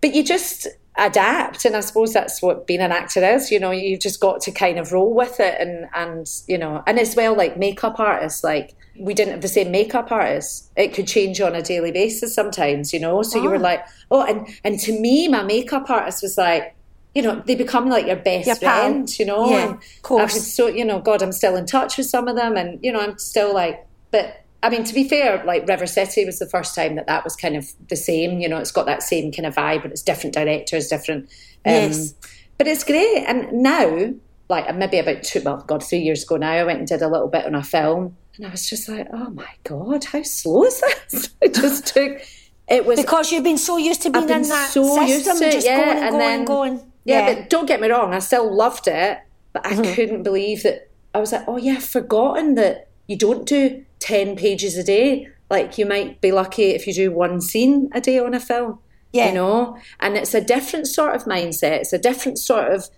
But 0.01 0.15
you 0.15 0.23
just 0.25 0.67
adapt, 0.97 1.65
and 1.65 1.77
I 1.77 1.81
suppose 1.81 2.13
that's 2.13 2.43
what 2.43 2.67
being 2.67 2.81
an 2.81 2.93
actor 2.93 3.25
is. 3.25 3.51
You 3.51 3.59
know, 3.61 3.71
you've 3.71 4.01
just 4.01 4.21
got 4.21 4.41
to 4.43 4.51
kind 4.53 4.79
of 4.79 4.93
roll 4.93 5.15
with 5.15 5.41
it, 5.41 5.57
and 5.61 5.87
and 5.95 6.27
you 6.47 6.59
know, 6.59 6.83
and 6.87 6.99
as 6.99 7.17
well, 7.17 7.37
like 7.37 7.57
makeup 7.57 7.99
artists, 8.01 8.43
like 8.45 8.75
we 8.99 9.15
didn't 9.15 9.33
have 9.33 9.41
the 9.43 9.49
same 9.49 9.71
makeup 9.71 10.11
artists. 10.13 10.69
It 10.77 10.93
could 10.93 11.07
change 11.07 11.41
on 11.41 11.55
a 11.55 11.63
daily 11.63 11.93
basis 11.93 12.35
sometimes, 12.35 12.93
you 12.93 13.01
know. 13.01 13.23
So 13.23 13.43
you 13.43 13.49
were 13.49 13.57
Oh. 13.57 13.61
like, 13.61 13.85
oh, 14.11 14.23
and 14.25 14.47
and 14.65 14.79
to 14.81 15.01
me, 15.01 15.29
my 15.29 15.43
makeup 15.43 15.89
artist 15.91 16.23
was 16.23 16.37
like. 16.39 16.75
You 17.13 17.23
know, 17.23 17.43
they 17.45 17.57
become 17.57 17.89
like 17.89 18.07
your 18.07 18.15
best 18.15 18.47
Your 18.47 18.55
friend, 18.55 19.19
you 19.19 19.27
know. 19.27 19.51
Yeah, 19.51 19.65
and 19.67 19.75
of 19.75 20.03
course. 20.03 20.21
I 20.21 20.25
was 20.37 20.55
so, 20.55 20.69
you 20.69 20.85
know, 20.85 21.01
God, 21.01 21.23
I'm 21.25 21.33
still 21.33 21.57
in 21.57 21.67
touch 21.67 21.99
with 21.99 22.07
some 22.07 22.29
of 22.29 22.37
them, 22.37 22.57
and 22.57 22.79
you 22.85 22.93
know, 22.93 23.01
I'm 23.01 23.19
still 23.19 23.53
like, 23.53 23.85
but 24.13 24.45
I 24.63 24.69
mean, 24.69 24.85
to 24.85 24.95
be 24.95 25.09
fair, 25.09 25.43
like 25.45 25.67
River 25.67 25.87
City 25.87 26.25
was 26.25 26.39
the 26.39 26.47
first 26.49 26.75
time 26.75 26.97
that 26.97 27.07
that 27.07 27.25
was 27.25 27.35
kind 27.35 27.57
of 27.57 27.67
the 27.89 27.97
same. 27.97 28.41
You 28.41 28.49
know, 28.49 28.59
it's 28.59 28.73
got 28.73 28.87
that 28.87 29.03
same 29.03 29.33
kind 29.33 29.47
of 29.47 29.55
vibe, 29.55 29.83
but 29.83 29.91
it's 29.91 30.03
different 30.03 30.35
directors, 30.35 30.89
different. 30.89 31.25
Um, 31.65 31.73
Yes. 31.73 32.15
But 32.59 32.67
it's 32.67 32.85
great. 32.85 33.25
And 33.27 33.51
now, 33.63 34.11
like 34.51 34.75
maybe 34.77 34.99
about 34.99 35.23
two, 35.23 35.41
well, 35.43 35.65
God, 35.67 35.83
three 35.83 36.01
years 36.01 36.25
ago 36.25 36.37
now, 36.37 36.51
I 36.53 36.65
went 36.65 36.79
and 36.81 36.87
did 36.89 37.01
a 37.01 37.09
little 37.09 37.29
bit 37.29 37.47
on 37.47 37.55
a 37.55 37.63
film, 37.63 38.17
and 38.37 38.47
I 38.47 38.51
was 38.51 38.69
just 38.69 38.87
like, 38.89 39.07
oh 39.13 39.31
my 39.31 39.49
God, 39.65 40.05
how 40.05 40.23
slow 40.23 40.65
is 40.67 40.81
this? 40.81 41.31
it 41.41 41.55
just 41.55 41.87
took. 41.87 42.21
It 42.69 42.85
was 42.85 43.01
Because 43.01 43.33
you've 43.33 43.45
been 43.45 43.59
so 43.59 43.79
used 43.79 44.03
to 44.03 44.11
being 44.11 44.27
been 44.27 44.43
in 44.43 44.49
that 44.49 44.71
so 44.71 44.85
system, 44.85 45.09
used 45.09 45.41
to 45.41 45.57
it, 45.59 45.65
yeah, 45.65 45.85
going 45.85 45.99
and 45.99 46.11
going 46.11 46.19
then- 46.19 46.45
going. 46.45 46.93
yeah, 47.05 47.35
but 47.35 47.51
don't 47.51 47.67
get 47.67 47.81
me 47.81 47.89
wrong, 47.89 48.13
I 48.13 48.19
still 48.19 48.55
loved 48.55 48.87
it. 48.89 49.19
But 49.53 49.67
I 49.67 49.75
couldn't 49.95 50.23
believe 50.23 50.63
that. 50.63 50.89
I 51.15 51.19
was 51.19 51.33
like, 51.33 51.43
oh 51.49 51.57
yeah, 51.57 51.73
I've 51.73 51.85
forgotten 51.85 52.55
that 52.55 52.89
you 53.09 53.17
don't 53.17 53.45
do 53.47 53.85
10 54.01 54.37
pages 54.37 54.77
a 54.77 54.83
day. 54.83 55.29
Like 55.49 55.79
you 55.79 55.87
might 55.87 56.21
be 56.21 56.33
lucky 56.33 56.71
if 56.71 56.87
you 56.87 56.95
do 56.95 57.13
one 57.13 57.41
scene 57.41 57.91
a 57.93 58.01
day 58.01 58.19
on 58.19 58.35
a 58.35 58.41
film. 58.41 58.79
Yeah. 59.13 59.29
You 59.29 59.35
know? 59.35 59.79
And 59.99 60.17
it's 60.17 60.35
a 60.35 60.41
different 60.41 60.87
sort 60.87 61.15
of 61.15 61.25
mindset. 61.25 61.81
It's 61.81 61.93
a 61.93 61.99
different 61.99 62.39
sort 62.39 62.73
of 62.73 62.89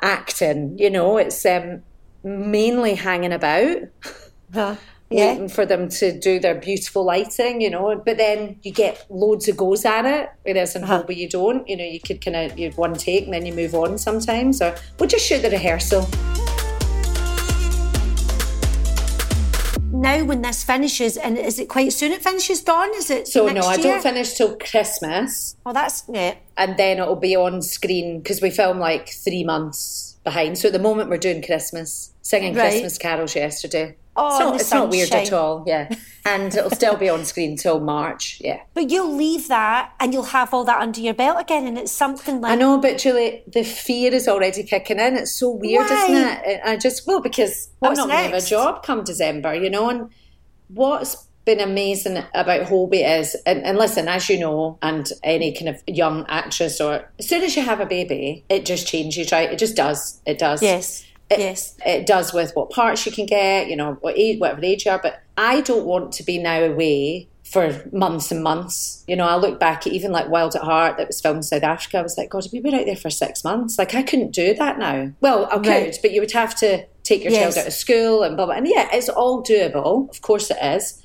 acting, 0.00 0.76
you 0.78 0.90
know, 0.90 1.16
it's 1.16 1.44
um, 1.46 1.82
mainly 2.24 2.94
hanging 2.94 3.32
about. 3.32 3.78
Huh. 4.52 4.76
Yeah. 5.12 5.32
Waiting 5.32 5.50
for 5.50 5.66
them 5.66 5.90
to 5.90 6.18
do 6.18 6.40
their 6.40 6.54
beautiful 6.54 7.04
lighting, 7.04 7.60
you 7.60 7.68
know, 7.68 8.00
but 8.02 8.16
then 8.16 8.56
you 8.62 8.72
get 8.72 9.04
loads 9.10 9.46
of 9.46 9.58
goes 9.58 9.84
at 9.84 10.06
it, 10.06 10.30
whereas 10.42 10.74
in 10.74 10.84
Uh-huh. 10.84 11.04
You 11.08 11.28
don't. 11.28 11.68
You 11.68 11.76
know, 11.76 11.84
you 11.84 12.00
could 12.00 12.24
kind 12.24 12.34
of 12.34 12.58
you 12.58 12.70
have 12.70 12.78
one 12.78 12.94
take 12.94 13.24
and 13.24 13.34
then 13.34 13.44
you 13.44 13.52
move 13.52 13.74
on 13.74 13.98
sometimes, 13.98 14.62
or 14.62 14.74
we'll 14.98 15.10
just 15.10 15.26
shoot 15.26 15.42
the 15.42 15.50
rehearsal. 15.50 16.08
Now, 20.02 20.24
when 20.24 20.42
this 20.42 20.64
finishes, 20.64 21.16
and 21.16 21.38
is 21.38 21.60
it 21.60 21.68
quite 21.68 21.92
soon 21.92 22.10
it 22.10 22.22
finishes, 22.24 22.60
Dawn? 22.60 22.90
Is 22.96 23.08
it 23.08 23.28
So 23.28 23.46
no, 23.46 23.60
I 23.60 23.76
don't 23.76 24.02
finish 24.02 24.34
till 24.34 24.56
Christmas, 24.56 25.54
Oh, 25.64 25.72
that's 25.72 26.02
yeah. 26.12 26.34
and 26.56 26.76
then 26.76 26.98
it'll 26.98 27.14
be 27.14 27.36
on 27.36 27.62
screen 27.62 28.18
because 28.18 28.42
we 28.42 28.50
film 28.50 28.80
like 28.80 29.10
three 29.10 29.44
months 29.44 30.16
behind. 30.24 30.58
So 30.58 30.66
at 30.68 30.72
the 30.72 30.80
moment 30.80 31.08
we're 31.08 31.18
doing 31.18 31.40
Christmas, 31.40 32.12
singing 32.20 32.54
Right. 32.54 32.70
Christmas 32.70 32.98
carols 32.98 33.36
yesterday. 33.36 33.94
Oh, 34.14 34.28
it's 34.28 34.38
not, 34.40 34.60
it's 34.60 34.70
not 34.72 34.90
weird 34.90 35.10
at 35.12 35.32
all. 35.32 35.64
Yeah, 35.66 35.94
and 36.24 36.54
it'll 36.54 36.70
still 36.70 36.96
be 36.96 37.08
on 37.08 37.24
screen 37.24 37.56
till 37.56 37.80
March. 37.80 38.38
Yeah. 38.40 38.60
But 38.74 38.90
you'll 38.90 39.14
leave 39.14 39.48
that, 39.48 39.92
and 40.00 40.12
you'll 40.12 40.24
have 40.24 40.52
all 40.52 40.64
that 40.64 40.80
under 40.80 41.00
your 41.00 41.14
belt 41.14 41.40
again, 41.40 41.66
and 41.66 41.78
it's 41.78 41.92
something 41.92 42.40
like 42.40 42.52
I 42.52 42.54
know, 42.56 42.78
but 42.78 42.98
Julie, 42.98 43.42
the 43.46 43.62
fear 43.64 44.12
is 44.12 44.28
already 44.28 44.62
kicking 44.64 44.98
in. 44.98 45.16
It's 45.16 45.32
so 45.32 45.50
weird, 45.50 45.90
isn't 45.90 46.16
it? 46.16 46.60
I 46.64 46.76
just 46.76 47.06
well 47.06 47.20
because 47.20 47.70
What's 47.78 47.98
I'm 47.98 48.08
not 48.08 48.14
going 48.14 48.30
to 48.30 48.34
have 48.34 48.44
a 48.44 48.46
job 48.46 48.82
come 48.82 49.02
December, 49.04 49.54
you 49.54 49.70
know. 49.70 49.88
And 49.88 50.10
what's 50.68 51.26
been 51.44 51.60
amazing 51.60 52.22
about 52.34 52.62
Holby 52.64 53.02
is, 53.02 53.34
and, 53.46 53.64
and 53.64 53.76
listen, 53.76 54.08
as 54.08 54.28
you 54.28 54.38
know, 54.38 54.78
and 54.82 55.10
any 55.22 55.52
kind 55.52 55.68
of 55.68 55.82
young 55.86 56.24
actress, 56.28 56.80
or 56.80 57.10
as 57.18 57.28
soon 57.28 57.42
as 57.42 57.56
you 57.56 57.62
have 57.62 57.80
a 57.80 57.86
baby, 57.86 58.44
it 58.48 58.64
just 58.64 58.86
changes, 58.86 59.32
right? 59.32 59.50
It 59.50 59.58
just 59.58 59.76
does. 59.76 60.20
It 60.26 60.38
does. 60.38 60.62
yes, 60.62 61.04
It, 61.32 61.40
yes. 61.40 61.76
It 61.84 62.06
does 62.06 62.32
with 62.32 62.54
what 62.54 62.70
parts 62.70 63.04
you 63.06 63.12
can 63.12 63.26
get, 63.26 63.68
you 63.68 63.76
know, 63.76 63.98
what 64.00 64.16
age, 64.18 64.38
whatever 64.40 64.64
age 64.64 64.84
you 64.84 64.90
are. 64.92 65.00
But 65.02 65.20
I 65.36 65.60
don't 65.60 65.84
want 65.84 66.12
to 66.12 66.22
be 66.22 66.38
now 66.38 66.60
away 66.62 67.28
for 67.44 67.82
months 67.92 68.30
and 68.32 68.42
months. 68.42 69.04
You 69.06 69.14
know, 69.16 69.26
I 69.26 69.36
look 69.36 69.60
back 69.60 69.86
at 69.86 69.92
even 69.92 70.10
like 70.10 70.28
Wild 70.28 70.54
at 70.56 70.62
Heart 70.62 70.96
that 70.96 71.06
was 71.08 71.20
filmed 71.20 71.38
in 71.38 71.42
South 71.42 71.62
Africa. 71.62 71.98
I 71.98 72.02
was 72.02 72.16
like, 72.16 72.30
God, 72.30 72.44
we 72.52 72.60
were 72.60 72.74
out 72.74 72.86
there 72.86 72.96
for 72.96 73.10
six 73.10 73.44
months. 73.44 73.78
Like, 73.78 73.94
I 73.94 74.02
couldn't 74.02 74.30
do 74.30 74.54
that 74.54 74.78
now. 74.78 75.12
Well, 75.20 75.46
I 75.52 75.58
could, 75.58 75.98
but 76.00 76.12
you 76.12 76.20
would 76.20 76.32
have 76.32 76.54
to 76.56 76.86
take 77.02 77.22
your 77.24 77.32
Yes. 77.32 77.54
child 77.54 77.58
out 77.58 77.66
of 77.68 77.72
school 77.74 78.22
and 78.22 78.36
blah, 78.36 78.46
blah. 78.46 78.54
And 78.54 78.66
yeah, 78.66 78.88
it's 78.92 79.08
all 79.08 79.42
doable. 79.42 80.08
Of 80.10 80.22
course 80.22 80.50
it 80.50 80.56
is. 80.62 81.02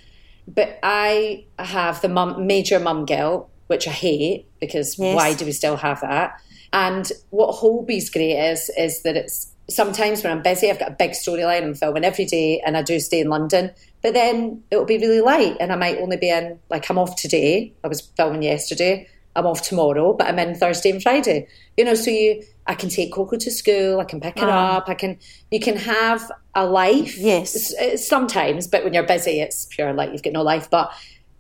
But 0.48 0.80
I 0.84 1.46
have 1.60 2.02
the 2.02 2.08
mum, 2.08 2.48
major 2.48 2.80
mum 2.80 3.04
guilt, 3.06 3.50
which 3.68 3.86
I 3.88 3.92
hate 3.92 4.48
because 4.62 4.98
Yes. 4.98 5.16
why 5.16 5.34
do 5.34 5.44
we 5.44 5.52
still 5.52 5.76
have 5.76 6.00
that? 6.02 6.40
And 6.72 7.12
what 7.32 7.54
Holby's 7.54 8.10
great 8.10 8.38
is, 8.38 8.70
is 8.78 9.02
that 9.04 9.18
it's 9.18 9.52
sometimes 9.70 10.24
when 10.24 10.32
I'm 10.32 10.42
busy, 10.42 10.70
I've 10.70 10.80
got 10.80 10.92
a 10.92 10.96
big 10.96 11.12
storyline, 11.12 11.64
I'm 11.64 11.74
filming 11.74 12.06
every 12.06 12.26
day 12.26 12.62
and 12.66 12.78
I 12.78 12.82
do 12.82 13.00
stay 13.00 13.20
in 13.20 13.30
London. 13.30 13.72
But 14.02 14.14
then 14.14 14.64
it'll 14.72 14.86
be 14.86 14.98
really 14.98 15.22
light 15.22 15.58
and 15.60 15.72
I 15.72 15.76
might 15.76 15.98
only 15.98 16.18
be 16.18 16.30
in, 16.30 16.60
like, 16.70 16.90
I'm 16.90 16.98
off 16.98 17.16
today. 17.16 17.74
I 17.84 17.88
was 17.88 18.02
filming 18.02 18.44
yesterday. 18.44 19.10
I'm 19.36 19.46
off 19.46 19.62
tomorrow, 19.62 20.14
but 20.14 20.28
I'm 20.28 20.40
in 20.40 20.56
Thursday 20.56 20.90
and 20.90 21.02
Friday. 21.02 21.48
You 21.78 21.86
know, 21.86 21.94
so 21.94 22.10
you, 22.10 22.44
I 22.66 22.74
can 22.74 22.90
take 22.90 23.14
Coco 23.14 23.38
to 23.38 23.52
school, 23.52 24.00
I 24.00 24.04
can 24.04 24.20
pick 24.20 24.40
her 24.40 24.48
Ah. 24.50 24.78
up, 24.78 24.90
I 24.90 24.96
can, 24.96 25.20
you 25.52 25.60
can 25.60 25.76
have 25.78 26.32
a 26.56 26.66
life. 26.66 27.16
Yes. 27.18 27.72
It's 27.78 28.08
sometimes, 28.08 28.66
but 28.66 28.84
when 28.84 28.94
you're 28.96 29.06
busy, 29.06 29.40
it's 29.42 29.66
pure 29.66 29.94
like 29.94 30.12
you've 30.12 30.24
got 30.24 30.34
no 30.34 30.42
life. 30.42 30.70
But 30.72 30.92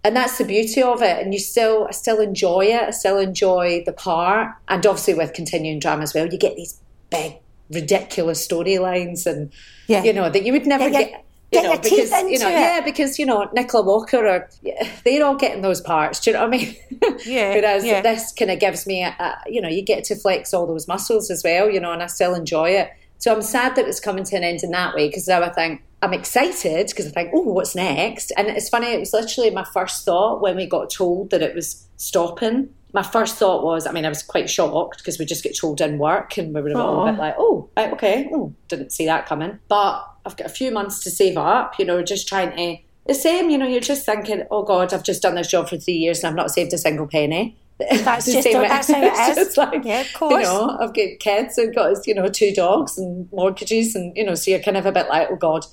and 0.03 0.15
that's 0.15 0.38
the 0.38 0.45
beauty 0.45 0.82
of 0.84 1.01
it. 1.01 1.21
And 1.23 1.34
you 1.34 1.39
still, 1.39 1.88
I 1.88 1.91
still 1.91 2.21
enjoy 2.21 2.65
it. 2.65 2.84
I 2.84 2.91
still 2.91 3.17
enjoy 3.17 3.82
the 3.86 3.93
part, 3.93 4.53
and 4.67 4.86
obviously 4.86 5.15
with 5.15 5.34
continuing 5.34 5.80
drama 5.80 6.03
as 6.03 6.13
well, 6.13 6.28
you 6.28 6.38
get 6.38 6.55
these 6.55 6.80
big, 7.09 7.34
ridiculous 7.72 8.45
storylines, 8.47 9.26
and 9.26 9.51
Yeah. 9.88 10.03
you 10.03 10.13
know 10.13 10.30
that 10.30 10.43
you 10.43 10.51
would 10.53 10.65
never 10.68 10.86
Yeah, 10.86 10.89
get. 10.89 11.09
get- 11.11 11.24
You 11.49 11.61
get 11.61 11.63
know, 11.70 11.78
because 11.78 12.11
you 12.34 12.39
know, 12.39 12.49
it. 12.49 12.51
yeah, 12.51 12.82
because 12.84 13.18
you 13.18 13.26
know, 13.26 13.47
Nicola 13.53 13.86
Walker 13.86 14.28
or 14.28 14.49
yeah, 14.63 14.86
they're 15.05 15.24
all 15.26 15.36
getting 15.36 15.61
those 15.61 15.80
parts. 15.80 16.20
Do 16.20 16.32
you 16.32 16.34
know 16.36 16.45
what 16.45 16.53
I 16.53 16.57
mean? 16.57 16.76
Yeah, 17.26 17.53
Whereas 17.55 17.86
yeah. 17.86 18.01
this 18.01 18.34
kind 18.34 18.51
of 18.51 18.59
gives 18.59 18.86
me, 18.86 19.01
a, 19.01 19.15
a, 19.20 19.38
you 19.49 19.61
know, 19.61 19.70
you 19.70 19.82
get 19.82 20.03
to 20.05 20.15
flex 20.18 20.53
all 20.53 20.68
those 20.68 20.88
muscles 20.89 21.32
as 21.32 21.41
well, 21.45 21.70
you 21.70 21.80
know, 21.80 21.93
and 21.93 22.03
I 22.03 22.07
still 22.07 22.36
enjoy 22.36 22.72
it. 22.72 22.89
So 23.20 23.34
I'm 23.34 23.41
sad 23.41 23.76
that 23.78 23.88
it's 23.88 23.99
coming 24.01 24.26
to 24.26 24.36
an 24.36 24.43
end 24.43 24.61
in 24.61 24.72
that 24.72 24.93
way 24.93 25.07
because 25.07 25.26
now 25.28 25.41
I 25.41 25.49
think 25.49 25.82
I'm 26.01 26.13
excited 26.13 26.88
because 26.88 27.07
I 27.07 27.11
think, 27.11 27.32
oh, 27.34 27.41
what's 27.41 27.76
next? 27.76 28.32
And 28.38 28.47
it's 28.49 28.68
funny, 28.70 28.88
it 28.88 28.99
was 28.99 29.13
literally 29.13 29.49
my 29.49 29.63
first 29.74 30.03
thought 30.05 30.41
when 30.41 30.57
we 30.57 30.65
got 30.68 30.89
told 30.89 31.30
that 31.32 31.41
it 31.41 31.55
was 31.55 31.88
stopping. 31.95 32.70
My 32.93 33.03
first 33.03 33.35
thought 33.35 33.63
was, 33.63 33.85
I 33.85 33.91
mean, 33.91 34.05
I 34.05 34.09
was 34.09 34.23
quite 34.23 34.49
shocked 34.49 34.99
because 34.99 35.19
we 35.19 35.25
just 35.25 35.43
get 35.43 35.57
told 35.57 35.81
in 35.81 35.97
work 35.97 36.38
and 36.38 36.53
we 36.53 36.61
were 36.61 36.73
all 36.73 37.07
a 37.07 37.11
bit 37.11 37.19
like, 37.19 37.35
oh, 37.38 37.69
right, 37.75 37.91
okay, 37.93 38.29
oh, 38.31 38.53
didn't 38.69 38.91
see 38.91 39.05
that 39.05 39.25
coming. 39.25 39.59
But 39.67 40.05
I've 40.25 40.38
got 40.38 40.47
a 40.47 40.49
few 40.49 40.71
months 40.71 41.03
to 41.03 41.11
save 41.11 41.38
up, 41.38 41.77
you 41.79 41.85
know, 41.85 42.01
just 42.01 42.27
trying 42.27 42.55
to. 42.55 42.81
The 43.07 43.13
same, 43.13 43.49
you 43.49 43.57
know, 43.57 43.67
you're 43.67 43.79
just 43.81 44.05
thinking, 44.05 44.43
oh 44.51 44.63
God, 44.63 44.93
I've 44.93 45.03
just 45.03 45.21
done 45.21 45.35
this 45.35 45.49
job 45.49 45.69
for 45.69 45.77
three 45.77 45.93
years 45.93 46.19
and 46.19 46.27
I've 46.27 46.35
not 46.35 46.51
saved 46.51 46.73
a 46.73 46.77
single 46.77 47.07
penny. 47.07 47.57
That's 47.79 48.25
The 48.25 48.33
just 48.33 48.43
same 48.43 48.61
that's 48.61 48.88
how 48.91 49.01
it 49.01 49.13
it's 49.15 49.35
just 49.35 49.57
like, 49.57 49.85
yeah, 49.85 50.01
of 50.01 50.11
course. 50.13 50.33
You 50.33 50.39
know, 50.41 50.77
I've 50.79 50.95
got 50.95 51.19
kids 51.19 51.57
and 51.59 51.75
got, 51.75 52.07
you 52.07 52.15
know, 52.15 52.27
two 52.27 52.51
dogs 52.51 52.97
and 52.97 53.31
mortgages 53.31 53.95
and, 53.95 54.15
you 54.17 54.25
know, 54.25 54.33
so 54.33 54.49
you're 54.49 54.59
kind 54.61 54.77
of 54.77 54.85
a 54.88 54.91
bit 54.91 55.07
like, 55.09 55.29
oh 55.29 55.35
God. 55.35 55.63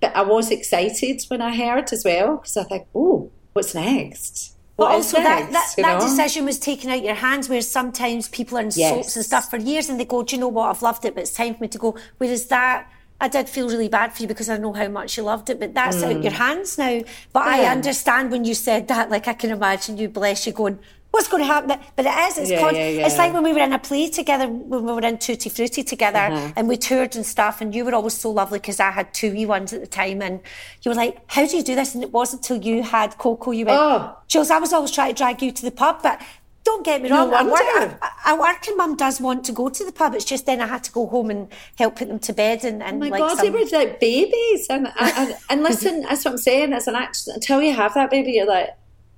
But 0.00 0.14
I 0.14 0.22
was 0.22 0.50
excited 0.50 1.22
when 1.28 1.40
I 1.40 1.56
heard 1.56 1.90
as 1.92 2.04
well 2.04 2.36
because 2.36 2.58
I 2.58 2.64
think, 2.64 2.86
oh, 2.94 3.30
what's 3.54 3.74
next? 3.74 4.53
But 4.76 4.90
also 4.90 5.18
that, 5.18 5.52
next, 5.52 5.76
that, 5.76 5.98
know? 5.98 6.00
decision 6.00 6.44
was 6.44 6.58
taken 6.58 6.90
out 6.90 7.02
your 7.02 7.14
hands 7.14 7.48
where 7.48 7.60
sometimes 7.62 8.28
people 8.28 8.58
are 8.58 8.62
in 8.62 8.72
Yes. 8.74 8.90
soaps 8.90 9.16
and 9.16 9.24
stuff 9.24 9.48
for 9.48 9.56
years 9.56 9.88
and 9.88 10.00
they 10.00 10.04
go, 10.04 10.22
Do 10.24 10.34
you 10.34 10.40
know 10.40 10.48
what, 10.48 10.70
I've 10.70 10.82
loved 10.82 11.04
it, 11.04 11.14
but 11.14 11.22
it's 11.22 11.32
time 11.32 11.54
for 11.54 11.62
me 11.62 11.68
to 11.68 11.78
go. 11.78 11.96
Whereas 12.18 12.46
that 12.46 12.90
I 13.20 13.28
did 13.28 13.48
feel 13.48 13.68
really 13.68 13.88
bad 13.88 14.12
for 14.12 14.22
you 14.22 14.28
because 14.28 14.48
I 14.48 14.56
know 14.58 14.72
how 14.72 14.88
much 14.88 15.16
you 15.16 15.22
loved 15.22 15.48
it, 15.48 15.60
but 15.60 15.72
that's 15.74 16.02
out 16.02 16.22
your 16.22 16.32
hands 16.32 16.76
now. 16.76 17.02
But 17.32 17.46
I 17.46 17.60
Mm. 17.60 17.70
Understand 17.70 18.30
when 18.32 18.44
you 18.44 18.54
said 18.54 18.88
that, 18.88 19.10
like 19.10 19.28
I 19.28 19.34
can 19.34 19.50
imagine 19.50 19.96
you 19.96 20.08
bless 20.08 20.46
you 20.46 20.52
going, 20.52 20.80
What's 21.14 21.28
going 21.28 21.42
to 21.46 21.46
happen? 21.46 21.78
But 21.96 22.06
it 22.06 22.16
is. 22.28 22.38
It's, 22.38 22.50
Yeah, 22.50 22.60
con- 22.60 22.74
yeah, 22.74 22.88
yeah. 22.88 23.06
it's 23.06 23.18
like 23.18 23.32
when 23.32 23.44
we 23.44 23.52
were 23.52 23.60
in 23.68 23.72
a 23.72 23.78
play 23.78 24.10
together, 24.10 24.46
when 24.48 24.82
we 24.84 24.92
were 24.92 25.00
in 25.12 25.16
Tutti 25.18 25.48
Frutti 25.48 25.82
together, 25.84 26.24
Uh-huh. 26.30 26.52
and 26.56 26.68
we 26.68 26.76
toured 26.76 27.14
and 27.14 27.24
stuff. 27.24 27.60
And 27.60 27.72
you 27.74 27.84
were 27.84 27.94
always 27.94 28.14
so 28.24 28.30
lovely 28.40 28.58
because 28.58 28.80
I 28.80 28.90
had 28.90 29.06
two 29.14 29.30
wee 29.32 29.46
ones 29.46 29.72
at 29.72 29.80
the 29.80 29.86
time, 30.02 30.20
and 30.22 30.40
you 30.82 30.88
were 30.90 30.96
like, 31.04 31.14
"How 31.34 31.46
do 31.46 31.56
you 31.56 31.62
do 31.62 31.74
this?" 31.76 31.94
And 31.94 32.02
it 32.02 32.12
wasn't 32.12 32.42
until 32.42 32.58
you 32.68 32.82
had 32.82 33.16
Coco, 33.18 33.52
you 33.52 33.64
went, 33.66 33.78
Oh. 33.80 34.16
Jules, 34.26 34.50
I 34.50 34.58
was 34.58 34.72
always 34.72 34.90
trying 34.90 35.14
to 35.14 35.18
drag 35.22 35.40
you 35.40 35.52
to 35.52 35.62
the 35.62 35.70
pub, 35.70 36.02
but 36.02 36.20
don't 36.64 36.84
get 36.84 37.00
me 37.02 37.08
No 37.10 37.30
wrong. 37.30 37.46
a, 37.46 37.50
work, 37.52 37.62
wonder. 37.62 37.98
a, 38.26 38.30
a 38.32 38.34
working 38.46 38.76
mum 38.80 38.96
does 38.96 39.20
want 39.20 39.44
to 39.44 39.52
go 39.52 39.68
to 39.68 39.84
the 39.84 39.92
pub. 39.92 40.14
It's 40.16 40.24
just 40.24 40.46
then 40.46 40.60
I 40.60 40.66
had 40.66 40.82
to 40.84 40.90
go 40.98 41.06
home 41.06 41.28
and 41.30 41.42
help 41.78 41.92
put 41.96 42.08
them 42.08 42.18
to 42.20 42.32
bed 42.32 42.64
and, 42.64 42.82
and 42.82 42.96
Oh 42.96 43.00
my 43.00 43.08
like 43.10 43.20
God, 43.20 43.36
some- 43.36 43.44
they 43.44 43.50
were 43.56 43.66
like 43.80 44.00
babies. 44.00 44.66
And, 44.70 44.88
and, 44.98 45.36
and 45.50 45.62
listen, 45.68 45.94
that's 46.02 46.24
what 46.24 46.32
I'm 46.32 46.38
saying. 46.38 46.72
As 46.72 46.88
an 46.88 46.96
actress, 46.96 47.28
until 47.28 47.60
you 47.62 47.72
have 47.74 47.92
that 47.94 48.10
baby, 48.10 48.32
you're 48.32 48.46
like, 48.58 48.70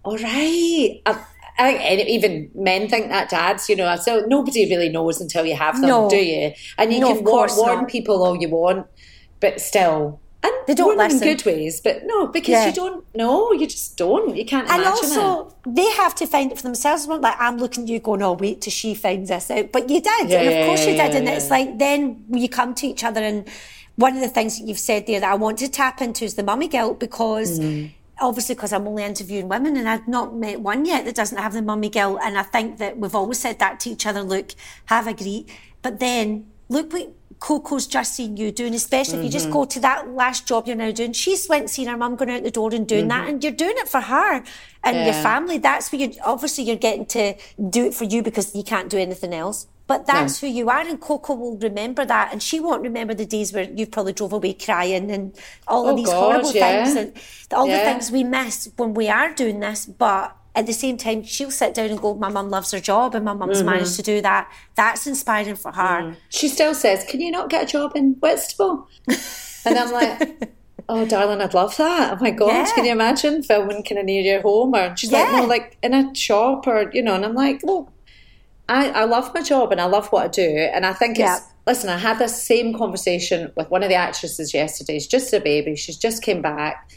all 0.04 0.18
right. 0.18 1.00
I, 1.06 1.24
I 1.58 1.70
think 1.72 1.80
any- 1.82 2.10
even 2.12 2.50
men 2.54 2.88
think 2.88 3.08
that, 3.08 3.28
dads, 3.30 3.68
you 3.68 3.76
know, 3.76 3.94
so 3.96 4.24
nobody 4.26 4.68
really 4.68 4.88
knows 4.90 5.20
until 5.20 5.46
you 5.46 5.54
have 5.56 5.80
them, 5.80 5.88
No. 5.90 6.08
do 6.10 6.16
you? 6.16 6.52
And 6.78 6.92
you 6.92 7.00
No, 7.00 7.08
can 7.08 7.18
of 7.18 7.56
warn, 7.56 7.86
people 7.86 8.22
all 8.24 8.36
you 8.36 8.48
want, 8.48 8.86
but 9.40 9.60
still. 9.60 10.20
And 10.42 10.52
They 10.68 10.74
don't 10.74 10.96
listen. 10.98 11.22
in 11.26 11.36
good 11.36 11.44
ways, 11.46 11.80
but 11.80 12.02
no, 12.04 12.26
because 12.28 12.50
Yeah. 12.50 12.66
you 12.68 12.72
don't 12.72 13.04
know. 13.16 13.52
You 13.52 13.66
just 13.66 13.96
don't. 13.96 14.36
You 14.36 14.44
can't 14.44 14.68
And 14.70 14.82
imagine 14.82 15.12
it. 15.12 15.18
also, 15.18 15.54
they 15.66 15.90
have 15.92 16.14
to 16.16 16.26
find 16.26 16.52
it 16.52 16.56
for 16.58 16.62
themselves. 16.62 17.06
Like 17.08 17.34
I'm 17.40 17.56
looking 17.58 17.84
at 17.84 17.88
you 17.88 17.98
going, 18.00 18.22
oh, 18.22 18.34
wait 18.34 18.60
till 18.60 18.70
she 18.70 18.94
finds 18.94 19.28
this 19.30 19.50
out. 19.50 19.72
But 19.72 19.88
you 19.90 20.00
did. 20.00 20.28
Yeah, 20.28 20.40
and 20.42 20.60
of 20.60 20.66
course 20.68 20.86
you 20.86 20.92
yeah, 20.92 21.06
did. 21.08 21.16
And 21.16 21.26
yeah, 21.26 21.32
it's 21.36 21.50
like 21.50 21.78
then 21.78 22.24
you 22.30 22.48
come 22.48 22.74
to 22.74 22.86
each 22.86 23.02
other. 23.02 23.22
And 23.22 23.48
one 23.96 24.14
of 24.14 24.20
the 24.20 24.28
things 24.28 24.58
that 24.58 24.66
you've 24.68 24.78
said 24.78 25.06
there 25.06 25.18
that 25.20 25.30
I 25.32 25.34
want 25.34 25.58
to 25.58 25.68
tap 25.68 26.00
into 26.00 26.24
is 26.24 26.34
the 26.34 26.42
mummy 26.44 26.68
guilt 26.68 27.00
because. 27.00 27.58
Mm. 27.58 27.90
Obviously, 28.18 28.54
because 28.54 28.72
I'm 28.72 28.88
only 28.88 29.04
interviewing 29.04 29.48
women 29.48 29.76
and 29.76 29.88
I've 29.88 30.08
not 30.08 30.34
met 30.34 30.60
one 30.60 30.84
yet 30.86 31.04
that 31.04 31.14
doesn't 31.14 31.36
have 31.38 31.52
the 31.52 31.62
mummy 31.62 31.90
guilt. 31.90 32.18
And 32.22 32.38
I 32.38 32.42
think 32.42 32.78
that 32.78 32.96
we've 32.98 33.14
always 33.14 33.38
said 33.38 33.58
that 33.58 33.78
to 33.80 33.90
each 33.90 34.06
other 34.06 34.22
look, 34.22 34.52
have 34.86 35.06
a 35.06 35.12
greet. 35.12 35.50
But 35.82 36.00
then 36.00 36.46
look 36.68 36.92
what 36.92 37.12
Coco's 37.38 37.86
just 37.86 38.14
seen 38.14 38.38
you 38.38 38.50
doing, 38.50 38.72
especially 38.74 39.18
if 39.18 39.24
you 39.24 39.28
Mm-hmm. 39.28 39.32
just 39.38 39.50
go 39.50 39.66
to 39.66 39.80
that 39.80 40.08
last 40.08 40.48
job 40.48 40.66
you're 40.66 40.76
now 40.76 40.90
doing. 40.90 41.12
She's 41.12 41.46
went 41.46 41.68
seeing 41.68 41.88
her 41.88 41.96
mum 41.96 42.16
going 42.16 42.30
out 42.30 42.42
the 42.42 42.50
door 42.50 42.72
and 42.72 42.88
doing 42.88 43.08
that, 43.08 43.28
and 43.28 43.44
you're 43.44 43.52
doing 43.52 43.74
it 43.76 43.88
for 43.88 44.00
her 44.00 44.42
and 44.82 44.96
your 44.96 45.12
Mm-hmm. 45.12 45.22
Family. 45.22 45.58
That's 45.58 45.92
where 45.92 46.00
you 46.00 46.14
obviously 46.24 46.64
you're 46.64 46.76
getting 46.76 47.04
to 47.06 47.34
do 47.68 47.84
it 47.86 47.94
for 47.94 48.04
you 48.04 48.22
because 48.22 48.54
you 48.54 48.62
can't 48.62 48.88
do 48.88 48.96
anything 48.96 49.34
else. 49.34 49.66
But 49.88 50.06
that's 50.06 50.40
who 50.40 50.48
you 50.48 50.68
are, 50.68 50.80
and 50.80 51.00
Coco 51.00 51.34
will 51.34 51.56
remember 51.58 52.04
that, 52.04 52.32
and 52.32 52.42
she 52.42 52.58
won't 52.58 52.82
remember 52.82 53.14
the 53.14 53.24
days 53.26 53.52
where 53.52 53.64
you 53.70 53.86
probably 53.86 54.12
drove 54.14 54.32
away 54.32 54.54
crying 54.54 55.12
and 55.12 55.32
all 55.68 55.86
Oh, 55.86 55.90
of 55.90 55.96
these 55.96 56.06
God, 56.06 56.18
horrible 56.20 56.52
yeah. 56.52 56.84
things 56.84 56.96
and 56.96 57.12
all 57.54 57.68
Yeah. 57.68 57.78
the 57.78 57.84
things 57.84 58.10
we 58.10 58.24
miss 58.24 58.68
when 58.76 58.94
we 58.94 59.08
are 59.08 59.32
doing 59.32 59.60
this. 59.60 59.86
But 59.86 60.34
at 60.56 60.66
the 60.66 60.72
same 60.72 60.96
time, 60.96 61.22
she'll 61.22 61.52
sit 61.52 61.74
down 61.74 61.90
and 61.90 62.00
go, 62.00 62.14
My 62.14 62.28
mum 62.30 62.50
loves 62.50 62.72
her 62.72 62.80
job 62.80 63.14
and 63.14 63.24
my 63.24 63.34
mum's 63.34 63.62
Mhm. 63.62 63.66
managed 63.66 63.94
to 63.96 64.02
do 64.02 64.20
that. 64.22 64.50
That's 64.74 65.06
inspiring 65.06 65.54
for 65.56 65.70
her. 65.70 66.16
She 66.30 66.48
still 66.48 66.74
says, 66.74 67.04
Can 67.04 67.20
you 67.20 67.30
not 67.30 67.48
get 67.48 67.62
a 67.62 67.66
job 67.66 67.92
in 67.94 68.16
Whitstable? 68.20 68.88
And 69.64 69.78
I'm 69.78 69.92
like, 69.92 70.52
Oh, 70.88 71.04
darling, 71.04 71.40
I'd 71.42 71.52
love 71.54 71.76
that. 71.78 72.12
Oh 72.12 72.22
my 72.22 72.30
God, 72.30 72.48
Yeah. 72.48 72.72
can 72.74 72.84
you 72.86 72.92
imagine 72.92 73.42
filming 73.42 73.82
kind 73.84 73.98
of 73.98 74.04
near 74.06 74.22
your 74.22 74.40
home? 74.42 74.74
Or 74.74 74.96
she's 74.96 75.12
like, 75.12 75.30
No, 75.30 75.44
like 75.44 75.76
in 75.82 75.94
a 75.94 76.12
shop 76.14 76.66
or, 76.66 76.90
you 76.92 77.02
know, 77.02 77.14
and 77.14 77.24
I'm 77.24 77.34
like, 77.34 77.60
Well, 77.62 77.92
I, 78.68 78.90
I 78.90 79.04
love 79.04 79.32
my 79.34 79.42
job 79.42 79.70
and 79.72 79.80
I 79.80 79.84
love 79.86 80.08
what 80.08 80.24
I 80.24 80.28
do. 80.28 80.68
And 80.74 80.84
I 80.84 80.92
think 80.92 81.18
it's, 81.36 81.46
listen, 81.66 81.88
I 81.88 81.98
had 81.98 82.18
this 82.18 82.42
same 82.42 82.76
conversation 82.76 83.52
with 83.56 83.70
one 83.70 83.82
of 83.82 83.88
the 83.88 83.94
actresses 83.94 84.52
yesterday. 84.52 84.98
She's 84.98 85.06
just 85.06 85.32
a 85.32 85.40
baby. 85.40 85.76
She's 85.76 85.96
just 85.96 86.22
came 86.22 86.42
back. 86.42 86.88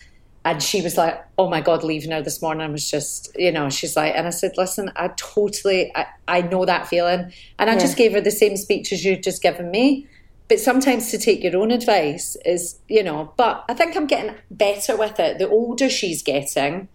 And 0.46 0.64
she 0.64 0.82
was 0.82 0.98
like, 0.98 1.22
oh 1.38 1.50
my 1.50 1.60
God, 1.62 1.84
leaving 1.84 2.12
her 2.12 2.22
this 2.22 2.42
morning 2.42 2.72
was 2.72 2.90
just, 2.90 3.30
you 3.36 3.52
know, 3.52 3.70
she's 3.70 3.96
like, 3.98 4.14
and 4.16 4.26
I 4.26 4.30
said, 4.30 4.54
listen, 4.58 4.90
I 4.96 5.10
totally, 5.18 5.92
I, 5.96 6.06
I 6.28 6.42
know 6.42 6.66
that 6.66 6.88
feeling. 6.88 7.32
And 7.60 7.70
I 7.70 7.74
Yeah. 7.74 7.80
just 7.80 7.98
gave 7.98 8.14
her 8.14 8.22
the 8.22 8.32
same 8.32 8.56
speech 8.58 8.92
as 8.94 9.04
you've 9.04 9.22
just 9.22 9.42
given 9.44 9.70
me. 9.70 10.08
But 10.48 10.60
sometimes 10.60 11.12
to 11.12 11.20
take 11.20 11.44
your 11.44 11.58
own 11.58 11.70
advice 11.72 12.36
is, 12.46 12.80
you 12.88 13.04
know, 13.04 13.34
but 13.38 13.64
I 13.70 13.76
think 13.76 13.96
I'm 13.96 14.08
getting 14.08 14.34
better 14.50 14.96
with 14.98 15.20
it. 15.20 15.38
The 15.38 15.48
older 15.48 15.90
she's 15.90 16.24
getting, 16.24 16.88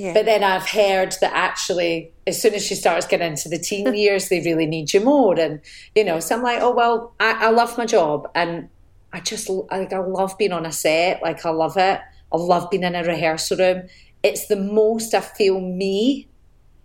Yeah. 0.00 0.14
but 0.14 0.24
then 0.24 0.42
I've 0.42 0.66
heard 0.66 1.14
that 1.20 1.34
actually, 1.34 2.10
as 2.26 2.40
soon 2.40 2.54
as 2.54 2.64
she 2.64 2.74
starts 2.74 3.06
getting 3.06 3.32
into 3.32 3.50
the 3.50 3.58
teen 3.58 3.92
years, 3.94 4.30
they 4.30 4.40
really 4.40 4.64
need 4.64 4.94
you 4.94 5.00
more. 5.00 5.38
And, 5.38 5.60
you 5.94 6.04
know, 6.04 6.20
so 6.20 6.36
I'm 6.36 6.42
like, 6.42 6.62
oh, 6.62 6.74
well, 6.74 7.12
I, 7.20 7.32
I 7.32 7.50
love 7.50 7.76
my 7.76 7.84
job. 7.84 8.26
And 8.34 8.70
I 9.12 9.20
just, 9.20 9.50
like, 9.50 9.92
I 9.92 9.98
love 9.98 10.38
being 10.38 10.52
on 10.52 10.64
a 10.64 10.72
set. 10.72 11.22
Like, 11.22 11.44
I 11.44 11.50
love 11.50 11.76
it. 11.76 12.00
I 12.32 12.36
love 12.36 12.70
being 12.70 12.82
in 12.82 12.94
a 12.94 13.04
rehearsal 13.04 13.58
room. 13.58 13.88
It's 14.22 14.46
the 14.46 14.56
most 14.56 15.12
I 15.12 15.20
feel 15.20 15.60
me. 15.60 16.28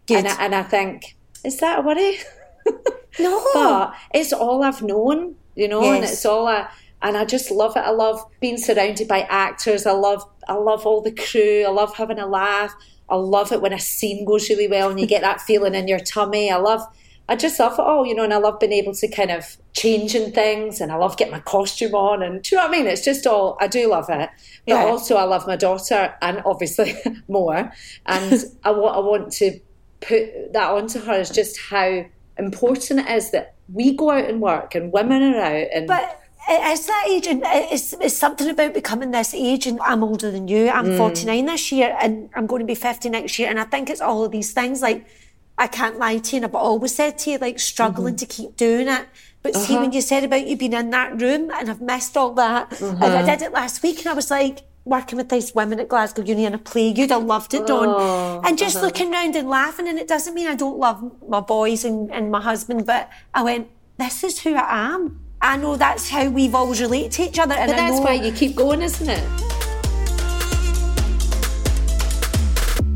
And 0.09 0.27
I, 0.27 0.43
and 0.43 0.53
I 0.53 0.63
think, 0.63 1.15
is 1.45 1.59
that 1.59 1.79
a 1.79 1.81
worry? 1.83 2.17
no. 3.19 3.47
But 3.53 3.93
it's 4.13 4.33
all 4.33 4.61
I've 4.61 4.81
known, 4.81 5.35
you 5.55 5.69
know, 5.69 5.83
yes. 5.83 5.95
and 5.95 6.03
it's 6.03 6.25
all 6.25 6.47
I 6.47 6.67
and 7.01 7.15
I 7.15 7.23
just 7.23 7.51
love 7.51 7.77
it. 7.77 7.81
I 7.81 7.91
love 7.91 8.25
being 8.39 8.57
surrounded 8.57 9.07
by 9.07 9.21
actors. 9.21 9.85
I 9.85 9.91
love 9.91 10.23
I 10.47 10.53
love 10.53 10.85
all 10.85 11.01
the 11.01 11.11
crew. 11.11 11.63
I 11.65 11.69
love 11.69 11.95
having 11.95 12.19
a 12.19 12.27
laugh. 12.27 12.73
I 13.09 13.15
love 13.15 13.51
it 13.51 13.61
when 13.61 13.73
a 13.73 13.79
scene 13.79 14.25
goes 14.25 14.49
really 14.49 14.67
well 14.67 14.89
and 14.89 14.99
you 14.99 15.05
get 15.05 15.21
that 15.21 15.41
feeling 15.41 15.75
in 15.75 15.87
your 15.87 15.99
tummy. 15.99 16.51
I 16.51 16.57
love 16.57 16.81
I 17.27 17.35
just 17.35 17.59
love 17.59 17.73
it 17.73 17.79
all, 17.79 18.05
you 18.05 18.13
know, 18.13 18.23
and 18.23 18.33
I 18.33 18.37
love 18.37 18.59
being 18.59 18.71
able 18.71 18.93
to 18.93 19.07
kind 19.07 19.31
of 19.31 19.57
change 19.73 20.13
in 20.13 20.31
things 20.31 20.79
and 20.79 20.91
I 20.91 20.95
love 20.95 21.17
getting 21.17 21.31
my 21.31 21.39
costume 21.39 21.95
on 21.95 22.21
and 22.21 22.43
do 22.43 22.55
you 22.55 22.61
know 22.61 22.67
what 22.67 22.75
I 22.75 22.77
mean? 22.77 22.85
It's 22.87 23.03
just 23.03 23.25
all 23.25 23.57
I 23.59 23.67
do 23.67 23.89
love 23.89 24.09
it. 24.09 24.29
But 24.67 24.73
Yeah. 24.73 24.85
also 24.85 25.15
I 25.15 25.23
love 25.23 25.47
my 25.47 25.55
daughter 25.55 26.13
and 26.21 26.41
obviously 26.45 26.95
more. 27.27 27.71
And 28.05 28.43
I 28.63 28.71
want 28.71 28.95
I 28.95 28.99
want 28.99 29.31
to 29.33 29.59
put 30.01 30.53
that 30.53 30.69
onto 30.71 30.99
her 30.99 31.13
is 31.13 31.31
just 31.31 31.59
how 31.59 32.05
important 32.37 32.99
it 32.99 33.09
is 33.09 33.31
that 33.31 33.55
we 33.73 33.95
go 33.95 34.11
out 34.11 34.25
and 34.29 34.41
work 34.41 34.75
and 34.75 34.91
women 34.93 35.23
are 35.23 35.41
out 35.41 35.67
and 35.73 35.87
But 35.87 36.21
it's 36.47 36.85
that 36.87 37.05
age, 37.09 37.27
and 37.27 37.41
it's, 37.45 37.93
it's 37.93 38.17
something 38.17 38.49
about 38.49 38.73
becoming 38.73 39.11
this 39.11 39.33
age. 39.33 39.65
And 39.67 39.79
I'm 39.81 40.03
older 40.03 40.31
than 40.31 40.47
you. 40.47 40.69
I'm 40.69 40.85
Mm. 40.85 40.97
49 40.97 41.45
this 41.45 41.71
year, 41.71 41.97
and 42.01 42.29
I'm 42.35 42.45
going 42.47 42.59
to 42.59 42.65
be 42.65 42.75
50 42.75 43.09
next 43.09 43.37
year. 43.39 43.49
And 43.49 43.59
I 43.59 43.63
think 43.63 43.89
it's 43.89 44.01
all 44.01 44.23
of 44.23 44.31
these 44.31 44.51
things. 44.53 44.81
Like 44.81 45.05
I 45.57 45.67
can't 45.67 45.97
lie 45.97 46.17
to 46.17 46.31
you, 46.31 46.37
and 46.37 46.45
I've 46.45 46.55
always 46.55 46.93
said 46.95 47.17
to 47.19 47.31
you, 47.31 47.37
like 47.37 47.59
struggling 47.59 48.15
to 48.17 48.25
keep 48.25 48.55
doing 48.57 48.87
it. 48.87 49.05
But 49.41 49.53
see, 49.55 49.59
Mm-hmm. 49.59 49.73
Uh-huh. 49.73 49.81
when 49.83 49.91
you 49.93 50.01
said 50.01 50.23
about 50.23 50.47
you 50.47 50.57
being 50.57 50.73
in 50.73 50.89
that 50.91 51.21
room, 51.21 51.51
and 51.51 51.69
I've 51.69 51.81
missed 51.81 52.17
all 52.17 52.33
that, 52.33 52.79
and 52.81 53.01
Uh-huh. 53.03 53.17
I 53.17 53.21
did 53.23 53.41
it 53.41 53.51
last 53.53 53.83
week, 53.83 53.99
and 53.99 54.07
I 54.07 54.13
was 54.13 54.29
like. 54.31 54.59
Working 54.87 55.17
with 55.17 55.29
these 55.29 55.55
women 55.55 55.79
at 55.79 55.89
Glasgow 55.89 56.21
Uni 56.21 56.45
in 56.45 56.53
a 56.53 56.59
play, 56.59 56.89
you'd 56.89 57.09
have 57.09 57.23
loved 57.23 57.55
it, 57.55 57.65
Dawn. 57.65 57.87
Oh, 57.89 58.39
and 58.45 58.55
just 58.55 58.75
uh-huh. 58.75 58.85
looking 58.85 59.09
round 59.09 59.35
and 59.35 59.49
laughing, 59.49 59.87
and 59.87 59.97
it 59.97 60.07
doesn't 60.07 60.35
mean 60.35 60.45
I 60.45 60.53
don't 60.53 60.77
love 60.77 61.11
my 61.27 61.39
boys 61.39 61.83
and, 61.83 62.13
and 62.13 62.29
my 62.29 62.39
husband, 62.39 62.85
but 62.85 63.09
I 63.33 63.41
went, 63.41 63.67
this 63.97 64.23
is 64.23 64.41
who 64.41 64.53
I 64.53 64.93
am. 64.93 65.21
I 65.41 65.57
know 65.57 65.75
that's 65.75 66.09
how 66.09 66.29
we've 66.29 66.55
always 66.55 66.81
relate 66.81 67.11
to 67.13 67.23
each 67.23 67.37
other. 67.39 67.53
And 67.53 67.69
but 67.69 67.77
I 67.79 67.81
that's 67.81 67.97
know 67.97 68.03
why 68.05 68.13
you 68.13 68.31
keep 68.31 68.55
going, 68.55 68.81
isn't 68.81 69.09
it? 69.09 69.23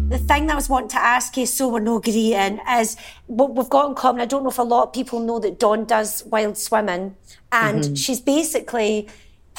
the 0.09 0.17
thing 0.17 0.47
that 0.47 0.53
I 0.53 0.55
was 0.55 0.67
wanting 0.67 0.89
to 0.89 0.97
ask 0.99 1.37
you, 1.37 1.45
so 1.45 1.67
we're 1.67 1.79
no 1.81 1.99
greeting, 1.99 2.59
is 2.67 2.97
what 3.27 3.53
we've 3.55 3.69
got 3.69 3.89
in 3.89 3.95
common. 3.95 4.21
I 4.21 4.25
don't 4.25 4.41
know 4.43 4.49
if 4.49 4.57
a 4.57 4.63
lot 4.63 4.87
of 4.87 4.93
people 4.93 5.19
know 5.19 5.37
that 5.37 5.59
Dawn 5.59 5.85
does 5.85 6.23
wild 6.25 6.57
swimming, 6.57 7.15
and 7.51 7.83
Mm-hmm. 7.83 7.93
she's 7.93 8.19
basically 8.19 9.07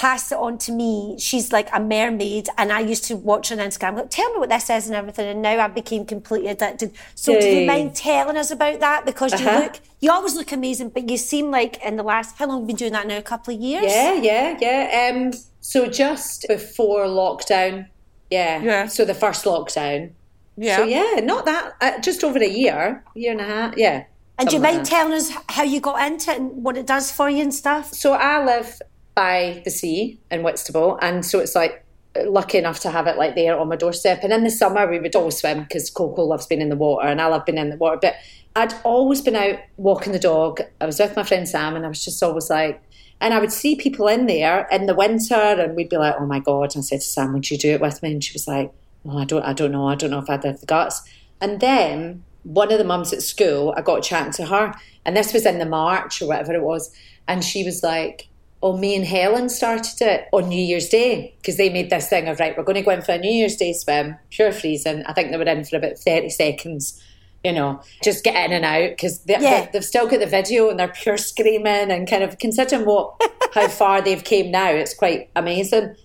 passed 0.00 0.32
it 0.32 0.38
on 0.38 0.56
to 0.56 0.72
me. 0.72 1.14
She's 1.18 1.52
like 1.52 1.68
a 1.74 1.78
mermaid, 1.78 2.48
and 2.56 2.72
I 2.72 2.80
used 2.80 3.04
to 3.04 3.16
watch 3.16 3.50
her 3.50 3.60
on 3.60 3.68
Instagram. 3.68 3.96
Like, 3.96 4.08
tell 4.08 4.32
me 4.32 4.38
what 4.38 4.48
this 4.48 4.70
is 4.70 4.86
and 4.86 4.96
everything. 4.96 5.28
And 5.28 5.42
now 5.42 5.62
I 5.62 5.68
became 5.68 6.06
completely 6.06 6.48
addicted. 6.48 6.92
So, 7.14 7.38
do 7.38 7.46
Yay. 7.46 7.60
you 7.60 7.66
mind 7.66 7.94
telling 7.94 8.38
us 8.38 8.50
about 8.50 8.80
that? 8.80 9.04
Because 9.04 9.38
you 9.38 9.46
Uh-huh. 9.46 9.60
look, 9.64 9.80
you 10.00 10.10
always 10.10 10.34
look 10.34 10.52
amazing, 10.52 10.88
but 10.88 11.10
you 11.10 11.18
seem 11.18 11.50
like 11.50 11.84
in 11.84 11.96
the 11.96 12.02
last 12.02 12.38
how 12.38 12.46
long 12.46 12.60
have 12.60 12.62
you 12.62 12.66
been 12.68 12.76
doing 12.76 12.92
that 12.92 13.06
now? 13.06 13.18
A 13.18 13.22
couple 13.22 13.52
of 13.52 13.60
years. 13.60 13.92
Yeah, 13.92 14.14
yeah, 14.14 14.56
yeah. 14.58 15.12
Um, 15.12 15.32
so 15.60 15.86
just 15.86 16.46
before 16.48 17.04
lockdown, 17.04 17.88
yeah. 18.30 18.62
Yeah. 18.62 18.86
So 18.86 19.04
the 19.04 19.12
first 19.12 19.44
lockdown. 19.44 20.12
Yeah. 20.56 20.78
So 20.78 20.84
yeah, 20.84 21.20
not 21.22 21.44
that. 21.44 21.74
Uh, 21.78 22.00
just 22.00 22.24
over 22.24 22.38
a 22.38 22.48
year, 22.48 23.04
year 23.14 23.32
and 23.32 23.40
a 23.42 23.44
half. 23.44 23.76
Yeah. 23.76 24.04
And 24.38 24.48
do 24.48 24.56
you 24.56 24.62
something 24.62 24.62
like 24.62 24.74
mind 24.76 24.86
telling 24.86 25.12
us 25.12 25.30
how 25.50 25.64
you 25.64 25.78
got 25.80 26.10
into 26.10 26.30
it 26.30 26.38
and 26.40 26.64
what 26.64 26.78
it 26.78 26.86
does 26.86 27.12
for 27.12 27.28
you 27.28 27.42
and 27.42 27.52
stuff? 27.54 27.92
So 27.92 28.14
I 28.14 28.42
live 28.42 28.80
by 29.14 29.62
the 29.64 29.70
sea 29.70 30.18
in 30.30 30.42
Whitstable, 30.42 30.98
and 31.02 31.24
so 31.24 31.38
it's 31.38 31.54
like 31.54 31.84
lucky 32.24 32.58
enough 32.58 32.80
to 32.80 32.90
have 32.90 33.06
it 33.06 33.16
like 33.16 33.34
there 33.34 33.58
on 33.58 33.68
my 33.68 33.76
doorstep. 33.76 34.20
And 34.22 34.32
in 34.32 34.44
the 34.44 34.50
summer, 34.50 34.88
we 34.90 34.98
would 34.98 35.14
always 35.14 35.36
swim 35.36 35.62
because 35.62 35.90
Coco 35.90 36.22
loves 36.22 36.46
being 36.46 36.60
in 36.60 36.68
the 36.68 36.76
water, 36.76 37.06
and 37.06 37.20
I 37.20 37.26
love 37.26 37.44
being 37.44 37.58
in 37.58 37.70
the 37.70 37.76
water. 37.76 37.98
But 38.00 38.16
I'd 38.56 38.74
always 38.82 39.20
been 39.20 39.36
out 39.36 39.58
walking 39.76 40.12
the 40.12 40.18
dog. 40.18 40.60
I 40.80 40.86
was 40.86 40.98
with 40.98 41.16
my 41.16 41.22
friend 41.22 41.48
Sam, 41.48 41.76
and 41.76 41.84
I 41.84 41.88
was 41.88 42.04
just 42.04 42.22
always 42.22 42.50
like, 42.50 42.82
and 43.20 43.32
I 43.34 43.38
would 43.38 43.52
see 43.52 43.76
people 43.76 44.08
in 44.08 44.26
there 44.26 44.66
in 44.72 44.86
the 44.86 44.94
winter, 44.94 45.34
and 45.34 45.76
we'd 45.76 45.88
be 45.88 45.98
like, 45.98 46.16
"Oh 46.18 46.26
my 46.26 46.40
god!" 46.40 46.74
And 46.74 46.82
I 46.82 46.86
said 46.86 47.00
to 47.00 47.06
Sam, 47.06 47.32
"Would 47.32 47.50
you 47.50 47.58
do 47.58 47.72
it 47.72 47.80
with 47.80 48.02
me?" 48.02 48.12
And 48.12 48.24
she 48.24 48.32
was 48.32 48.48
like, 48.48 48.72
"Oh, 49.04 49.18
I 49.18 49.24
don't, 49.24 49.42
I 49.44 49.52
don't 49.52 49.72
know, 49.72 49.86
I 49.86 49.94
don't 49.94 50.10
know 50.10 50.18
if 50.18 50.30
I'd 50.30 50.44
have 50.44 50.60
the 50.60 50.66
guts." 50.66 51.02
And 51.40 51.60
then 51.60 52.24
one 52.42 52.72
of 52.72 52.78
the 52.78 52.84
mums 52.84 53.12
at 53.12 53.22
school, 53.22 53.74
I 53.76 53.82
got 53.82 54.02
chatting 54.02 54.32
to 54.32 54.46
her, 54.46 54.74
and 55.04 55.16
this 55.16 55.32
was 55.32 55.46
in 55.46 55.58
the 55.58 55.66
March 55.66 56.22
or 56.22 56.28
whatever 56.28 56.54
it 56.54 56.62
was, 56.62 56.92
and 57.28 57.44
she 57.44 57.64
was 57.64 57.82
like, 57.82 58.28
"Oh, 58.62 58.76
me 58.76 58.94
and 58.96 59.04
Helen 59.04 59.48
started 59.48 60.00
it 60.00 60.28
on 60.32 60.48
New 60.48 60.62
Year's 60.62 60.88
Day 60.88 61.34
because 61.38 61.56
they 61.56 61.70
made 61.70 61.90
this 61.90 62.08
thing 62.08 62.28
of 62.28 62.40
right, 62.40 62.56
we're 62.56 62.64
going 62.64 62.76
to 62.76 62.82
go 62.82 62.90
in 62.90 63.02
for 63.02 63.12
a 63.12 63.18
New 63.18 63.30
Year's 63.30 63.56
Day 63.56 63.72
swim, 63.72 64.16
pure 64.30 64.52
freezing. 64.52 65.04
I 65.06 65.12
think 65.12 65.30
they 65.30 65.36
were 65.36 65.44
in 65.44 65.64
for 65.64 65.76
about 65.76 65.98
thirty 65.98 66.30
seconds." 66.30 67.02
You 67.42 67.54
know, 67.54 67.80
just 68.02 68.22
get 68.22 68.36
in 68.44 68.52
and 68.52 68.66
out 68.66 68.90
because 68.90 69.20
they, 69.20 69.32
Yeah. 69.32 69.64
they, 69.72 69.78
have 69.78 69.84
still 69.86 70.06
got 70.06 70.20
the 70.20 70.26
video 70.26 70.68
and 70.68 70.78
they're 70.78 70.88
pure 70.88 71.16
screaming 71.16 71.90
and 71.90 72.06
kind 72.06 72.22
of 72.22 72.38
considering 72.38 72.84
what 72.84 73.18
how 73.54 73.66
far 73.66 74.02
they've 74.02 74.22
came 74.22 74.50
now, 74.50 74.68
it's 74.68 74.92
quite 74.92 75.30
amazing. 75.34 75.96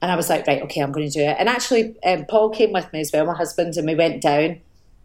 And 0.00 0.10
I 0.10 0.16
was 0.16 0.30
like, 0.30 0.46
right, 0.46 0.62
okay, 0.62 0.80
I'm 0.80 0.90
going 0.92 1.06
to 1.06 1.12
do 1.12 1.24
it. 1.24 1.36
And 1.38 1.46
actually, 1.46 1.94
um, 2.06 2.24
Paul 2.24 2.48
came 2.48 2.72
with 2.72 2.90
me 2.92 3.00
as 3.00 3.12
well, 3.12 3.26
my 3.26 3.34
husband, 3.34 3.76
and 3.76 3.86
we 3.86 3.96
went 3.96 4.22
down. 4.22 4.60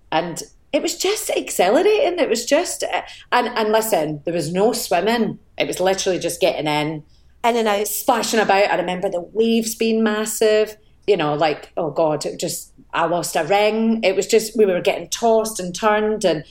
And 0.09 0.41
it 0.73 0.81
was 0.81 0.97
just 0.97 1.29
exhilarating. 1.29 2.19
It 2.19 2.27
was 2.29 2.45
just, 2.45 2.83
uh, 2.83 3.03
and 3.31 3.47
and 3.49 3.71
listen, 3.71 4.21
there 4.25 4.33
was 4.33 4.51
no 4.51 4.73
swimming. 4.73 5.39
It 5.57 5.67
was 5.67 5.79
literally 5.79 6.19
just 6.19 6.41
getting 6.41 6.67
in, 6.67 7.03
In 7.43 7.55
and 7.57 7.67
out. 7.67 7.87
splashing 7.87 8.39
about. 8.39 8.71
I 8.71 8.75
remember 8.75 9.09
the 9.09 9.21
waves 9.21 9.75
being 9.75 10.03
massive. 10.03 10.75
You 11.07 11.17
know, 11.17 11.33
like 11.35 11.71
oh 11.77 11.91
god, 11.91 12.25
it 12.25 12.39
just 12.39 12.73
I 12.93 13.05
lost 13.05 13.35
a 13.35 13.43
ring. 13.43 14.01
It 14.03 14.15
was 14.15 14.25
just 14.27 14.57
we 14.57 14.65
were 14.65 14.81
getting 14.81 15.09
tossed 15.09 15.59
and 15.59 15.73
turned 15.75 16.25
and. 16.25 16.43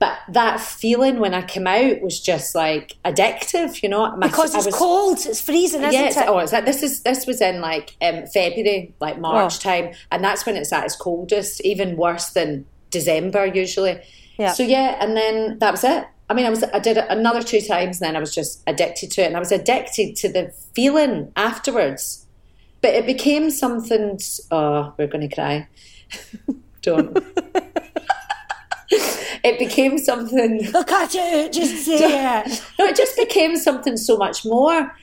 But 0.00 0.18
that 0.32 0.60
feeling 0.60 1.20
when 1.20 1.34
I 1.34 1.42
came 1.42 1.68
out 1.68 2.02
was 2.02 2.20
just 2.20 2.54
like 2.54 2.96
addictive, 3.04 3.80
you 3.82 3.88
know. 3.88 4.14
My- 4.16 4.26
Because 4.26 4.54
it's 4.54 4.66
was- 4.66 4.74
cold, 4.74 5.18
it's 5.24 5.40
freezing, 5.40 5.80
isn't 5.82 5.92
yeah, 5.92 6.06
it's, 6.08 6.16
it? 6.16 6.28
oh, 6.28 6.38
it's 6.40 6.52
like 6.52 6.66
this 6.66 6.82
is 6.82 7.02
this 7.04 7.26
was 7.26 7.40
in 7.40 7.60
like 7.60 7.96
um, 8.02 8.26
February, 8.26 8.92
like 9.00 9.18
March 9.20 9.54
Oh. 9.54 9.58
time, 9.60 9.92
and 10.10 10.22
that's 10.22 10.44
when 10.44 10.56
it's 10.56 10.72
at 10.72 10.84
its 10.84 10.96
coldest, 10.96 11.60
even 11.64 11.96
worse 11.96 12.30
than 12.30 12.66
December 12.94 13.44
usually. 13.46 14.00
Yeah. 14.38 14.52
So 14.52 14.62
yeah, 14.62 14.96
and 15.00 15.16
then 15.16 15.58
that 15.58 15.70
was 15.70 15.84
it. 15.84 16.06
I 16.30 16.34
mean, 16.34 16.46
I 16.46 16.50
was 16.50 16.64
I 16.64 16.78
did 16.78 16.96
it 16.96 17.06
another 17.10 17.42
two 17.42 17.60
times, 17.60 18.00
and 18.00 18.08
then 18.08 18.16
I 18.16 18.20
was 18.20 18.34
just 18.34 18.62
addicted 18.66 19.10
to 19.12 19.22
it, 19.22 19.26
and 19.26 19.36
I 19.36 19.40
was 19.40 19.52
addicted 19.52 20.16
to 20.16 20.32
the 20.32 20.52
feeling 20.74 21.30
afterwards. 21.36 22.26
But 22.80 22.94
it 22.94 23.06
became 23.06 23.50
something. 23.50 24.18
Oh, 24.50 24.94
we're 24.96 25.06
going 25.06 25.28
to 25.28 25.34
cry. 25.34 25.68
Don't. 26.82 27.16
it 28.90 29.58
became 29.58 29.98
something. 29.98 30.70
Look 30.72 30.90
at 30.92 31.14
you, 31.14 31.48
just 31.50 31.84
say 31.86 32.40
it. 32.40 32.62
No, 32.78 32.86
it 32.86 32.96
just 32.96 33.16
became 33.16 33.56
something 33.56 33.96
so 33.96 34.16
much 34.16 34.44
more. 34.44 34.94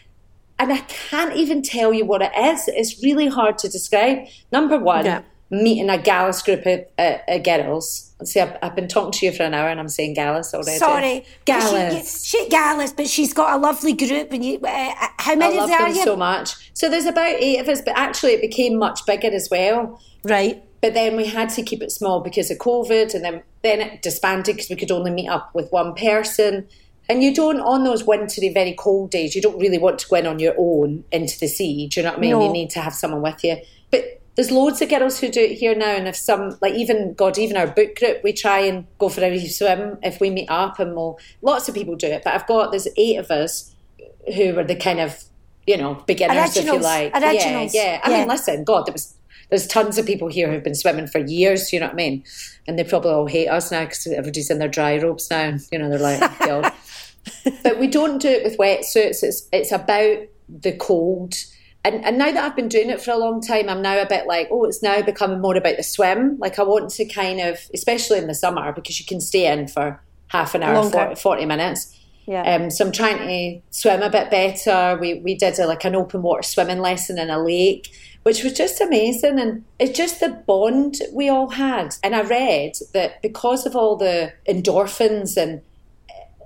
And 0.60 0.72
I 0.72 0.78
can't 1.10 1.36
even 1.36 1.64
tell 1.64 1.92
you 1.92 2.06
what 2.06 2.22
it 2.22 2.32
is. 2.38 2.68
It's 2.68 3.02
really 3.04 3.28
hard 3.28 3.58
to 3.60 3.70
describe. 3.70 4.28
Number 4.52 4.78
one, 4.78 5.06
Yeah. 5.06 5.22
Meeting 5.52 5.89
a 5.89 5.97
Gallus 5.97 6.41
group 6.41 6.66
of 6.66 6.86
uh, 6.97 7.18
uh, 7.28 7.38
girls. 7.39 8.14
See, 8.24 8.39
I've, 8.39 8.58
I've 8.64 8.76
been 8.76 8.88
talking 8.88 9.12
to 9.12 9.26
you 9.26 9.32
for 9.34 9.43
an 9.43 9.54
hour 9.54 9.68
and 9.68 9.80
I'm 9.80 9.89
saying 9.89 10.14
Gallus 10.14 10.54
already. 10.54 10.78
Sorry. 10.78 11.26
Gallus. 11.45 12.24
She, 12.26 12.38
she 12.38 12.49
Gallus, 12.49 12.93
but 12.93 13.08
she's 13.08 13.34
got 13.34 13.54
a 13.54 13.58
lovely 13.58 13.93
group. 13.93 14.32
And 14.32 14.45
you, 14.45 14.60
uh, 14.60 14.93
how 15.18 15.36
many 15.36 15.60
I 15.60 15.64
of 15.64 15.70
love 15.70 15.82
are 15.82 15.88
them 15.88 15.97
you? 15.97 16.04
so 16.04 16.16
much. 16.16 16.72
So 16.74 16.89
there's 16.89 17.06
about 17.06 17.36
eight 17.36 17.60
of 17.60 17.68
us, 17.68 17.82
but 17.82 17.97
actually 17.97 18.32
it 18.32 18.41
became 18.41 18.78
much 18.78 19.06
bigger 19.06 19.30
as 19.30 19.49
well. 19.52 19.99
Right. 20.24 20.64
but 20.82 20.93
then 20.93 21.16
we 21.16 21.26
had 21.26 21.49
to 21.49 21.64
keep 21.64 21.82
it 21.82 21.91
small 21.91 22.20
because 22.20 22.52
of 22.52 22.58
COVID, 22.60 23.14
and 23.14 23.24
then 23.24 23.43
then 23.64 23.82
it 23.82 24.02
disbanded 24.02 24.56
because 24.56 24.70
we 24.70 24.76
could 24.76 24.91
only 24.91 25.12
meet 25.12 25.30
up 25.30 25.54
with 25.54 25.72
one 25.72 25.93
person. 25.95 26.68
And 27.10 27.24
you 27.24 27.34
don't 27.34 27.60
on 27.60 27.84
those 27.84 28.04
wintry, 28.04 28.49
very 28.49 28.74
cold 28.74 29.12
days. 29.12 29.36
You 29.36 29.41
don't 29.41 29.60
really 29.60 29.78
want 29.78 29.99
to 29.99 30.08
go 30.08 30.16
in 30.16 30.28
on 30.28 30.39
your 30.39 30.56
own 30.58 31.04
into 31.12 31.38
the 31.39 31.47
sea. 31.47 31.88
Do 31.88 31.99
you 31.99 32.06
know 32.06 32.12
what 32.12 32.20
I 32.20 32.22
mean? 32.22 32.32
No. 32.32 32.45
You 32.45 32.54
need 32.54 32.70
to 32.72 32.80
have 32.80 32.93
someone 32.93 33.22
with 33.22 33.43
you. 33.43 33.58
But 33.89 34.20
there's 34.36 34.52
loads 34.52 34.82
of 34.82 34.90
girls 34.90 35.20
who 35.20 35.30
do 35.30 35.42
it 35.42 35.58
here 35.58 35.76
now, 35.76 35.92
and 35.96 36.08
if 36.08 36.16
some 36.16 36.58
like 36.62 36.74
even 36.74 37.14
God, 37.14 37.38
even 37.38 37.58
our 37.58 37.68
book 37.68 37.96
group, 37.98 38.24
we 38.24 38.32
try 38.34 38.60
and 38.60 38.86
go 38.98 39.10
for 39.10 39.24
a 39.24 39.30
wee 39.30 39.48
swim 39.48 39.98
if 40.04 40.20
we 40.22 40.30
meet 40.30 40.50
up, 40.50 40.80
and 40.80 40.96
we'll 40.96 41.20
lots 41.42 41.68
of 41.68 41.76
people 41.76 41.96
do 41.96 42.08
it. 42.08 42.24
But 42.24 42.34
I've 42.34 42.48
got 42.48 42.72
there's 42.72 42.88
eight 42.98 43.18
of 43.18 43.30
us 43.32 43.76
who 44.36 44.54
were 44.54 44.64
the 44.64 44.76
kind 44.76 45.00
of 45.00 45.24
you 45.68 45.78
know 45.78 45.96
beginners, 46.08 46.56
if 46.56 46.66
you 46.66 46.80
like. 46.80 47.14
Originals. 47.16 47.74
Yeah, 47.76 47.84
yeah. 47.84 48.02
I 48.04 48.10
Yeah. 48.12 48.18
mean, 48.20 48.28
listen, 48.30 48.64
God, 48.64 48.86
there 48.86 48.94
was 48.94 49.16
there's 49.50 49.68
tons 49.68 49.98
of 49.98 50.06
people 50.06 50.30
here 50.30 50.50
who've 50.50 50.64
been 50.64 50.76
swimming 50.76 51.08
for 51.08 51.20
years. 51.20 51.74
You 51.74 51.82
know 51.82 51.88
what 51.88 51.94
I 51.94 51.98
mean? 51.98 52.24
And 52.68 52.80
they 52.80 52.86
probably 52.86 53.12
all 53.12 53.26
hate 53.28 53.48
us 53.50 53.70
now 53.70 53.84
because 53.84 54.08
everybody's 54.08 54.50
in 54.50 54.60
their 54.60 54.70
dry 54.70 54.98
robes 54.98 55.30
now. 55.30 55.40
and, 55.42 55.62
You 55.74 55.80
know, 55.80 55.90
they're 55.90 56.00
like, 56.00 56.22
but 57.64 57.78
we 57.80 57.88
don't 57.88 58.22
do 58.22 58.30
it 58.30 58.44
with 58.44 58.58
wetsuits. 58.58 59.24
It's 59.24 59.48
it's 59.52 59.72
about 59.74 60.20
the 60.48 60.72
cold. 60.72 61.34
And 61.84 62.06
and 62.06 62.18
now 62.18 62.32
that 62.32 62.44
I've 62.44 62.56
been 62.56 62.68
doing 62.68 62.90
it 62.90 63.02
for 63.02 63.12
a 63.12 63.18
long 63.18 63.42
time, 63.42 63.68
I'm 63.68 63.82
now 63.82 64.00
a 64.00 64.06
bit 64.06 64.28
like, 64.28 64.50
oh, 64.52 64.66
it's 64.66 64.84
now 64.84 65.02
becoming 65.02 65.42
more 65.42 65.56
about 65.56 65.78
the 65.78 65.84
swim. 65.84 66.38
Like 66.38 66.60
I 66.60 66.64
want 66.64 66.92
to 66.92 67.06
kind 67.06 67.40
of, 67.40 67.58
especially 67.74 68.20
in 68.20 68.28
the 68.28 68.36
summer, 68.36 68.72
because 68.72 69.00
you 69.00 69.06
can 69.06 69.20
stay 69.20 69.52
in 69.52 69.68
for 69.68 70.00
half 70.28 70.54
an 70.54 70.64
hour, 70.64 70.90
40, 70.90 71.16
40 71.16 71.46
minutes. 71.46 71.98
Yeah. 72.28 72.44
Um, 72.44 72.70
so 72.70 72.86
I'm 72.86 72.92
trying 72.92 73.18
to 73.18 73.62
swim 73.72 74.04
a 74.04 74.10
bit 74.12 74.30
better. 74.30 74.98
We 75.02 75.16
we 75.16 75.36
did 75.36 75.58
a, 75.58 75.66
like 75.66 75.84
an 75.84 75.96
open 75.96 76.22
water 76.22 76.44
swimming 76.44 76.80
lesson 76.80 77.18
in 77.18 77.32
a 77.32 77.44
lake, 77.44 77.90
which 78.24 78.44
was 78.44 78.54
just 78.54 78.80
amazing, 78.80 79.40
and 79.40 79.66
it's 79.80 79.98
just 79.98 80.20
the 80.20 80.30
bond 80.30 80.98
we 81.12 81.30
all 81.30 81.50
had. 81.50 81.96
And 82.04 82.16
I 82.16 82.22
read 82.22 82.74
that 82.94 83.24
because 83.24 83.66
of 83.66 83.76
all 83.76 83.96
the 83.96 84.34
endorphins 84.48 85.36
and 85.36 85.62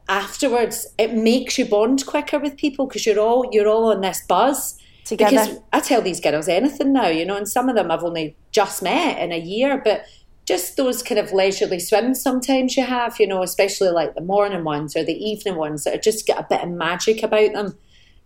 afterwards, 0.08 0.88
it 0.98 1.14
makes 1.14 1.58
you 1.58 1.66
bond 1.66 2.06
quicker 2.06 2.40
with 2.40 2.56
people 2.56 2.88
because 2.88 3.06
you're 3.06 3.20
all 3.20 3.50
you're 3.52 3.68
all 3.68 3.92
on 3.92 4.00
this 4.00 4.22
buzz 4.26 4.80
Together. 5.06 5.32
Because 5.32 5.60
I 5.72 5.80
tell 5.80 6.02
these 6.02 6.20
girls 6.20 6.48
anything 6.48 6.92
now, 6.92 7.08
you 7.08 7.26
know, 7.26 7.38
and 7.38 7.48
some 7.48 7.70
of 7.70 7.76
them 7.76 7.92
I've 7.92 8.04
only 8.04 8.36
just 8.52 8.82
met 8.82 9.20
in 9.20 9.32
a 9.32 9.40
year, 9.40 9.80
but 9.84 10.06
just 10.46 10.78
those 10.78 11.02
kind 11.02 11.20
of 11.20 11.32
leisurely 11.32 11.80
swims 11.80 12.22
sometimes 12.22 12.78
you 12.78 12.84
have, 12.84 13.20
you 13.20 13.28
know, 13.28 13.42
especially 13.42 13.90
like 13.90 14.16
the 14.16 14.22
morning 14.22 14.64
ones 14.64 14.96
or 14.96 15.04
the 15.04 15.14
evening 15.14 15.56
ones 15.56 15.84
that 15.84 15.96
are 15.96 16.02
just 16.02 16.26
get 16.26 16.40
a 16.40 16.48
bit 16.48 16.62
of 16.62 16.70
magic 16.70 17.24
about 17.24 17.54
them, 17.54 17.78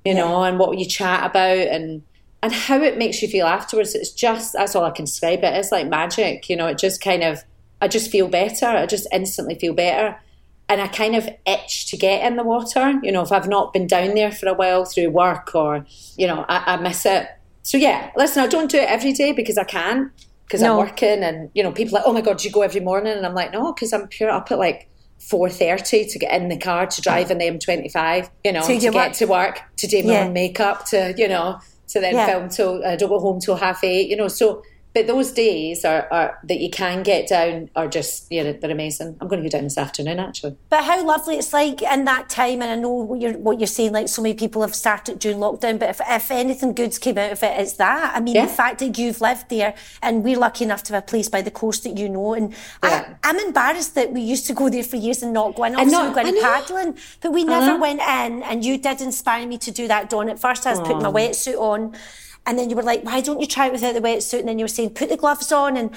you 0.03 0.13
know, 0.13 0.43
and 0.43 0.59
what 0.59 0.77
you 0.77 0.85
chat 0.85 1.29
about 1.29 1.67
and 1.67 2.03
and 2.41 2.53
how 2.53 2.81
it 2.81 2.97
makes 2.97 3.21
you 3.21 3.27
feel 3.27 3.45
afterwards. 3.45 3.95
It's 3.95 4.11
just 4.11 4.53
that's 4.53 4.75
all 4.75 4.85
I 4.85 4.91
can 4.91 5.05
describe 5.05 5.43
it. 5.43 5.55
It's 5.55 5.71
like 5.71 5.87
magic, 5.87 6.49
you 6.49 6.55
know, 6.55 6.67
it 6.67 6.77
just 6.77 7.01
kind 7.01 7.23
of 7.23 7.43
I 7.81 7.87
just 7.87 8.11
feel 8.11 8.27
better. 8.27 8.65
I 8.65 8.85
just 8.85 9.07
instantly 9.13 9.55
feel 9.55 9.73
better. 9.73 10.17
And 10.69 10.79
I 10.81 10.87
kind 10.87 11.15
of 11.15 11.27
itch 11.47 11.89
to 11.89 11.97
get 11.97 12.23
in 12.25 12.37
the 12.37 12.43
water. 12.43 12.93
You 13.01 13.11
know, 13.11 13.23
if 13.23 13.31
I've 13.31 13.47
not 13.49 13.73
been 13.73 13.87
down 13.87 14.13
there 14.13 14.31
for 14.31 14.47
a 14.47 14.53
while 14.53 14.85
through 14.85 15.09
work 15.09 15.55
or, 15.55 15.85
you 16.15 16.27
know, 16.27 16.45
I, 16.47 16.75
I 16.75 16.77
miss 16.77 17.05
it. 17.07 17.27
So 17.63 17.77
yeah, 17.77 18.11
listen, 18.15 18.43
I 18.43 18.47
don't 18.47 18.69
do 18.69 18.77
it 18.77 18.87
every 18.89 19.11
day 19.11 19.31
because 19.31 19.57
I 19.57 19.63
can, 19.63 20.11
because 20.45 20.61
I'm 20.63 20.77
working 20.77 21.23
and, 21.23 21.49
you 21.55 21.63
know, 21.63 21.71
people 21.71 21.95
are 21.97 22.01
like, 22.01 22.07
oh 22.07 22.13
my 22.13 22.21
God, 22.21 22.37
do 22.37 22.47
you 22.47 22.53
go 22.53 22.61
every 22.61 22.81
morning? 22.81 23.13
And 23.17 23.25
I'm 23.25 23.33
like, 23.33 23.51
no, 23.51 23.73
because 23.73 23.91
I'm 23.93 24.07
pure 24.07 24.29
up 24.29 24.51
at 24.51 24.59
like 24.59 24.87
4.30 25.19 26.11
to 26.11 26.19
get 26.19 26.39
in 26.41 26.49
the 26.49 26.57
car 26.57 26.85
to 26.87 27.01
drive 27.01 27.31
in 27.31 27.39
the 27.39 27.45
M25, 27.45 28.29
you 28.45 28.51
know, 28.51 28.61
To 28.61 28.67
to, 28.67 28.79
get 28.79 28.93
work. 28.93 29.13
to 29.13 29.25
work, 29.25 29.59
to 29.77 29.87
do 29.87 30.03
my 30.03 30.13
Yeah. 30.13 30.23
own 30.25 30.33
makeup, 30.33 30.85
to, 30.87 31.13
you 31.17 31.27
know, 31.27 31.59
to 31.89 31.99
then 31.99 32.13
Yeah. 32.15 32.25
film 32.27 32.49
till, 32.49 32.85
I 32.85 32.95
don't 32.95 33.09
go 33.09 33.19
home 33.19 33.39
till 33.39 33.55
half 33.55 33.83
eight, 33.83 34.09
you 34.09 34.15
know, 34.15 34.27
so... 34.27 34.61
But 34.93 35.05
those 35.05 35.31
days 35.31 35.85
are, 35.85 36.07
are 36.11 36.39
that 36.45 36.59
you 36.59 36.69
can 36.69 37.03
get 37.03 37.27
down 37.27 37.69
are 37.75 37.87
just 37.87 38.31
you 38.31 38.43
know 38.43 38.53
they're 38.53 38.71
amazing. 38.71 39.17
I'm 39.21 39.27
going 39.27 39.43
to 39.43 39.47
go 39.47 39.51
down 39.51 39.63
this 39.63 39.77
afternoon 39.77 40.19
actually. 40.19 40.57
But 40.69 40.83
how 40.83 41.05
lovely 41.05 41.35
it's 41.35 41.53
like 41.53 41.83
in 41.83 42.05
that 42.05 42.27
time, 42.29 42.63
and 42.63 42.71
I 42.71 42.75
know 42.75 42.89
what 42.89 43.21
you're 43.21 43.37
what 43.37 43.59
you're 43.59 43.67
saying. 43.67 43.91
Like 43.91 44.07
so 44.09 44.23
many 44.23 44.33
people 44.33 44.63
have 44.63 44.73
started 44.73 45.19
during 45.19 45.37
lockdown, 45.37 45.77
but 45.77 45.89
if, 45.89 46.01
if 46.07 46.31
anything 46.31 46.73
good's 46.73 46.97
came 46.97 47.19
out 47.19 47.31
of 47.31 47.43
it, 47.43 47.59
it's 47.59 47.73
that. 47.73 48.15
I 48.15 48.19
mean, 48.19 48.35
Yeah. 48.35 48.47
the 48.47 48.51
fact 48.51 48.79
that 48.79 48.97
you've 48.97 49.21
lived 49.21 49.49
there, 49.49 49.75
and 50.01 50.23
we're 50.23 50.39
lucky 50.39 50.63
enough 50.63 50.81
to 50.83 50.93
have 50.93 51.03
a 51.03 51.05
place 51.05 51.29
by 51.29 51.43
the 51.43 51.51
coast 51.51 51.83
that 51.83 51.95
you 51.95 52.09
know. 52.09 52.33
And 52.33 52.51
Yeah. 52.83 53.13
I, 53.23 53.29
I'm 53.29 53.37
embarrassed 53.37 53.93
that 53.95 54.11
we 54.11 54.21
used 54.21 54.47
to 54.47 54.53
go 54.53 54.69
there 54.69 54.83
for 54.83 54.95
years 54.95 55.21
and 55.21 55.33
not 55.33 55.55
go 55.55 55.65
in. 55.65 55.75
Obviously, 55.75 55.91
not- 55.91 56.15
we 56.15 56.21
go 56.23 56.27
in 56.27 56.27
I 56.27 56.31
know. 56.31 56.41
paddling, 56.41 56.97
but 57.21 57.31
we 57.31 57.43
never 57.43 57.77
went 57.79 58.01
in. 58.01 58.41
And 58.41 58.65
you 58.65 58.79
did 58.79 59.01
inspire 59.01 59.45
me 59.45 59.59
to 59.59 59.71
do 59.71 59.87
that, 59.87 60.09
Dawn. 60.09 60.29
At 60.29 60.39
first, 60.39 60.65
I 60.65 60.71
was 60.71 60.79
putting 60.79 61.03
my 61.03 61.09
oh. 61.09 61.13
wetsuit 61.13 61.59
on. 61.59 61.95
And 62.49 62.57
then 62.57 62.71
you 62.71 62.75
were 62.75 62.81
like, 62.81 63.03
why 63.03 63.21
don't 63.21 63.39
you 63.39 63.45
try 63.45 63.67
it 63.67 63.73
without 63.73 63.93
the 63.93 64.01
wetsuit? 64.01 64.39
And 64.39 64.47
then 64.47 64.57
you 64.57 64.63
were 64.63 64.69
saying, 64.69 64.95
put 64.95 65.09
the 65.09 65.17
gloves 65.17 65.51
on 65.51 65.77
and 65.77 65.91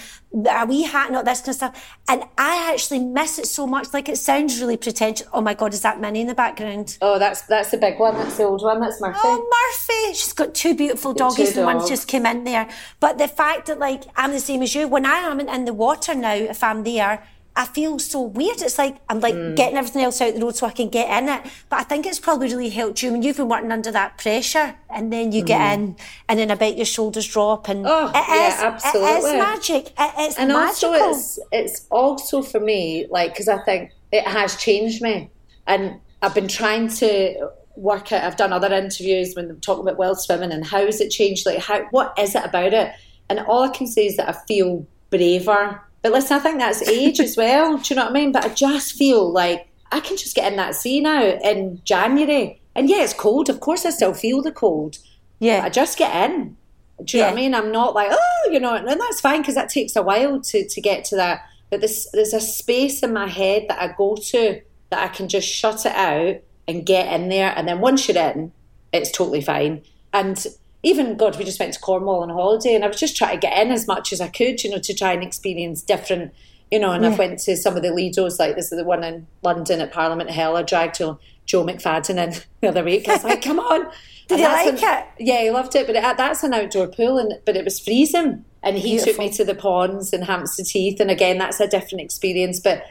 a 0.50 0.66
wee 0.66 0.82
hat, 0.82 1.10
not 1.10 1.24
this 1.24 1.40
kind 1.40 1.48
of 1.48 1.54
stuff. 1.54 1.96
And 2.10 2.24
I 2.36 2.70
actually 2.70 2.98
miss 2.98 3.38
it 3.38 3.46
so 3.46 3.66
much. 3.66 3.94
Like 3.94 4.06
it 4.10 4.18
sounds 4.18 4.60
really 4.60 4.76
pretentious. 4.76 5.26
Oh 5.32 5.40
my 5.40 5.54
God, 5.54 5.72
is 5.72 5.80
that 5.80 5.98
Minnie 5.98 6.20
in 6.20 6.26
the 6.26 6.34
background? 6.34 6.98
Oh, 7.00 7.18
that's 7.18 7.40
that's 7.46 7.70
the 7.70 7.78
big 7.78 7.98
one. 7.98 8.16
That's 8.16 8.36
the 8.36 8.42
old 8.42 8.62
one. 8.62 8.80
That's 8.80 9.00
Murphy. 9.00 9.18
Oh, 9.24 9.38
Murphy. 9.38 10.12
She's 10.12 10.34
got 10.34 10.54
two 10.54 10.74
beautiful 10.74 11.14
doggies. 11.14 11.54
two 11.54 11.60
and 11.60 11.78
one 11.78 11.88
just 11.88 12.06
came 12.06 12.26
in 12.26 12.44
there. 12.44 12.68
But 13.00 13.16
the 13.16 13.28
fact 13.28 13.68
that, 13.68 13.78
like, 13.78 14.02
I'm 14.14 14.32
the 14.32 14.40
same 14.40 14.60
as 14.60 14.74
you, 14.74 14.86
when 14.88 15.06
I 15.06 15.20
am 15.20 15.40
in 15.40 15.64
the 15.64 15.72
water 15.72 16.14
now, 16.14 16.34
if 16.34 16.62
I'm 16.62 16.84
there, 16.84 17.26
I 17.54 17.66
feel 17.66 17.98
so 17.98 18.20
weird. 18.22 18.62
It's 18.62 18.78
like 18.78 18.96
I'm 19.08 19.20
like 19.20 19.34
Mm. 19.34 19.54
getting 19.56 19.76
everything 19.76 20.02
else 20.02 20.20
out 20.22 20.34
the 20.34 20.40
road 20.40 20.56
so 20.56 20.66
I 20.66 20.70
can 20.70 20.88
get 20.88 21.06
in 21.22 21.28
it. 21.28 21.42
But 21.68 21.80
I 21.80 21.82
think 21.82 22.06
it's 22.06 22.18
probably 22.18 22.48
really 22.48 22.70
helped 22.70 23.02
you 23.02 23.12
when 23.12 23.22
you've 23.22 23.36
been 23.36 23.48
working 23.48 23.70
under 23.70 23.90
that 23.92 24.16
pressure 24.16 24.74
and 24.88 25.12
then 25.12 25.32
you 25.32 25.42
get 25.42 25.74
in 25.74 25.96
and 26.28 26.38
then 26.38 26.50
I 26.50 26.54
bet 26.54 26.76
your 26.78 26.86
shoulders 26.86 27.26
drop 27.26 27.68
and 27.68 27.84
Mm. 27.84 27.88
Oh, 27.90 28.08
it 28.08 28.14
yeah, 28.28 28.48
is- 28.48 28.62
absolutely. 28.84 29.30
is 29.30 29.36
magic. 29.36 29.92
It 29.98 30.30
is 30.30 30.36
and 30.38 30.48
magical. 30.48 30.94
also 30.94 31.10
it's 31.10 31.38
it's 31.52 31.86
also 31.90 32.40
for 32.42 32.60
me 32.60 33.06
like 33.10 33.32
because 33.32 33.48
I 33.48 33.58
think 33.64 33.90
it 34.10 34.26
has 34.26 34.56
changed 34.56 35.02
me, 35.02 35.30
and 35.66 36.00
I've 36.22 36.34
been 36.34 36.48
trying 36.48 36.88
to 36.88 37.48
work 37.76 38.12
out. 38.12 38.22
I've 38.24 38.36
done 38.36 38.52
other 38.52 38.72
interviews 38.74 39.34
when 39.34 39.48
they're 39.48 39.56
talking 39.56 39.82
about 39.82 39.98
wild 39.98 40.20
swimming 40.20 40.52
and 40.52 40.64
how 40.64 40.84
has 40.84 41.00
it 41.00 41.10
changed? 41.10 41.44
Like 41.46 41.58
how 41.58 41.84
what 41.90 42.18
is 42.18 42.34
it 42.34 42.44
about 42.44 42.72
it? 42.74 42.92
And 43.30 43.40
all 43.40 43.62
I 43.62 43.68
can 43.68 43.86
say 43.86 44.06
is 44.06 44.16
that 44.18 44.28
I 44.28 44.32
feel 44.46 44.86
braver. 45.10 45.80
But 46.02 46.12
listen, 46.12 46.36
I 46.36 46.40
think 46.40 46.58
that's 46.58 46.82
age 46.82 47.20
as 47.20 47.36
well. 47.36 47.78
Do 47.78 47.94
you 47.94 47.96
know 47.96 48.04
what 48.04 48.10
I 48.10 48.14
mean? 48.14 48.32
But 48.32 48.44
I 48.44 48.48
just 48.48 48.94
feel 48.94 49.30
like 49.30 49.68
I 49.92 50.00
can 50.00 50.16
just 50.16 50.34
get 50.34 50.50
in 50.50 50.56
that 50.56 50.74
sea 50.74 51.00
now 51.00 51.22
in 51.22 51.80
January. 51.84 52.60
And 52.74 52.88
yeah, 52.88 53.02
it's 53.02 53.12
cold. 53.12 53.48
Of 53.48 53.60
course, 53.60 53.84
I 53.86 53.90
still 53.90 54.14
feel 54.14 54.42
the 54.42 54.52
cold. 54.52 54.98
yeah. 55.38 55.62
I 55.62 55.68
just 55.68 55.98
get 55.98 56.30
in. 56.30 56.56
Do 57.04 57.16
you 57.16 57.22
know 57.22 57.28
what 57.30 57.32
I 57.32 57.36
mean? 57.36 57.54
I'm 57.54 57.72
not 57.72 57.94
like, 57.94 58.08
oh, 58.12 58.48
you 58.50 58.60
know, 58.60 58.74
and 58.74 58.88
that's 58.88 59.20
fine 59.20 59.40
because 59.40 59.54
that 59.56 59.68
takes 59.68 59.96
a 59.96 60.02
while 60.02 60.40
to, 60.40 60.68
to 60.68 60.80
get 60.80 61.04
to 61.06 61.16
that. 61.16 61.40
But 61.70 61.80
there's, 61.80 62.06
there's 62.12 62.34
a 62.34 62.40
space 62.40 63.02
in 63.02 63.12
my 63.12 63.26
head 63.26 63.66
that 63.68 63.80
I 63.80 63.94
go 63.96 64.14
to 64.16 64.60
that 64.90 65.02
I 65.02 65.08
can 65.08 65.28
just 65.28 65.48
shut 65.48 65.86
it 65.86 65.92
out 65.92 66.36
and 66.68 66.86
get 66.86 67.12
in 67.12 67.28
there. 67.28 67.52
And 67.56 67.66
then 67.66 67.80
once 67.80 68.08
you're 68.08 68.16
in, 68.16 68.52
it's 68.92 69.10
totally 69.10 69.40
fine. 69.40 69.82
And 70.12 70.46
even, 70.82 71.16
God, 71.16 71.38
we 71.38 71.44
just 71.44 71.60
went 71.60 71.74
to 71.74 71.80
Cornwall 71.80 72.22
on 72.22 72.28
holiday 72.28 72.74
and 72.74 72.84
I 72.84 72.88
was 72.88 72.98
just 72.98 73.16
trying 73.16 73.38
to 73.38 73.46
get 73.46 73.56
in 73.58 73.70
as 73.70 73.86
much 73.86 74.12
as 74.12 74.20
I 74.20 74.28
could, 74.28 74.62
you 74.64 74.70
know, 74.70 74.78
to 74.78 74.94
try 74.94 75.12
and 75.12 75.22
experience 75.22 75.82
different, 75.82 76.32
you 76.70 76.78
know, 76.78 76.92
and 76.92 77.06
I've 77.06 77.18
went 77.18 77.38
to 77.40 77.56
some 77.56 77.76
of 77.76 77.82
the 77.82 77.90
Lidos, 77.90 78.38
like 78.38 78.56
this 78.56 78.72
is 78.72 78.78
the 78.78 78.84
one 78.84 79.04
in 79.04 79.26
London 79.42 79.80
at 79.80 79.92
Parliament 79.92 80.30
Hill. 80.30 80.56
I 80.56 80.62
dragged 80.62 80.96
to 80.96 81.18
Joe 81.46 81.64
McFadden 81.64 82.16
in 82.16 82.40
the 82.60 82.68
other 82.68 82.82
week. 82.84 83.08
I 83.08 83.14
was 83.14 83.24
like, 83.24 83.42
come 83.42 83.60
on. 83.60 83.90
Did 84.28 84.40
you 84.40 84.46
like 84.46 84.68
an- 84.68 84.78
it? 84.78 85.06
yeah, 85.18 85.42
he 85.42 85.50
loved 85.50 85.74
it, 85.74 85.86
but 85.86 85.96
it, 85.96 86.16
that's 86.16 86.42
an 86.42 86.54
outdoor 86.54 86.86
pool, 86.86 87.18
and 87.18 87.34
but 87.44 87.56
it 87.56 87.64
was 87.64 87.80
freezing. 87.80 88.44
And 88.62 88.78
he 88.78 88.98
took 88.98 89.18
me 89.18 89.28
to 89.30 89.44
the 89.44 89.56
ponds 89.56 90.12
in 90.12 90.22
Hampstead 90.22 90.68
Heath, 90.68 91.00
and 91.00 91.10
again, 91.10 91.38
that's 91.38 91.58
a 91.60 91.66
different 91.66 92.00
experience. 92.00 92.60
But 92.60 92.86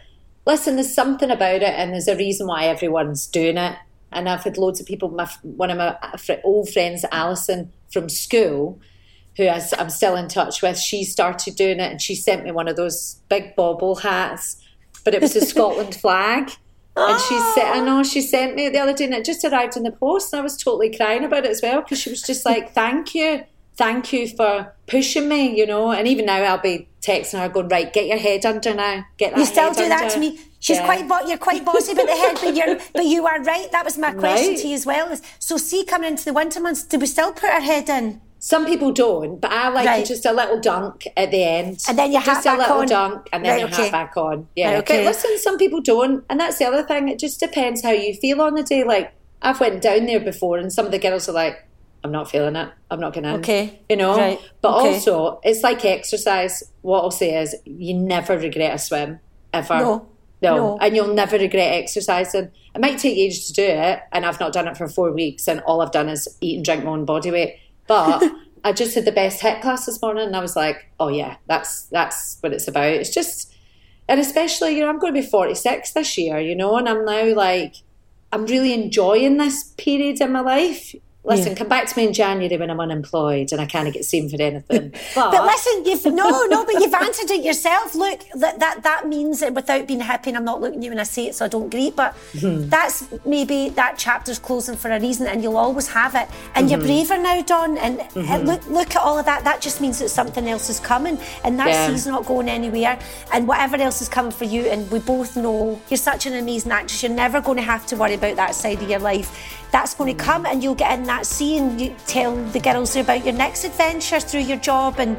listen, 0.45 0.75
there's 0.75 0.93
something 0.93 1.31
about 1.31 1.63
it, 1.63 1.63
and 1.63 1.93
there's 1.93 2.09
a 2.09 2.17
reason 2.17 2.47
why 2.47 2.65
everyone's 2.65 3.25
doing 3.25 3.57
it. 3.57 3.75
And 4.11 4.27
I've 4.27 4.43
had 4.43 4.57
loads 4.57 4.79
of 4.79 4.85
people. 4.85 5.09
My 5.09 5.29
one 5.43 5.69
of 5.69 5.77
my 5.77 5.97
uh, 6.01 6.35
old 6.43 6.69
friends, 6.69 7.05
Alison 7.11 7.71
from 7.91 8.09
school, 8.09 8.79
who 9.37 9.45
I, 9.45 9.61
am 9.77 9.89
still 9.89 10.15
in 10.15 10.27
touch 10.27 10.61
with. 10.61 10.77
She 10.77 11.03
started 11.03 11.55
doing 11.55 11.79
it, 11.79 11.91
and 11.91 12.01
she 12.01 12.15
sent 12.15 12.43
me 12.43 12.51
one 12.51 12.67
of 12.67 12.75
those 12.75 13.21
big 13.29 13.55
bobble 13.55 13.95
hats, 13.95 14.57
but 15.03 15.13
it 15.13 15.21
was 15.21 15.35
a 15.35 15.41
Scotland 15.45 15.95
flag. 15.95 16.51
And 16.95 17.21
she 17.21 17.39
said, 17.55 17.65
I 17.65 17.79
ah. 17.79 17.85
know 17.85 18.03
she 18.03 18.21
sent 18.21 18.55
me 18.55 18.65
it 18.65 18.73
the 18.73 18.79
other 18.79 18.93
day, 18.93 19.05
and 19.05 19.13
it 19.13 19.23
just 19.23 19.45
arrived 19.45 19.77
in 19.77 19.83
the 19.83 19.91
post, 19.91 20.33
and 20.33 20.41
I 20.41 20.43
was 20.43 20.57
totally 20.57 20.93
crying 20.93 21.23
about 21.23 21.45
it 21.45 21.51
as 21.51 21.61
well 21.61 21.81
because 21.81 21.99
she 21.99 22.09
was 22.09 22.21
just 22.21 22.45
like, 22.45 22.73
"Thank 22.73 23.15
you, 23.15 23.45
thank 23.77 24.11
you 24.11 24.27
for 24.27 24.73
pushing 24.87 25.29
me," 25.29 25.57
you 25.57 25.65
know. 25.65 25.91
And 25.91 26.05
even 26.07 26.25
now, 26.25 26.41
I'll 26.43 26.57
be 26.57 26.89
texting 27.01 27.39
her, 27.39 27.47
going, 27.47 27.69
"Right, 27.69 27.93
get 27.93 28.07
your 28.07 28.17
head 28.17 28.45
under 28.45 28.73
now. 28.73 29.05
Get 29.17 29.31
that." 29.31 29.39
You 29.39 29.45
still 29.45 29.73
do 29.73 29.87
that 29.87 30.11
to 30.11 30.19
me. 30.19 30.37
She's 30.61 30.77
Yeah. 30.77 30.85
quite, 30.85 31.07
bo- 31.09 31.27
you're 31.27 31.37
quite 31.39 31.65
bossy 31.65 31.91
about 31.91 32.07
the 32.07 32.15
head, 32.15 32.37
but 32.41 32.55
you're, 32.55 32.77
but 32.93 33.05
you 33.05 33.25
are 33.27 33.41
right. 33.43 33.69
That 33.71 33.83
was 33.83 33.97
my 33.97 34.11
question 34.13 34.49
Right. 34.53 34.57
to 34.59 34.67
you 34.67 34.75
as 34.75 34.85
well. 34.85 35.11
Is 35.11 35.21
so, 35.39 35.57
see, 35.57 35.83
coming 35.83 36.11
into 36.11 36.23
the 36.23 36.33
winter 36.33 36.59
months, 36.61 36.83
do 36.83 36.97
we 36.99 37.07
still 37.07 37.33
put 37.33 37.49
our 37.49 37.59
head 37.61 37.89
in? 37.89 38.21
Some 38.39 38.65
people 38.65 38.91
don't, 38.91 39.39
but 39.41 39.51
I 39.51 39.69
like 39.69 39.85
Right. 39.85 40.05
just 40.05 40.25
a 40.25 40.31
little 40.31 40.59
dunk 40.59 41.07
at 41.17 41.29
the 41.31 41.43
end, 41.43 41.83
And 41.89 41.97
then 41.97 42.11
hat 42.13 42.25
just 42.25 42.45
a 42.47 42.55
little 42.55 42.77
on. 42.77 42.87
dunk, 42.87 43.29
and 43.33 43.43
then 43.43 43.51
Right, 43.53 43.59
your 43.59 43.69
okay. 43.69 43.83
hat 43.83 43.91
back 43.91 44.17
on. 44.17 44.47
Yeah, 44.55 44.69
Right, 44.71 44.77
okay. 44.79 44.97
but 45.03 45.09
listen, 45.09 45.37
some 45.39 45.57
people 45.57 45.81
don't, 45.81 46.23
and 46.29 46.39
that's 46.39 46.57
the 46.57 46.65
other 46.65 46.83
thing. 46.83 47.09
It 47.09 47.19
just 47.19 47.39
depends 47.39 47.83
how 47.83 47.91
you 47.91 48.13
feel 48.15 48.41
on 48.41 48.53
the 48.55 48.63
day. 48.63 48.83
Like 48.83 49.11
I've 49.43 49.59
went 49.59 49.81
down 49.81 50.05
there 50.05 50.19
before, 50.19 50.57
and 50.57 50.71
some 50.71 50.85
of 50.85 50.91
the 50.91 50.99
girls 50.99 51.27
are 51.27 51.33
like, 51.33 51.65
I'm 52.03 52.11
not 52.11 52.29
feeling 52.31 52.55
it. 52.55 52.69
I'm 52.89 52.99
not 52.99 53.13
going 53.13 53.23
to. 53.25 53.33
Okay. 53.35 53.79
You 53.89 53.95
know? 53.95 54.15
Right. 54.17 54.39
But 54.61 54.75
Okay. 54.77 54.93
also, 54.95 55.39
it's 55.43 55.61
like 55.63 55.83
exercise. 55.85 56.63
What 56.81 57.01
I'll 57.03 57.11
say 57.11 57.39
is, 57.41 57.55
you 57.65 57.93
never 57.95 58.37
regret 58.37 58.73
a 58.75 58.79
swim, 58.79 59.19
ever. 59.53 59.77
No. 59.79 60.07
No. 60.41 60.55
No. 60.55 60.77
And 60.79 60.95
you'll 60.95 61.13
never 61.13 61.37
regret 61.37 61.73
exercising. 61.73 62.51
It 62.73 62.81
might 62.81 62.97
take 62.97 63.17
ages 63.17 63.47
to 63.47 63.53
do 63.53 63.63
it, 63.63 63.99
and 64.11 64.25
I've 64.25 64.39
not 64.39 64.53
done 64.53 64.67
it 64.67 64.77
for 64.77 64.87
four 64.87 65.11
weeks, 65.11 65.47
and 65.47 65.59
all 65.61 65.81
I've 65.81 65.91
done 65.91 66.09
is 66.09 66.27
eat 66.41 66.55
and 66.55 66.65
drink 66.65 66.83
my 66.83 66.91
own 66.91 67.05
body 67.05 67.31
weight. 67.31 67.59
But 67.87 68.23
I 68.63 68.73
just 68.73 68.95
had 68.95 69.05
the 69.05 69.11
best 69.11 69.41
HIIT 69.41 69.61
class 69.61 69.85
this 69.85 70.01
morning, 70.01 70.25
and 70.25 70.35
I 70.35 70.39
was 70.39 70.55
like, 70.55 70.91
oh, 70.99 71.09
yeah, 71.09 71.37
that's 71.47 71.85
that's 71.85 72.37
what 72.41 72.53
it's 72.53 72.67
about. 72.67 72.93
It's 72.93 73.13
just, 73.13 73.53
and 74.07 74.19
especially, 74.19 74.75
you 74.75 74.81
know, 74.81 74.89
I'm 74.89 74.99
going 74.99 75.13
to 75.13 75.21
be 75.21 75.27
46 75.27 75.93
this 75.93 76.17
year, 76.17 76.39
you 76.39 76.55
know, 76.55 76.77
and 76.77 76.89
I'm 76.89 77.05
now 77.05 77.33
like, 77.35 77.75
I'm 78.31 78.45
really 78.45 78.73
enjoying 78.73 79.37
this 79.37 79.73
period 79.77 80.21
in 80.21 80.31
my 80.31 80.41
life. 80.41 80.95
Listen, 81.23 81.53
come 81.55 81.67
back 81.69 81.85
to 81.87 81.95
me 81.97 82.07
in 82.07 82.13
January 82.13 82.57
when 82.57 82.71
I'm 82.71 82.79
unemployed 82.79 83.51
and 83.51 83.61
I 83.61 83.67
can't 83.67 83.93
get 83.93 84.05
seen 84.05 84.27
for 84.27 84.41
anything. 84.41 84.91
But, 85.15 85.31
But 85.31 85.45
listen, 85.45 85.85
you've 85.85 86.05
no, 86.05 86.45
no, 86.45 86.65
but 86.65 86.73
you've 86.81 86.93
answered 86.95 87.29
it 87.29 87.43
yourself. 87.45 87.93
Look, 87.93 88.21
that 88.35 88.59
that 88.59 88.81
that 88.83 89.07
means 89.07 89.41
it 89.43 89.53
without 89.53 89.85
being 89.87 89.99
happy. 89.99 90.31
And 90.31 90.37
I'm 90.37 90.45
not 90.45 90.61
looking 90.61 90.79
at 90.79 90.83
you 90.83 90.89
when 90.89 90.99
I 90.99 91.03
say 91.03 91.27
it, 91.27 91.35
so 91.35 91.45
I 91.45 91.47
don't 91.47 91.69
greet. 91.69 91.95
But 91.95 92.15
Mm-hmm. 92.33 92.69
that's 92.69 93.07
maybe 93.25 93.69
that 93.69 93.97
chapter's 93.99 94.39
closing 94.39 94.75
for 94.75 94.89
a 94.89 94.99
reason, 94.99 95.27
and 95.27 95.43
you'll 95.43 95.57
always 95.57 95.87
have 95.89 96.15
it. 96.15 96.27
And 96.55 96.69
you're 96.71 96.79
Mm-hmm. 96.79 96.87
braver 96.87 97.17
now, 97.21 97.41
Dawn. 97.43 97.77
And 97.77 98.01
and 98.15 98.47
look, 98.47 98.65
look 98.67 98.95
at 98.95 99.01
all 99.01 99.19
of 99.19 99.25
that. 99.25 99.43
That 99.43 99.61
just 99.61 99.79
means 99.79 99.99
that 99.99 100.09
something 100.09 100.47
else 100.49 100.69
is 100.69 100.79
coming, 100.79 101.19
and 101.43 101.59
that 101.59 101.67
Yeah. 101.69 101.87
sea's 101.87 102.07
not 102.07 102.25
going 102.25 102.49
anywhere. 102.49 102.97
And 103.31 103.47
whatever 103.47 103.75
else 103.77 104.01
is 104.01 104.09
coming 104.09 104.31
for 104.31 104.45
you, 104.45 104.63
and 104.65 104.89
we 104.89 104.97
both 104.99 105.37
know 105.37 105.79
you're 105.89 105.97
such 105.97 106.25
an 106.25 106.33
amazing 106.33 106.71
actress. 106.71 107.03
You're 107.03 107.11
never 107.11 107.41
going 107.41 107.57
to 107.57 107.63
have 107.63 107.85
to 107.87 107.95
worry 107.95 108.15
about 108.15 108.37
that 108.37 108.55
side 108.55 108.81
of 108.81 108.89
your 108.89 108.99
life. 108.99 109.57
That's 109.71 109.93
going 109.93 110.15
to 110.15 110.23
come, 110.23 110.45
and 110.45 110.61
you'll 110.61 110.75
get 110.75 110.97
in 110.99 111.05
that 111.05 111.25
sea, 111.25 111.57
and 111.57 111.79
you 111.79 111.95
tell 112.07 112.35
the 112.47 112.59
girls 112.59 112.95
about 112.95 113.23
your 113.25 113.33
next 113.33 113.63
adventure 113.63 114.19
through 114.19 114.41
your 114.41 114.57
job, 114.57 114.99
and 114.99 115.17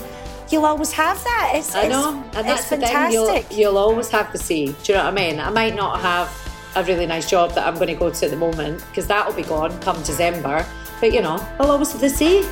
you'll 0.51 0.67
always 0.67 0.93
have 0.93 1.23
that. 1.25 1.53
It's, 1.55 1.75
I 1.75 1.85
it's- 1.87 1.91
know, 1.91 2.23
and 2.35 2.47
that's 2.49 2.61
it's 2.61 2.71
the 2.71 2.77
thing. 2.77 2.87
fantastic. 2.89 3.47
You'll, 3.51 3.59
you'll 3.61 3.79
always 3.79 4.11
have 4.11 4.31
the 4.31 4.39
sea. 4.39 4.75
Do 4.83 4.93
you 4.93 4.99
know 4.99 5.05
what 5.05 5.13
I 5.13 5.17
mean? 5.17 5.41
I 5.41 5.49
might 5.51 5.75
not 5.75 6.01
have 6.01 6.29
a 6.77 6.85
really 6.85 7.07
nice 7.07 7.29
job 7.29 7.53
that 7.53 7.67
I'm 7.67 7.75
going 7.77 7.89
to 7.89 7.95
go 7.95 8.11
to 8.11 8.25
at 8.27 8.31
the 8.31 8.37
moment 8.37 8.85
because 8.89 9.07
that'll 9.07 9.35
be 9.35 9.43
gone 9.43 9.79
come 9.81 9.97
December. 10.03 10.67
But 11.01 11.13
you 11.13 11.21
know, 11.23 11.37
I'll 11.59 11.71
always 11.71 11.93
have 11.93 12.01
the 12.01 12.09
sea. 12.11 12.47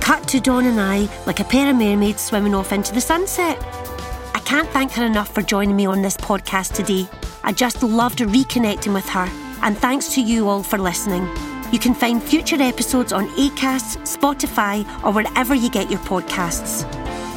Cut 0.00 0.26
to 0.28 0.40
Dawn 0.40 0.66
and 0.66 0.80
I 0.80 1.08
like 1.26 1.40
a 1.40 1.44
pair 1.44 1.70
of 1.70 1.76
mermaids 1.76 2.20
swimming 2.22 2.54
off 2.54 2.72
into 2.72 2.92
the 2.92 3.00
sunset. 3.00 3.58
I 4.34 4.40
can't 4.44 4.68
thank 4.70 4.92
her 4.92 5.04
enough 5.04 5.32
for 5.32 5.42
joining 5.42 5.76
me 5.76 5.86
on 5.86 6.02
this 6.02 6.16
podcast 6.16 6.74
today. 6.74 7.06
I 7.44 7.52
just 7.52 7.82
loved 7.82 8.18
reconnecting 8.18 8.92
with 8.92 9.08
her, 9.10 9.26
and 9.62 9.76
thanks 9.76 10.14
to 10.14 10.20
you 10.20 10.48
all 10.48 10.62
for 10.62 10.78
listening. 10.78 11.28
You 11.72 11.78
can 11.78 11.94
find 11.94 12.22
future 12.22 12.60
episodes 12.60 13.12
on 13.12 13.28
Acast, 13.36 13.98
Spotify, 14.02 14.84
or 15.04 15.12
wherever 15.12 15.54
you 15.54 15.70
get 15.70 15.90
your 15.90 16.00
podcasts. 16.00 16.84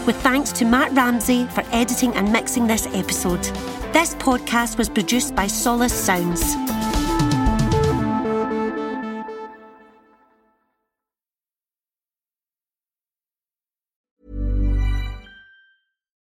With 0.05 0.15
thanks 0.17 0.51
to 0.53 0.65
Matt 0.65 0.91
Ramsey 0.93 1.45
for 1.47 1.63
editing 1.71 2.13
and 2.15 2.31
mixing 2.31 2.67
this 2.67 2.87
episode. 2.87 3.43
This 3.93 4.15
podcast 4.15 4.77
was 4.77 4.89
produced 4.89 5.35
by 5.35 5.47
Solace 5.47 5.93
Sounds. 5.93 6.55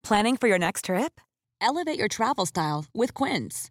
Planning 0.05 0.37
for 0.37 0.47
your 0.47 0.59
next 0.59 0.85
trip? 0.85 1.21
Elevate 1.61 1.99
your 1.99 2.07
travel 2.07 2.47
style 2.47 2.85
with 2.95 3.13
Quince. 3.13 3.71